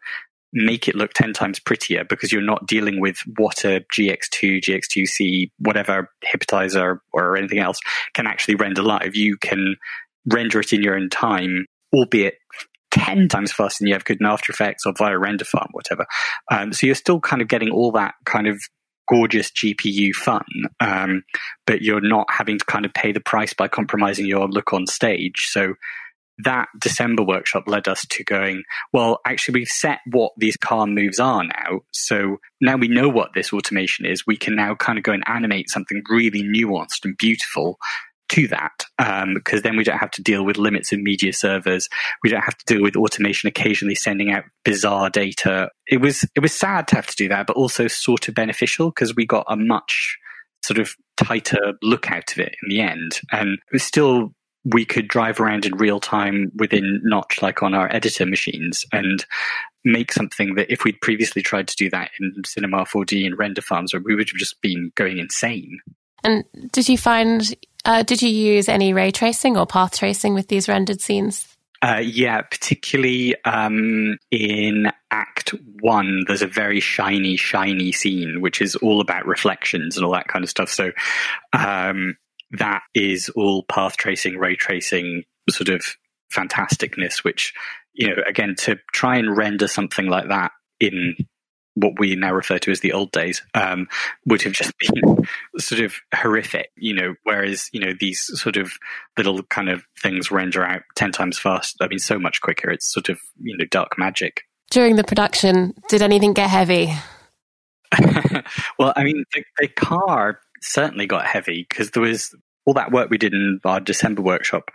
make 0.53 0.87
it 0.87 0.95
look 0.95 1.13
10 1.13 1.33
times 1.33 1.59
prettier 1.59 2.05
because 2.07 2.31
you're 2.31 2.41
not 2.41 2.67
dealing 2.67 3.01
with 3.01 3.17
what 3.37 3.65
a 3.65 3.83
GX2, 3.93 4.61
GX2C, 4.61 5.51
whatever 5.57 6.09
Hippotizer 6.25 6.99
or 7.11 7.35
anything 7.35 7.59
else 7.59 7.79
can 8.13 8.27
actually 8.27 8.55
render 8.55 8.83
live. 8.83 9.15
You 9.15 9.37
can 9.37 9.75
render 10.31 10.59
it 10.59 10.71
in 10.71 10.83
your 10.83 10.95
own 10.95 11.09
time, 11.09 11.65
albeit 11.93 12.35
10 12.91 13.27
times 13.27 13.51
faster 13.51 13.81
than 13.81 13.87
you 13.87 13.93
have 13.95 14.05
could 14.05 14.19
in 14.21 14.27
After 14.27 14.51
Effects 14.51 14.85
or 14.85 14.93
via 14.95 15.17
render 15.17 15.45
farm, 15.45 15.69
whatever. 15.71 16.05
Um, 16.51 16.71
so 16.71 16.85
you're 16.85 16.95
still 16.95 17.19
kind 17.19 17.41
of 17.41 17.47
getting 17.47 17.71
all 17.71 17.91
that 17.93 18.13
kind 18.25 18.47
of 18.47 18.61
gorgeous 19.09 19.51
GPU 19.51 20.13
fun, 20.13 20.45
um, 20.79 21.23
but 21.65 21.81
you're 21.81 22.01
not 22.01 22.27
having 22.29 22.59
to 22.59 22.65
kind 22.65 22.85
of 22.85 22.93
pay 22.93 23.11
the 23.11 23.19
price 23.19 23.53
by 23.53 23.67
compromising 23.67 24.27
your 24.27 24.47
look 24.47 24.73
on 24.73 24.85
stage. 24.85 25.47
So 25.49 25.73
that 26.39 26.67
December 26.79 27.23
workshop 27.23 27.63
led 27.67 27.87
us 27.87 28.05
to 28.09 28.23
going, 28.23 28.63
well, 28.91 29.19
actually, 29.25 29.59
we've 29.59 29.67
set 29.67 29.99
what 30.11 30.31
these 30.37 30.57
car 30.57 30.87
moves 30.87 31.19
are 31.19 31.43
now. 31.43 31.81
So 31.91 32.37
now 32.59 32.75
we 32.75 32.87
know 32.87 33.09
what 33.09 33.33
this 33.35 33.53
automation 33.53 34.05
is. 34.05 34.25
We 34.25 34.37
can 34.37 34.55
now 34.55 34.75
kind 34.75 34.97
of 34.97 35.03
go 35.03 35.11
and 35.11 35.23
animate 35.27 35.69
something 35.69 36.01
really 36.09 36.43
nuanced 36.43 37.05
and 37.05 37.15
beautiful 37.17 37.77
to 38.29 38.47
that 38.47 38.85
um, 38.97 39.35
because 39.35 39.61
then 39.61 39.77
we 39.77 39.83
don't 39.83 39.99
have 39.99 40.09
to 40.11 40.23
deal 40.23 40.43
with 40.43 40.57
limits 40.57 40.91
in 40.91 41.03
media 41.03 41.33
servers. 41.33 41.87
We 42.23 42.29
don't 42.29 42.41
have 42.41 42.57
to 42.57 42.65
deal 42.65 42.81
with 42.81 42.95
automation 42.95 43.47
occasionally 43.47 43.95
sending 43.95 44.31
out 44.31 44.45
bizarre 44.65 45.09
data. 45.09 45.69
It 45.87 45.97
was 45.97 46.25
it 46.35 46.39
was 46.39 46.53
sad 46.53 46.87
to 46.89 46.95
have 46.95 47.07
to 47.07 47.15
do 47.15 47.29
that, 47.29 47.45
but 47.45 47.55
also 47.55 47.87
sort 47.87 48.27
of 48.27 48.33
beneficial 48.33 48.89
because 48.89 49.15
we 49.15 49.25
got 49.25 49.45
a 49.47 49.55
much 49.55 50.17
sort 50.63 50.79
of 50.79 50.95
tighter 51.17 51.73
look 51.83 52.09
out 52.09 52.31
of 52.31 52.39
it 52.39 52.55
in 52.63 52.69
the 52.69 52.81
end. 52.81 53.21
And 53.31 53.53
it 53.53 53.73
was 53.73 53.83
still 53.83 54.33
we 54.65 54.85
could 54.85 55.07
drive 55.07 55.39
around 55.39 55.65
in 55.65 55.75
real 55.75 55.99
time 55.99 56.51
within 56.55 57.01
Notch, 57.03 57.41
like 57.41 57.61
on 57.61 57.73
our 57.73 57.93
editor 57.93 58.25
machines, 58.25 58.85
and 58.91 59.25
make 59.83 60.11
something 60.11 60.55
that 60.55 60.71
if 60.71 60.83
we'd 60.83 61.01
previously 61.01 61.41
tried 61.41 61.67
to 61.67 61.75
do 61.75 61.89
that 61.89 62.11
in 62.19 62.43
Cinema 62.45 62.85
4D 62.85 63.25
and 63.25 63.37
render 63.37 63.61
farms, 63.61 63.93
we 63.93 64.15
would 64.15 64.29
have 64.29 64.37
just 64.37 64.61
been 64.61 64.91
going 64.95 65.17
insane. 65.17 65.79
And 66.23 66.45
did 66.71 66.87
you 66.87 66.97
find, 66.97 67.53
uh, 67.83 68.03
did 68.03 68.21
you 68.21 68.29
use 68.29 68.69
any 68.69 68.93
ray 68.93 69.11
tracing 69.11 69.57
or 69.57 69.65
path 69.65 69.97
tracing 69.97 70.33
with 70.33 70.47
these 70.47 70.69
rendered 70.69 71.01
scenes? 71.01 71.47
Uh, 71.81 72.01
yeah, 72.01 72.41
particularly 72.41 73.35
um, 73.43 74.17
in 74.31 74.89
Act 75.11 75.53
One, 75.81 76.23
there's 76.27 76.41
a 76.41 76.47
very 76.47 76.79
shiny, 76.79 77.35
shiny 77.35 77.91
scene, 77.91 78.39
which 78.39 78.61
is 78.61 78.77
all 78.77 79.01
about 79.01 79.27
reflections 79.27 79.97
and 79.97 80.05
all 80.05 80.13
that 80.13 80.29
kind 80.29 80.43
of 80.43 80.49
stuff. 80.49 80.69
So 80.69 80.93
um, 81.51 82.15
that 82.53 82.81
is 82.93 83.29
all 83.29 83.63
path 83.63 83.97
tracing, 83.97 84.37
ray 84.37 84.55
tracing 84.55 85.23
sort 85.49 85.69
of 85.69 85.83
fantasticness, 86.31 87.23
which, 87.23 87.53
you 87.93 88.07
know, 88.07 88.15
again, 88.27 88.55
to 88.59 88.77
try 88.93 89.17
and 89.17 89.35
render 89.37 89.67
something 89.67 90.07
like 90.07 90.27
that 90.29 90.51
in 90.79 91.15
what 91.75 91.99
we 91.99 92.15
now 92.15 92.31
refer 92.31 92.59
to 92.59 92.71
as 92.71 92.81
the 92.81 92.93
old 92.93 93.11
days 93.11 93.41
um, 93.53 93.87
would 94.25 94.41
have 94.43 94.53
just 94.53 94.73
been 94.77 95.25
sort 95.57 95.81
of 95.81 95.95
horrific, 96.13 96.69
you 96.75 96.93
know. 96.93 97.15
Whereas 97.23 97.69
you 97.73 97.79
know 97.79 97.93
these 97.99 98.29
sort 98.39 98.57
of 98.57 98.73
little 99.17 99.43
kind 99.43 99.69
of 99.69 99.83
things 100.01 100.31
render 100.31 100.63
out 100.63 100.83
ten 100.95 101.11
times 101.11 101.39
fast. 101.39 101.77
I 101.81 101.87
mean, 101.87 101.99
so 101.99 102.19
much 102.19 102.41
quicker. 102.41 102.69
It's 102.69 102.91
sort 102.91 103.09
of 103.09 103.19
you 103.41 103.57
know 103.57 103.65
dark 103.65 103.97
magic. 103.97 104.43
During 104.69 104.95
the 104.95 105.03
production, 105.03 105.73
did 105.89 106.01
anything 106.01 106.33
get 106.33 106.49
heavy? 106.49 106.93
well, 108.79 108.93
I 108.95 109.03
mean, 109.03 109.23
the, 109.33 109.43
the 109.59 109.67
car 109.67 110.39
certainly 110.61 111.05
got 111.05 111.25
heavy 111.25 111.65
because 111.67 111.91
there 111.91 112.01
was 112.01 112.33
all 112.65 112.73
that 112.73 112.91
work 112.91 113.09
we 113.09 113.17
did 113.17 113.33
in 113.33 113.59
our 113.65 113.79
December 113.79 114.21
workshop 114.21 114.71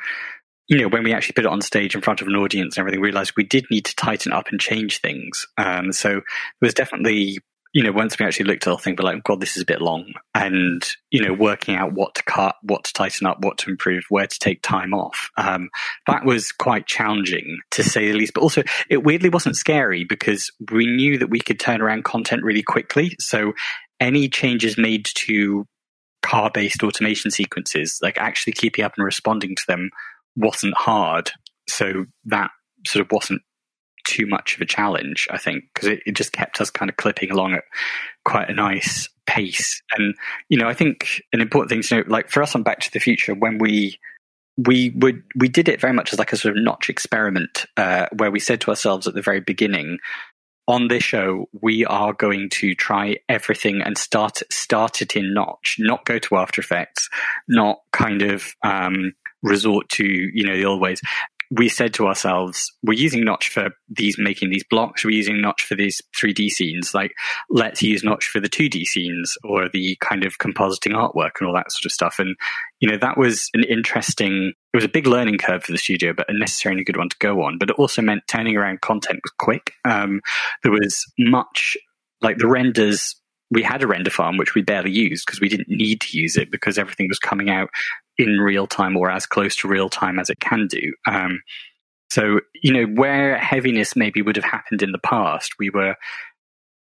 you 0.68 0.76
know, 0.76 0.88
when 0.88 1.02
we 1.02 1.14
actually 1.14 1.32
put 1.32 1.46
it 1.46 1.50
on 1.50 1.62
stage 1.62 1.94
in 1.94 2.02
front 2.02 2.20
of 2.20 2.28
an 2.28 2.36
audience 2.36 2.76
and 2.76 2.82
everything, 2.82 3.00
realized 3.00 3.32
we 3.36 3.44
did 3.44 3.66
need 3.70 3.86
to 3.86 3.96
tighten 3.96 4.32
up 4.32 4.48
and 4.48 4.60
change 4.60 5.00
things. 5.00 5.46
Um, 5.56 5.92
so 5.92 6.18
it 6.18 6.24
was 6.60 6.74
definitely, 6.74 7.38
you 7.72 7.82
know, 7.82 7.90
once 7.90 8.18
we 8.18 8.26
actually 8.26 8.44
looked 8.44 8.66
at 8.66 8.70
the 8.70 8.76
thing, 8.76 8.94
we're 8.98 9.10
like, 9.10 9.24
God, 9.24 9.40
this 9.40 9.56
is 9.56 9.62
a 9.62 9.66
bit 9.66 9.80
long. 9.80 10.12
And, 10.34 10.86
you 11.10 11.22
know, 11.26 11.32
working 11.32 11.74
out 11.74 11.94
what 11.94 12.14
to 12.16 12.22
cut, 12.22 12.56
what 12.62 12.84
to 12.84 12.92
tighten 12.92 13.26
up, 13.26 13.38
what 13.40 13.56
to 13.58 13.70
improve, 13.70 14.04
where 14.10 14.26
to 14.26 14.38
take 14.38 14.60
time 14.60 14.92
off. 14.92 15.30
Um, 15.38 15.70
that 16.06 16.26
was 16.26 16.52
quite 16.52 16.86
challenging 16.86 17.60
to 17.70 17.82
say 17.82 18.08
the 18.08 18.18
least. 18.18 18.34
But 18.34 18.42
also, 18.42 18.62
it 18.90 19.02
weirdly 19.02 19.30
wasn't 19.30 19.56
scary 19.56 20.04
because 20.04 20.50
we 20.70 20.84
knew 20.84 21.16
that 21.18 21.30
we 21.30 21.40
could 21.40 21.58
turn 21.58 21.80
around 21.80 22.04
content 22.04 22.42
really 22.42 22.62
quickly. 22.62 23.16
So 23.20 23.54
any 24.00 24.28
changes 24.28 24.76
made 24.76 25.06
to 25.14 25.66
car 26.22 26.50
based 26.52 26.82
automation 26.82 27.30
sequences, 27.30 27.98
like 28.02 28.18
actually 28.18 28.52
keeping 28.52 28.84
up 28.84 28.94
and 28.96 29.04
responding 29.04 29.54
to 29.54 29.62
them 29.66 29.90
wasn't 30.36 30.74
hard. 30.74 31.30
So 31.68 32.06
that 32.26 32.50
sort 32.86 33.04
of 33.04 33.12
wasn't 33.12 33.42
too 34.04 34.26
much 34.26 34.54
of 34.54 34.60
a 34.60 34.66
challenge, 34.66 35.28
I 35.30 35.38
think, 35.38 35.64
because 35.72 35.88
it, 35.88 36.00
it, 36.06 36.12
just 36.12 36.32
kept 36.32 36.60
us 36.60 36.70
kind 36.70 36.88
of 36.88 36.96
clipping 36.96 37.30
along 37.30 37.54
at 37.54 37.64
quite 38.24 38.48
a 38.48 38.54
nice 38.54 39.08
pace. 39.26 39.82
And, 39.96 40.14
you 40.48 40.56
know, 40.56 40.66
I 40.66 40.74
think 40.74 41.22
an 41.32 41.40
important 41.40 41.70
thing 41.70 41.82
to 41.82 41.96
note, 41.96 42.08
like 42.08 42.30
for 42.30 42.42
us 42.42 42.54
on 42.54 42.62
Back 42.62 42.80
to 42.80 42.92
the 42.92 43.00
Future, 43.00 43.34
when 43.34 43.58
we 43.58 43.98
we 44.56 44.90
would 44.96 45.22
we 45.36 45.48
did 45.48 45.68
it 45.68 45.80
very 45.80 45.92
much 45.92 46.12
as 46.12 46.18
like 46.18 46.32
a 46.32 46.36
sort 46.36 46.56
of 46.56 46.62
notch 46.62 46.90
experiment, 46.90 47.66
uh, 47.76 48.06
where 48.16 48.30
we 48.30 48.40
said 48.40 48.60
to 48.62 48.70
ourselves 48.70 49.06
at 49.06 49.14
the 49.14 49.22
very 49.22 49.40
beginning, 49.40 49.98
on 50.68 50.88
this 50.88 51.02
show, 51.02 51.48
we 51.62 51.84
are 51.86 52.12
going 52.12 52.50
to 52.50 52.74
try 52.74 53.16
everything 53.28 53.80
and 53.80 53.96
start 53.96 54.42
start 54.52 55.00
it 55.02 55.16
in 55.16 55.32
Notch, 55.32 55.76
not 55.80 56.04
go 56.04 56.18
to 56.18 56.36
After 56.36 56.60
Effects, 56.60 57.08
not 57.48 57.80
kind 57.92 58.20
of 58.22 58.54
um, 58.62 59.14
resort 59.42 59.88
to 59.88 60.04
you 60.04 60.44
know 60.44 60.56
the 60.56 60.66
old 60.66 60.80
ways 60.80 61.00
we 61.50 61.68
said 61.68 61.94
to 61.94 62.06
ourselves, 62.06 62.70
we're 62.82 62.98
using 62.98 63.24
Notch 63.24 63.48
for 63.48 63.70
these 63.88 64.16
making 64.18 64.50
these 64.50 64.64
blocks. 64.68 65.04
We're 65.04 65.12
using 65.12 65.40
Notch 65.40 65.62
for 65.62 65.74
these 65.74 66.00
3D 66.16 66.48
scenes. 66.50 66.94
Like, 66.94 67.12
let's 67.48 67.82
use 67.82 68.04
Notch 68.04 68.26
for 68.26 68.40
the 68.40 68.48
2D 68.48 68.84
scenes 68.84 69.36
or 69.44 69.68
the 69.68 69.96
kind 70.00 70.24
of 70.24 70.38
compositing 70.38 70.92
artwork 70.92 71.32
and 71.40 71.48
all 71.48 71.54
that 71.54 71.72
sort 71.72 71.86
of 71.86 71.92
stuff. 71.92 72.18
And 72.18 72.36
you 72.80 72.88
know, 72.88 72.98
that 72.98 73.16
was 73.16 73.48
an 73.54 73.64
interesting. 73.64 74.52
It 74.72 74.76
was 74.76 74.84
a 74.84 74.88
big 74.88 75.06
learning 75.06 75.38
curve 75.38 75.64
for 75.64 75.72
the 75.72 75.78
studio, 75.78 76.12
but 76.12 76.28
a 76.28 76.38
necessarily 76.38 76.84
good 76.84 76.98
one 76.98 77.08
to 77.08 77.16
go 77.18 77.42
on. 77.42 77.58
But 77.58 77.70
it 77.70 77.76
also 77.76 78.02
meant 78.02 78.22
turning 78.28 78.56
around 78.56 78.82
content 78.82 79.20
was 79.22 79.32
quick. 79.38 79.72
Um, 79.84 80.20
there 80.62 80.72
was 80.72 81.04
much 81.18 81.76
like 82.20 82.38
the 82.38 82.48
renders 82.48 83.14
we 83.50 83.62
had 83.62 83.82
a 83.82 83.86
render 83.86 84.10
farm 84.10 84.36
which 84.36 84.54
we 84.54 84.60
barely 84.62 84.90
used 84.90 85.24
because 85.24 85.40
we 85.40 85.48
didn't 85.48 85.68
need 85.70 86.00
to 86.02 86.18
use 86.18 86.36
it 86.36 86.50
because 86.50 86.76
everything 86.76 87.08
was 87.08 87.18
coming 87.18 87.48
out 87.48 87.70
in 88.18 88.38
real 88.38 88.66
time 88.66 88.96
or 88.96 89.10
as 89.10 89.26
close 89.26 89.54
to 89.56 89.68
real 89.68 89.88
time 89.88 90.18
as 90.18 90.28
it 90.28 90.40
can 90.40 90.66
do. 90.66 90.92
Um, 91.06 91.40
so, 92.10 92.40
you 92.62 92.72
know, 92.72 92.84
where 92.84 93.38
heaviness 93.38 93.94
maybe 93.94 94.22
would 94.22 94.36
have 94.36 94.44
happened 94.44 94.82
in 94.82 94.92
the 94.92 94.98
past, 94.98 95.52
we 95.58 95.70
were 95.70 95.94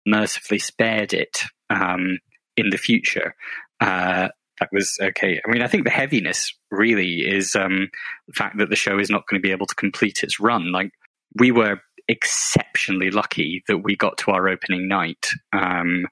mercifully 0.06 0.58
spared 0.58 1.12
it 1.12 1.42
um, 1.68 2.18
in 2.56 2.70
the 2.70 2.78
future. 2.78 3.34
Uh, 3.80 4.28
that 4.60 4.68
was 4.72 4.96
okay. 5.00 5.40
I 5.44 5.50
mean, 5.50 5.62
I 5.62 5.66
think 5.66 5.84
the 5.84 5.90
heaviness 5.90 6.54
really 6.70 7.20
is 7.20 7.54
um, 7.56 7.88
the 8.28 8.34
fact 8.34 8.58
that 8.58 8.70
the 8.70 8.76
show 8.76 8.98
is 8.98 9.10
not 9.10 9.26
going 9.28 9.40
to 9.40 9.46
be 9.46 9.52
able 9.52 9.66
to 9.66 9.74
complete 9.74 10.22
its 10.22 10.38
run. 10.38 10.70
Like, 10.70 10.90
we 11.38 11.50
were 11.50 11.80
exceptionally 12.08 13.10
lucky 13.10 13.62
that 13.68 13.78
we 13.78 13.96
got 13.96 14.18
to 14.18 14.30
our 14.32 14.48
opening 14.48 14.88
night, 14.88 15.28
um, 15.52 16.06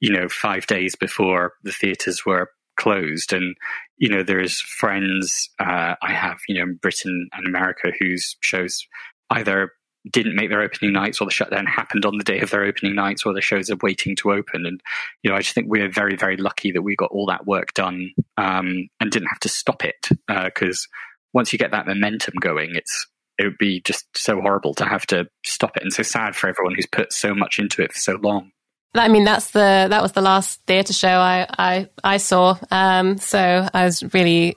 you 0.00 0.10
know, 0.12 0.28
five 0.28 0.66
days 0.66 0.94
before 0.96 1.52
the 1.62 1.72
theatres 1.72 2.24
were 2.26 2.48
closed. 2.76 3.32
And, 3.32 3.54
you 4.02 4.08
know, 4.08 4.24
there's 4.24 4.60
friends 4.60 5.48
uh, 5.60 5.94
I 6.02 6.12
have, 6.12 6.40
you 6.48 6.56
know, 6.56 6.64
in 6.64 6.74
Britain 6.74 7.28
and 7.32 7.46
America 7.46 7.92
whose 8.00 8.36
shows 8.40 8.84
either 9.30 9.70
didn't 10.10 10.34
make 10.34 10.50
their 10.50 10.60
opening 10.60 10.92
nights 10.92 11.20
or 11.20 11.24
the 11.24 11.30
shutdown 11.30 11.66
happened 11.66 12.04
on 12.04 12.18
the 12.18 12.24
day 12.24 12.40
of 12.40 12.50
their 12.50 12.64
opening 12.64 12.96
nights 12.96 13.24
or 13.24 13.32
the 13.32 13.40
shows 13.40 13.70
are 13.70 13.78
waiting 13.80 14.16
to 14.16 14.32
open. 14.32 14.66
And, 14.66 14.80
you 15.22 15.30
know, 15.30 15.36
I 15.36 15.40
just 15.40 15.54
think 15.54 15.68
we're 15.68 15.88
very, 15.88 16.16
very 16.16 16.36
lucky 16.36 16.72
that 16.72 16.82
we 16.82 16.96
got 16.96 17.12
all 17.12 17.26
that 17.26 17.46
work 17.46 17.74
done 17.74 18.10
um, 18.36 18.88
and 18.98 19.12
didn't 19.12 19.28
have 19.28 19.38
to 19.38 19.48
stop 19.48 19.84
it. 19.84 20.08
Because 20.26 20.88
uh, 20.90 20.96
once 21.32 21.52
you 21.52 21.58
get 21.60 21.70
that 21.70 21.86
momentum 21.86 22.34
going, 22.40 22.70
it's, 22.74 23.06
it 23.38 23.44
would 23.44 23.58
be 23.58 23.82
just 23.82 24.04
so 24.16 24.40
horrible 24.40 24.74
to 24.74 24.84
have 24.84 25.06
to 25.06 25.28
stop 25.46 25.76
it 25.76 25.84
and 25.84 25.92
so 25.92 26.02
sad 26.02 26.34
for 26.34 26.48
everyone 26.48 26.74
who's 26.74 26.86
put 26.86 27.12
so 27.12 27.36
much 27.36 27.60
into 27.60 27.82
it 27.82 27.92
for 27.92 28.00
so 28.00 28.18
long. 28.20 28.50
I 28.94 29.08
mean, 29.08 29.24
that's 29.24 29.50
the 29.52 29.86
that 29.88 30.02
was 30.02 30.12
the 30.12 30.20
last 30.20 30.60
theatre 30.66 30.92
show 30.92 31.08
I 31.08 31.46
I, 31.58 31.88
I 32.04 32.16
saw. 32.18 32.56
Um, 32.70 33.18
so 33.18 33.68
I 33.72 33.84
was 33.84 34.02
really 34.14 34.56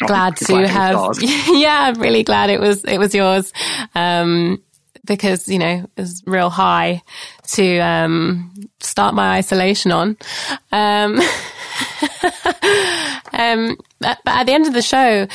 glad 0.00 0.36
to 0.36 0.44
glad 0.44 0.68
have. 0.68 1.18
yeah, 1.48 1.92
I'm 1.92 2.00
really 2.00 2.22
glad 2.22 2.50
it 2.50 2.60
was 2.60 2.84
it 2.84 2.98
was 2.98 3.14
yours. 3.14 3.52
Um, 3.94 4.62
because 5.04 5.48
you 5.48 5.58
know 5.58 5.86
it 5.96 6.00
was 6.00 6.22
real 6.26 6.50
high 6.50 7.02
to 7.52 7.78
um, 7.78 8.52
start 8.80 9.14
my 9.14 9.36
isolation 9.36 9.92
on. 9.92 10.16
Um, 10.72 11.20
um, 13.32 13.76
but, 14.00 14.18
but 14.24 14.34
at 14.34 14.44
the 14.44 14.52
end 14.52 14.66
of 14.66 14.74
the 14.74 14.82
show, 14.82 15.26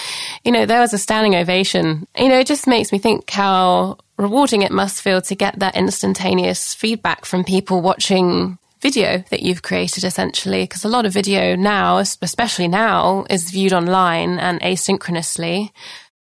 you 0.43 0.51
know, 0.51 0.65
there 0.65 0.79
was 0.79 0.93
a 0.93 0.97
standing 0.97 1.35
ovation. 1.35 2.07
You 2.17 2.29
know, 2.29 2.39
it 2.39 2.47
just 2.47 2.67
makes 2.67 2.91
me 2.91 2.99
think 2.99 3.29
how 3.29 3.97
rewarding 4.17 4.61
it 4.61 4.71
must 4.71 5.01
feel 5.01 5.21
to 5.21 5.35
get 5.35 5.59
that 5.59 5.75
instantaneous 5.75 6.73
feedback 6.73 7.25
from 7.25 7.43
people 7.43 7.81
watching 7.81 8.57
video 8.81 9.23
that 9.29 9.41
you've 9.41 9.61
created 9.61 10.03
essentially 10.05 10.63
because 10.63 10.85
a 10.85 10.89
lot 10.89 11.05
of 11.05 11.11
video 11.11 11.53
now 11.55 11.97
especially 11.97 12.67
now 12.67 13.25
is 13.29 13.51
viewed 13.51 13.73
online 13.73 14.39
and 14.39 14.61
asynchronously 14.61 15.69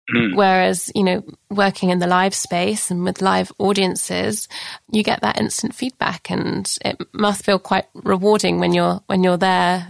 mm. 0.09 0.35
whereas 0.35 0.91
you 0.95 1.03
know 1.03 1.23
working 1.49 1.89
in 1.89 1.99
the 1.99 2.07
live 2.07 2.33
space 2.33 2.91
and 2.91 3.03
with 3.03 3.21
live 3.21 3.51
audiences 3.59 4.47
you 4.91 5.03
get 5.03 5.21
that 5.21 5.39
instant 5.39 5.73
feedback 5.73 6.29
and 6.29 6.77
it 6.83 6.97
must 7.13 7.43
feel 7.43 7.59
quite 7.59 7.85
rewarding 7.93 8.59
when 8.59 8.73
you're 8.73 9.01
when 9.07 9.23
you're 9.23 9.37
there 9.37 9.89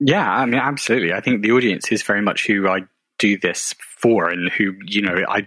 yeah 0.00 0.30
i 0.30 0.46
mean 0.46 0.60
absolutely 0.60 1.12
i 1.12 1.20
think 1.20 1.42
the 1.42 1.52
audience 1.52 1.90
is 1.90 2.02
very 2.02 2.22
much 2.22 2.46
who 2.46 2.68
i 2.68 2.80
do 3.18 3.38
this 3.38 3.74
for 3.98 4.28
and 4.28 4.50
who 4.50 4.74
you 4.84 5.00
know 5.00 5.24
i 5.28 5.46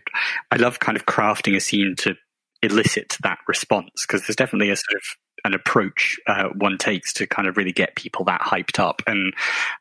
i 0.52 0.56
love 0.56 0.80
kind 0.80 0.98
of 0.98 1.06
crafting 1.06 1.56
a 1.56 1.60
scene 1.60 1.96
to 1.98 2.16
elicit 2.62 3.18
that 3.22 3.38
response 3.48 4.06
because 4.08 4.26
there's 4.26 4.36
definitely 4.36 4.70
a 4.70 4.76
sort 4.76 4.96
of 4.96 5.04
an 5.46 5.54
approach 5.54 6.20
uh, 6.28 6.50
one 6.58 6.78
takes 6.78 7.14
to 7.14 7.28
kind 7.28 7.48
of 7.48 7.56
really 7.56 7.72
get 7.72 7.96
people 7.96 8.26
that 8.26 8.42
hyped 8.42 8.80
up. 8.80 9.02
And 9.08 9.34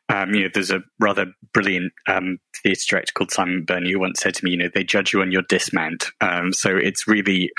um, 0.09 0.33
you 0.33 0.43
know, 0.43 0.49
there's 0.53 0.71
a 0.71 0.83
rather 0.99 1.25
brilliant 1.53 1.91
um, 2.07 2.37
theatre 2.63 2.85
director 2.87 3.11
called 3.13 3.31
Simon 3.31 3.65
McBurney 3.65 3.91
who 3.91 3.99
once 3.99 4.21
said 4.21 4.35
to 4.35 4.45
me, 4.45 4.51
you 4.51 4.57
know, 4.57 4.69
they 4.73 4.83
judge 4.83 5.11
you 5.11 5.21
on 5.21 5.31
your 5.31 5.41
dismount. 5.49 6.11
Um, 6.21 6.53
so 6.53 6.77
it's 6.77 7.07
really 7.07 7.51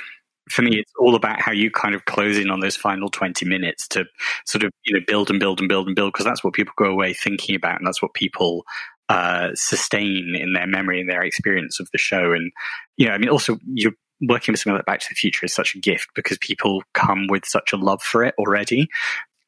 for 0.49 0.63
me, 0.63 0.79
it's 0.79 0.93
all 1.01 1.17
about 1.17 1.41
how 1.41 1.51
you 1.51 1.71
kind 1.71 1.95
of 1.95 2.05
close 2.05 2.39
in 2.39 2.51
on 2.51 2.61
those 2.61 2.77
final 2.77 3.09
20 3.09 3.45
minutes 3.47 3.89
to 3.89 4.05
sort 4.45 4.63
of, 4.63 4.71
you 4.85 4.95
know, 4.95 5.05
build 5.07 5.29
and 5.29 5.41
build 5.41 5.59
and 5.59 5.69
build 5.69 5.89
and 5.89 5.97
build, 5.97 6.13
because 6.13 6.25
that's 6.25 6.45
what 6.45 6.55
people 6.55 6.73
go 6.77 6.85
away 6.85 7.13
thinking 7.13 7.57
about. 7.57 7.79
And 7.79 7.87
that's 7.87 8.01
what 8.01 8.15
people 8.15 8.65
uh, 9.09 9.49
sustain 9.55 10.37
in 10.37 10.53
their 10.53 10.67
memory 10.67 11.01
and 11.01 11.11
their 11.11 11.23
experience 11.23 11.81
of 11.81 11.89
the 11.91 11.99
show. 11.99 12.33
And, 12.33 12.53
you 12.97 13.09
know, 13.09 13.15
I 13.15 13.19
mean, 13.19 13.29
also 13.29 13.59
you're 13.75 13.93
working 14.21 14.53
with 14.53 14.61
something 14.61 14.77
like 14.77 14.87
Back 14.87 15.01
to 15.01 15.07
the 15.11 15.15
Future 15.15 15.47
is 15.47 15.55
such 15.55 15.75
a 15.75 15.79
gift 15.79 16.09
because 16.15 16.39
people 16.39 16.83
come 16.95 17.27
with 17.29 17.45
such 17.45 17.73
a 17.73 17.77
love 17.77 18.03
for 18.03 18.25
it 18.25 18.35
already. 18.39 18.89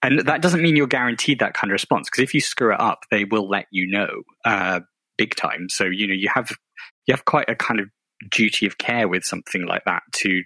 And 0.02 0.20
that 0.20 0.42
doesn't 0.42 0.62
mean 0.62 0.76
you're 0.76 0.86
guaranteed 0.86 1.40
that 1.40 1.54
kind 1.54 1.70
of 1.70 1.72
response 1.72 2.08
because 2.08 2.22
if 2.22 2.34
you 2.34 2.40
screw 2.40 2.72
it 2.72 2.80
up, 2.80 3.04
they 3.10 3.24
will 3.24 3.48
let 3.48 3.66
you 3.70 3.86
know 3.86 4.22
uh, 4.44 4.80
big 5.16 5.34
time. 5.34 5.68
So 5.68 5.84
you 5.84 6.06
know 6.06 6.14
you 6.14 6.28
have 6.32 6.50
you 7.06 7.12
have 7.12 7.24
quite 7.24 7.48
a 7.48 7.56
kind 7.56 7.80
of 7.80 7.88
duty 8.30 8.66
of 8.66 8.78
care 8.78 9.08
with 9.08 9.24
something 9.24 9.66
like 9.66 9.84
that 9.84 10.02
to 10.12 10.42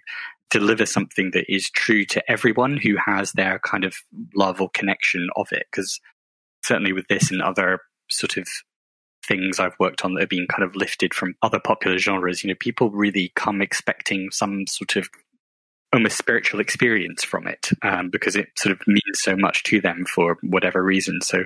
deliver 0.51 0.85
something 0.87 1.31
that 1.33 1.53
is 1.53 1.71
true 1.71 2.05
to 2.05 2.31
everyone 2.31 2.77
who 2.77 2.97
has 3.05 3.33
their 3.33 3.59
kind 3.59 3.85
of 3.85 3.95
love 4.35 4.61
or 4.61 4.71
connection 4.71 5.29
of 5.37 5.49
it. 5.53 5.67
Because 5.71 6.01
certainly 6.63 6.93
with 6.93 7.09
this 7.09 7.31
and 7.31 7.43
other 7.43 7.81
sort 8.11 8.37
of 8.37 8.47
things 9.27 9.61
I've 9.61 9.79
worked 9.79 10.05
on 10.05 10.15
that 10.15 10.21
have 10.21 10.29
been 10.29 10.47
kind 10.47 10.65
of 10.65 10.77
lifted 10.77 11.15
from 11.15 11.35
other 11.43 11.61
popular 11.61 11.99
genres. 11.99 12.43
You 12.43 12.49
know, 12.49 12.57
people 12.59 12.91
really 12.91 13.33
come 13.37 13.63
expecting 13.63 14.31
some 14.31 14.67
sort 14.67 14.97
of 14.97 15.09
almost 15.93 16.17
spiritual 16.17 16.61
experience 16.61 17.23
from 17.23 17.47
it 17.47 17.71
um, 17.83 18.09
because 18.11 18.35
it 18.35 18.49
sort 18.57 18.73
of 18.73 18.87
means 18.87 19.03
so 19.15 19.37
much 19.37 19.63
to 19.65 19.81
them 19.81 20.05
for 20.07 20.39
whatever 20.43 20.83
reason. 20.83 21.21
So 21.21 21.45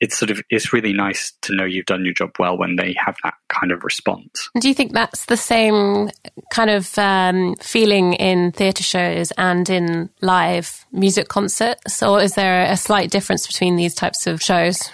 it's 0.00 0.16
sort 0.16 0.30
of 0.30 0.42
it's 0.50 0.72
really 0.72 0.92
nice 0.92 1.32
to 1.42 1.54
know 1.54 1.64
you've 1.64 1.86
done 1.86 2.04
your 2.04 2.12
job 2.12 2.30
well 2.38 2.58
when 2.58 2.76
they 2.76 2.94
have 3.02 3.16
that 3.24 3.34
kind 3.48 3.72
of 3.72 3.82
response. 3.82 4.50
Do 4.60 4.68
you 4.68 4.74
think 4.74 4.92
that's 4.92 5.24
the 5.26 5.36
same 5.36 6.10
kind 6.50 6.70
of 6.70 6.98
um, 6.98 7.54
feeling 7.56 8.12
in 8.14 8.52
theatre 8.52 8.82
shows 8.82 9.32
and 9.38 9.68
in 9.70 10.10
live 10.20 10.84
music 10.92 11.28
concerts, 11.28 12.02
or 12.02 12.20
is 12.20 12.34
there 12.34 12.70
a 12.70 12.76
slight 12.76 13.10
difference 13.10 13.46
between 13.46 13.76
these 13.76 13.94
types 13.94 14.26
of 14.26 14.42
shows? 14.42 14.90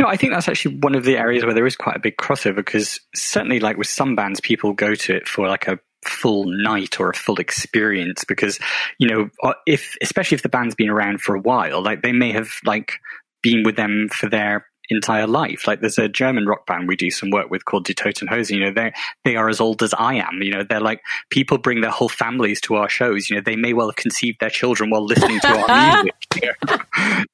No, 0.00 0.06
I 0.06 0.16
think 0.16 0.32
that's 0.32 0.48
actually 0.48 0.78
one 0.78 0.94
of 0.94 1.04
the 1.04 1.18
areas 1.18 1.44
where 1.44 1.52
there 1.52 1.66
is 1.66 1.76
quite 1.76 1.96
a 1.96 2.00
big 2.00 2.16
crossover 2.16 2.56
because 2.56 3.00
certainly, 3.14 3.60
like 3.60 3.76
with 3.76 3.86
some 3.86 4.16
bands, 4.16 4.40
people 4.40 4.72
go 4.72 4.94
to 4.94 5.14
it 5.14 5.28
for 5.28 5.46
like 5.46 5.68
a 5.68 5.78
full 6.06 6.46
night 6.46 6.98
or 6.98 7.10
a 7.10 7.14
full 7.14 7.36
experience 7.36 8.24
because 8.24 8.58
you 8.98 9.06
know 9.06 9.28
uh, 9.42 9.52
if 9.66 9.96
especially 10.00 10.34
if 10.34 10.42
the 10.42 10.48
band's 10.48 10.74
been 10.74 10.88
around 10.88 11.20
for 11.20 11.34
a 11.34 11.40
while 11.40 11.82
like 11.82 12.00
they 12.00 12.10
may 12.10 12.32
have 12.32 12.48
like 12.64 12.94
been 13.42 13.62
with 13.64 13.76
them 13.76 14.08
for 14.08 14.26
their 14.26 14.64
entire 14.90 15.26
life. 15.26 15.66
Like 15.66 15.80
there's 15.80 15.98
a 15.98 16.08
German 16.08 16.46
rock 16.46 16.66
band 16.66 16.88
we 16.88 16.96
do 16.96 17.10
some 17.10 17.30
work 17.30 17.50
with 17.50 17.64
called 17.64 17.84
Die 17.84 17.94
Toten 17.94 18.28
Hosen. 18.28 18.58
You 18.58 18.64
know, 18.64 18.72
they 18.72 18.92
they 19.24 19.36
are 19.36 19.48
as 19.48 19.60
old 19.60 19.82
as 19.82 19.94
I 19.94 20.14
am. 20.14 20.42
You 20.42 20.52
know, 20.52 20.64
they're 20.68 20.80
like 20.80 21.00
people 21.30 21.58
bring 21.58 21.80
their 21.80 21.90
whole 21.90 22.08
families 22.08 22.60
to 22.62 22.74
our 22.76 22.88
shows. 22.88 23.30
You 23.30 23.36
know, 23.36 23.42
they 23.44 23.56
may 23.56 23.72
well 23.72 23.88
have 23.88 23.96
conceived 23.96 24.40
their 24.40 24.50
children 24.50 24.90
while 24.90 25.04
listening 25.04 25.40
to 25.40 25.48
our 25.48 26.02
music. 26.02 26.14
You 26.42 26.52
know? 26.66 26.78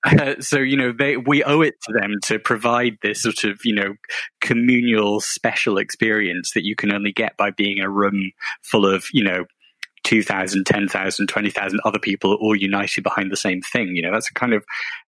so 0.41 0.59
you 0.59 0.77
know, 0.77 0.93
they 0.93 1.17
we 1.17 1.43
owe 1.45 1.61
it 1.61 1.75
to 1.83 1.93
them 1.93 2.15
to 2.25 2.39
provide 2.39 2.99
this 3.03 3.23
sort 3.23 3.45
of 3.45 3.61
you 3.65 3.75
know 3.75 3.95
communal 4.41 5.21
special 5.21 5.79
experience 5.79 6.53
that 6.55 6.65
you 6.65 6.77
can 6.77 6.93
only 6.93 7.13
get 7.13 7.37
by 7.37 7.51
being 7.51 7.79
in 7.79 7.85
a 7.85 7.91
room 7.91 8.33
full 8.63 8.87
of 8.87 9.05
you 9.13 9.25
know 9.25 9.45
2,000, 10.07 10.65
10,000, 10.65 11.27
20,000 11.27 11.81
other 11.85 11.99
people 11.99 12.35
all 12.41 12.55
united 12.55 13.03
behind 13.03 13.33
the 13.33 13.37
same 13.37 13.61
thing. 13.61 13.97
You 13.97 14.03
know, 14.03 14.13
that's 14.13 14.31
a 14.31 14.35
kind 14.35 14.55
of, 14.55 14.65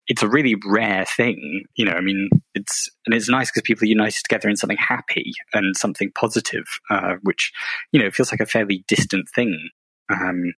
it's 0.08 0.24
a 0.24 0.28
really 0.28 0.56
rare 0.66 1.06
thing. 1.06 1.66
You 1.76 1.86
know, 1.86 1.92
I 1.92 2.02
mean, 2.02 2.30
it's, 2.56 2.90
and 3.06 3.14
it's 3.14 3.30
nice 3.30 3.52
because 3.52 3.62
people 3.62 3.84
are 3.84 3.90
united 3.90 4.24
together 4.24 4.50
in 4.50 4.58
something 4.58 4.78
happy 4.78 5.34
and 5.54 5.78
something 5.78 6.10
positive, 6.16 6.66
uh, 6.90 7.14
which, 7.22 7.54
you 7.92 8.02
know, 8.02 8.10
feels 8.10 8.32
like 8.32 8.40
a 8.40 8.48
fairly 8.48 8.84
distant 8.88 9.30
thing, 9.36 9.70
um, 10.10 10.56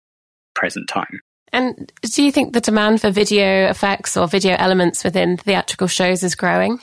present 0.54 0.88
time. 0.88 1.20
And 1.52 1.92
do 2.02 2.22
you 2.22 2.32
think 2.32 2.52
the 2.52 2.60
demand 2.60 3.00
for 3.00 3.10
video 3.10 3.68
effects 3.68 4.16
or 4.16 4.28
video 4.28 4.56
elements 4.58 5.04
within 5.04 5.36
theatrical 5.36 5.88
shows 5.88 6.22
is 6.22 6.34
growing? 6.34 6.80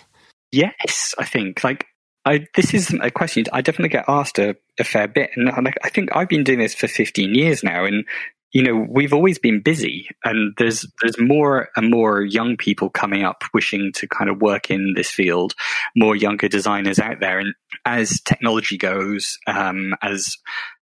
Yes, 0.51 1.13
I 1.17 1.25
think. 1.25 1.63
Like, 1.63 1.85
I, 2.25 2.47
this 2.55 2.73
is 2.73 2.93
a 3.01 3.11
question 3.11 3.45
I 3.53 3.61
definitely 3.61 3.89
get 3.89 4.05
asked 4.07 4.39
a, 4.39 4.55
a 4.79 4.83
fair 4.83 5.07
bit, 5.07 5.31
and 5.35 5.49
I, 5.49 5.73
I 5.83 5.89
think 5.89 6.15
I've 6.15 6.29
been 6.29 6.43
doing 6.43 6.59
this 6.59 6.73
for 6.73 6.87
15 6.87 7.35
years 7.35 7.63
now, 7.63 7.85
and 7.85 8.05
you 8.55 8.63
know 8.63 8.87
we've 8.89 9.13
always 9.13 9.37
been 9.37 9.59
busy, 9.59 10.07
and 10.23 10.53
there's 10.57 10.87
there's 11.01 11.19
more 11.19 11.67
and 11.75 11.91
more 11.91 12.21
young 12.21 12.55
people 12.55 12.89
coming 12.89 13.21
up 13.21 13.43
wishing 13.53 13.91
to 13.95 14.07
kind 14.07 14.29
of 14.29 14.41
work 14.41 14.71
in 14.71 14.93
this 14.95 15.09
field, 15.09 15.53
more 15.93 16.15
younger 16.15 16.47
designers 16.47 16.97
out 16.97 17.19
there, 17.19 17.37
and 17.37 17.53
as 17.83 18.21
technology 18.21 18.77
goes, 18.77 19.37
um, 19.45 19.93
as 20.01 20.37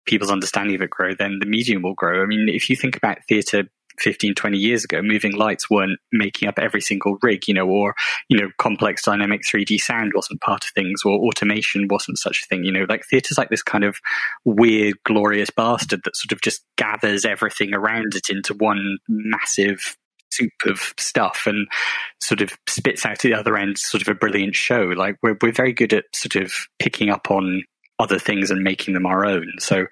people's 0.05 0.29
understanding 0.29 0.75
of 0.75 0.83
it 0.83 0.91
grow, 0.91 1.15
then 1.15 1.39
the 1.39 1.47
medium 1.47 1.81
will 1.81 1.95
grow. 1.95 2.21
I 2.21 2.27
mean, 2.27 2.47
if 2.47 2.69
you 2.69 2.75
think 2.75 2.95
about 2.95 3.25
theatre 3.27 3.63
15, 3.99 4.35
20 4.35 4.57
years 4.57 4.83
ago, 4.83 5.01
moving 5.01 5.33
lights 5.33 5.69
weren't 5.69 5.99
making 6.11 6.47
up 6.47 6.59
every 6.59 6.81
single 6.81 7.17
rig, 7.21 7.47
you 7.47 7.53
know, 7.53 7.67
or, 7.67 7.95
you 8.29 8.37
know, 8.37 8.49
complex 8.57 9.03
dynamic 9.03 9.41
3D 9.43 9.79
sound 9.79 10.11
wasn't 10.15 10.41
part 10.41 10.63
of 10.63 10.71
things, 10.71 11.01
or 11.05 11.19
automation 11.19 11.87
wasn't 11.89 12.17
such 12.17 12.43
a 12.43 12.47
thing, 12.47 12.63
you 12.63 12.71
know, 12.71 12.85
like 12.89 13.03
theatre's 13.09 13.37
like 13.37 13.49
this 13.49 13.63
kind 13.63 13.83
of 13.83 13.97
weird, 14.45 14.95
glorious 15.05 15.49
bastard 15.49 16.01
that 16.03 16.15
sort 16.15 16.31
of 16.31 16.41
just 16.41 16.63
gathers 16.77 17.25
everything 17.25 17.73
around 17.73 18.15
it 18.15 18.29
into 18.29 18.53
one 18.53 18.97
massive 19.07 19.97
soup 20.33 20.51
of 20.65 20.93
stuff 20.97 21.43
and 21.45 21.67
sort 22.21 22.41
of 22.41 22.57
spits 22.67 23.05
out 23.05 23.11
at 23.11 23.19
the 23.19 23.33
other 23.33 23.57
end 23.57 23.77
sort 23.77 24.01
of 24.01 24.07
a 24.07 24.15
brilliant 24.15 24.55
show. 24.55 24.81
Like 24.95 25.17
we're, 25.21 25.37
we're 25.41 25.51
very 25.51 25.73
good 25.73 25.93
at 25.93 26.05
sort 26.13 26.35
of 26.35 26.51
picking 26.79 27.09
up 27.09 27.29
on 27.29 27.63
other 27.99 28.19
things 28.19 28.51
and 28.51 28.63
making 28.63 28.93
them 28.93 29.05
our 29.05 29.25
own. 29.25 29.53
So 29.59 29.85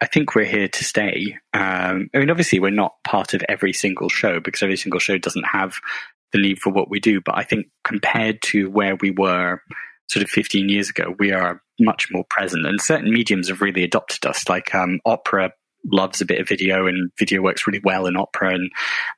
I 0.00 0.06
think 0.06 0.34
we're 0.34 0.44
here 0.44 0.68
to 0.68 0.84
stay. 0.84 1.36
Um, 1.52 2.08
I 2.14 2.18
mean, 2.18 2.30
obviously, 2.30 2.60
we're 2.60 2.70
not 2.70 2.94
part 3.04 3.34
of 3.34 3.42
every 3.48 3.72
single 3.72 4.08
show 4.08 4.40
because 4.40 4.62
every 4.62 4.76
single 4.76 5.00
show 5.00 5.18
doesn't 5.18 5.46
have 5.46 5.74
the 6.32 6.40
need 6.40 6.58
for 6.60 6.70
what 6.70 6.90
we 6.90 7.00
do. 7.00 7.20
But 7.20 7.36
I 7.36 7.42
think 7.42 7.66
compared 7.84 8.42
to 8.42 8.70
where 8.70 8.96
we 8.96 9.10
were 9.10 9.60
sort 10.08 10.22
of 10.22 10.30
15 10.30 10.68
years 10.68 10.90
ago, 10.90 11.14
we 11.18 11.32
are 11.32 11.62
much 11.80 12.08
more 12.10 12.24
present. 12.30 12.66
And 12.66 12.80
certain 12.80 13.12
mediums 13.12 13.48
have 13.48 13.60
really 13.60 13.84
adopted 13.84 14.26
us, 14.26 14.48
like 14.48 14.74
um, 14.74 15.00
opera 15.04 15.52
loves 15.92 16.20
a 16.20 16.26
bit 16.26 16.40
of 16.40 16.48
video 16.48 16.86
and 16.86 17.10
video 17.18 17.40
works 17.40 17.66
really 17.66 17.80
well 17.84 18.06
in 18.06 18.16
opera 18.16 18.54
and 18.54 18.70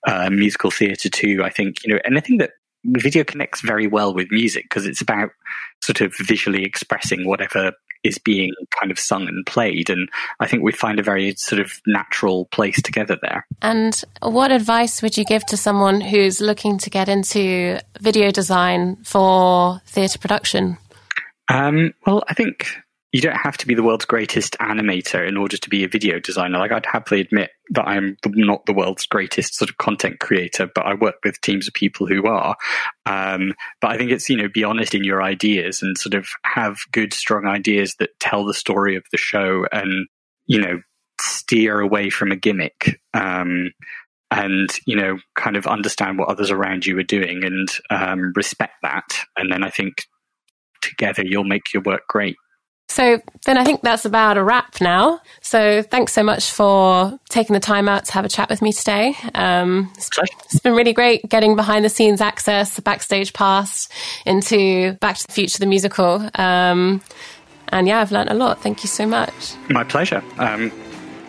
uh, 0.07 0.30
musical 0.30 0.70
theatre 0.70 1.09
too. 1.09 1.43
I 1.43 1.51
think, 1.51 1.84
you 1.84 1.95
know, 1.95 2.20
think 2.20 2.41
that 2.41 2.53
video 2.84 3.24
connects 3.24 3.61
very 3.61 3.86
well 3.86 4.14
with 4.14 4.28
music 4.30 4.64
because 4.64 4.86
it's 4.86 5.01
about 5.01 5.30
sort 5.82 6.01
of 6.01 6.14
visually 6.18 6.64
expressing 6.64 7.26
whatever 7.26 7.72
is 8.03 8.18
being 8.18 8.53
kind 8.78 8.90
of 8.90 8.98
sung 8.98 9.28
and 9.28 9.44
played. 9.46 9.90
And 9.90 10.09
I 10.40 10.46
think 10.46 10.62
we 10.62 10.72
find 10.72 10.98
a 10.98 11.03
very 11.03 11.34
sort 11.36 11.61
of 11.61 11.80
natural 11.86 12.46
place 12.46 12.80
together 12.82 13.18
there. 13.20 13.46
And 13.62 14.03
what 14.22 14.53
advice 14.53 15.03
would 15.03 15.16
you 15.16 15.24
give 15.24 15.44
to 15.46 15.57
someone 15.57 16.01
who's 16.01 16.40
looking 16.40 16.78
to 16.78 16.90
get 16.90 17.09
into 17.09 17.80
video 18.01 18.30
design 18.30 18.96
for 19.05 19.80
theatre 19.86 20.18
production? 20.18 20.78
Um, 21.48 21.94
well, 22.07 22.22
I 22.28 22.34
think 22.34 22.68
you 23.12 23.20
don't 23.20 23.36
have 23.36 23.56
to 23.56 23.66
be 23.66 23.74
the 23.74 23.82
world's 23.82 24.04
greatest 24.04 24.56
animator 24.61 25.26
in 25.26 25.36
order 25.36 25.56
to 25.56 25.68
be 25.68 25.82
a 25.82 25.88
video 25.88 26.20
designer. 26.20 26.58
Like 26.58 26.70
I'd 26.70 26.86
happily 26.86 27.20
admit 27.20 27.50
that 27.70 27.86
I'm 27.86 28.16
not 28.24 28.66
the 28.66 28.72
world's 28.72 29.04
greatest 29.06 29.56
sort 29.56 29.68
of 29.68 29.78
content 29.78 30.20
creator, 30.20 30.70
but 30.72 30.86
I 30.86 30.94
work 30.94 31.16
with 31.24 31.40
teams 31.40 31.66
of 31.66 31.74
people 31.74 32.06
who 32.06 32.26
are. 32.26 32.56
Um, 33.06 33.54
but 33.80 33.90
I 33.90 33.98
think 33.98 34.12
it's, 34.12 34.28
you 34.28 34.36
know, 34.36 34.48
be 34.48 34.62
honest 34.62 34.94
in 34.94 35.02
your 35.02 35.22
ideas 35.22 35.82
and 35.82 35.98
sort 35.98 36.14
of 36.14 36.28
have 36.44 36.76
good, 36.92 37.12
strong 37.12 37.46
ideas 37.46 37.96
that 37.98 38.11
tell 38.20 38.44
the 38.44 38.54
story 38.54 38.94
of 38.94 39.04
the 39.11 39.18
show 39.18 39.66
and, 39.72 40.06
you 40.46 40.61
know, 40.61 40.80
steer 41.20 41.80
away 41.80 42.11
from 42.11 42.30
a 42.30 42.36
gimmick. 42.36 43.00
Um, 43.12 43.72
and 44.30 44.70
you 44.86 44.94
know, 44.94 45.18
kind 45.34 45.56
of 45.56 45.66
understand 45.66 46.16
what 46.16 46.28
others 46.28 46.52
around 46.52 46.86
you 46.86 46.96
are 46.98 47.02
doing 47.02 47.42
and 47.44 47.68
um, 47.90 48.32
respect 48.36 48.74
that. 48.82 49.24
And 49.36 49.50
then 49.50 49.64
I 49.64 49.70
think 49.70 50.04
together 50.80 51.24
you'll 51.26 51.42
make 51.42 51.72
your 51.74 51.82
work 51.82 52.02
great. 52.08 52.36
So 52.91 53.22
then 53.47 53.57
I 53.57 53.64
think 53.64 53.82
that's 53.82 54.05
about 54.05 54.36
a 54.36 54.43
wrap 54.43 54.80
now. 54.80 55.20
So 55.43 55.80
thanks 55.80 56.12
so 56.12 56.24
much 56.24 56.51
for 56.51 57.16
taking 57.28 57.55
the 57.55 57.61
time 57.61 57.88
out 57.88 58.05
to 58.07 58.12
have 58.12 58.24
a 58.24 58.28
chat 58.28 58.51
with 58.51 58.61
me 58.61 58.72
today. 58.72 59.14
Um, 59.32 59.93
it's, 59.97 60.11
it's 60.47 60.59
been 60.59 60.74
really 60.74 60.93
great 60.93 61.28
getting 61.28 61.55
behind 61.55 61.84
the 61.84 61.88
scenes 61.88 62.20
access, 62.20 62.80
backstage 62.80 63.32
pass 63.32 63.88
into 64.26 64.95
Back 64.95 65.18
to 65.18 65.26
the 65.28 65.32
Future, 65.32 65.61
the 65.61 65.66
musical. 65.66 66.28
Um, 66.34 67.01
and 67.68 67.86
yeah, 67.86 68.01
I've 68.01 68.11
learned 68.11 68.30
a 68.30 68.34
lot. 68.34 68.61
Thank 68.61 68.82
you 68.82 68.88
so 68.88 69.07
much. 69.07 69.55
My 69.68 69.84
pleasure. 69.84 70.24
Um, 70.38 70.72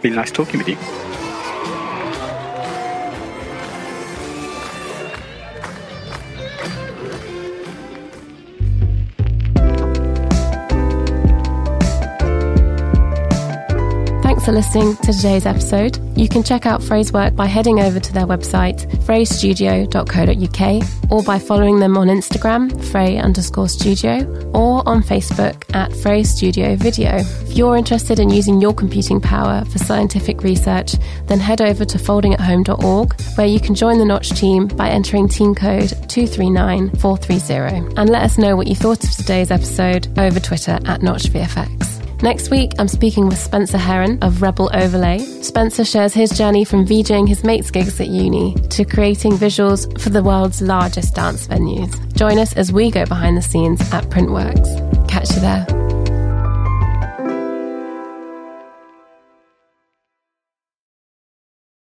been 0.01 0.15
nice 0.15 0.31
talking 0.31 0.57
with 0.57 0.67
you. 0.67 1.10
Thanks 14.41 14.49
for 14.49 14.57
listening 14.57 14.97
to 15.05 15.13
today's 15.13 15.45
episode. 15.45 15.99
You 16.17 16.27
can 16.27 16.41
check 16.41 16.65
out 16.65 16.81
Frray's 16.81 17.13
work 17.13 17.35
by 17.35 17.45
heading 17.45 17.79
over 17.79 17.99
to 17.99 18.11
their 18.11 18.25
website, 18.25 18.87
frraystudio.co.uk, 19.05 21.11
or 21.11 21.21
by 21.21 21.37
following 21.37 21.77
them 21.77 21.95
on 21.95 22.07
Instagram, 22.07 22.71
frray 22.71 23.21
underscore 23.21 23.69
studio, 23.69 24.25
or 24.51 24.81
on 24.89 25.03
Facebook 25.03 25.63
at 25.75 25.91
Frray 25.91 26.25
Studio 26.25 26.75
Video. 26.75 27.17
If 27.17 27.55
you're 27.55 27.77
interested 27.77 28.17
in 28.17 28.31
using 28.31 28.59
your 28.59 28.73
computing 28.73 29.21
power 29.21 29.63
for 29.65 29.77
scientific 29.77 30.41
research, 30.41 30.95
then 31.27 31.39
head 31.39 31.61
over 31.61 31.85
to 31.85 31.99
foldingathome.org, 31.99 33.21
where 33.35 33.45
you 33.45 33.59
can 33.59 33.75
join 33.75 33.99
the 33.99 34.05
Notch 34.05 34.31
team 34.31 34.65
by 34.69 34.89
entering 34.89 35.27
team 35.27 35.53
code 35.53 35.93
239430. 36.09 37.93
And 37.95 38.09
let 38.09 38.23
us 38.23 38.39
know 38.39 38.55
what 38.55 38.65
you 38.65 38.73
thought 38.73 39.03
of 39.03 39.11
today's 39.11 39.51
episode 39.51 40.07
over 40.17 40.39
Twitter 40.39 40.79
at 40.85 41.01
NotchVFX. 41.01 41.90
Next 42.21 42.51
week, 42.51 42.73
I'm 42.77 42.87
speaking 42.87 43.27
with 43.27 43.39
Spencer 43.39 43.79
Heron 43.79 44.19
of 44.21 44.43
Rebel 44.43 44.69
Overlay. 44.75 45.19
Spencer 45.41 45.83
shares 45.83 46.13
his 46.13 46.29
journey 46.37 46.63
from 46.63 46.85
VJing 46.85 47.27
his 47.27 47.43
mates' 47.43 47.71
gigs 47.71 47.99
at 47.99 48.09
uni 48.09 48.53
to 48.69 48.85
creating 48.85 49.33
visuals 49.33 49.99
for 49.99 50.11
the 50.11 50.21
world's 50.21 50.61
largest 50.61 51.15
dance 51.15 51.47
venues. 51.47 51.91
Join 52.13 52.37
us 52.37 52.53
as 52.53 52.71
we 52.71 52.91
go 52.91 53.07
behind 53.07 53.37
the 53.37 53.41
scenes 53.41 53.81
at 53.91 54.03
Printworks. 54.11 55.09
Catch 55.09 55.31
you 55.31 55.39
there. 55.39 55.65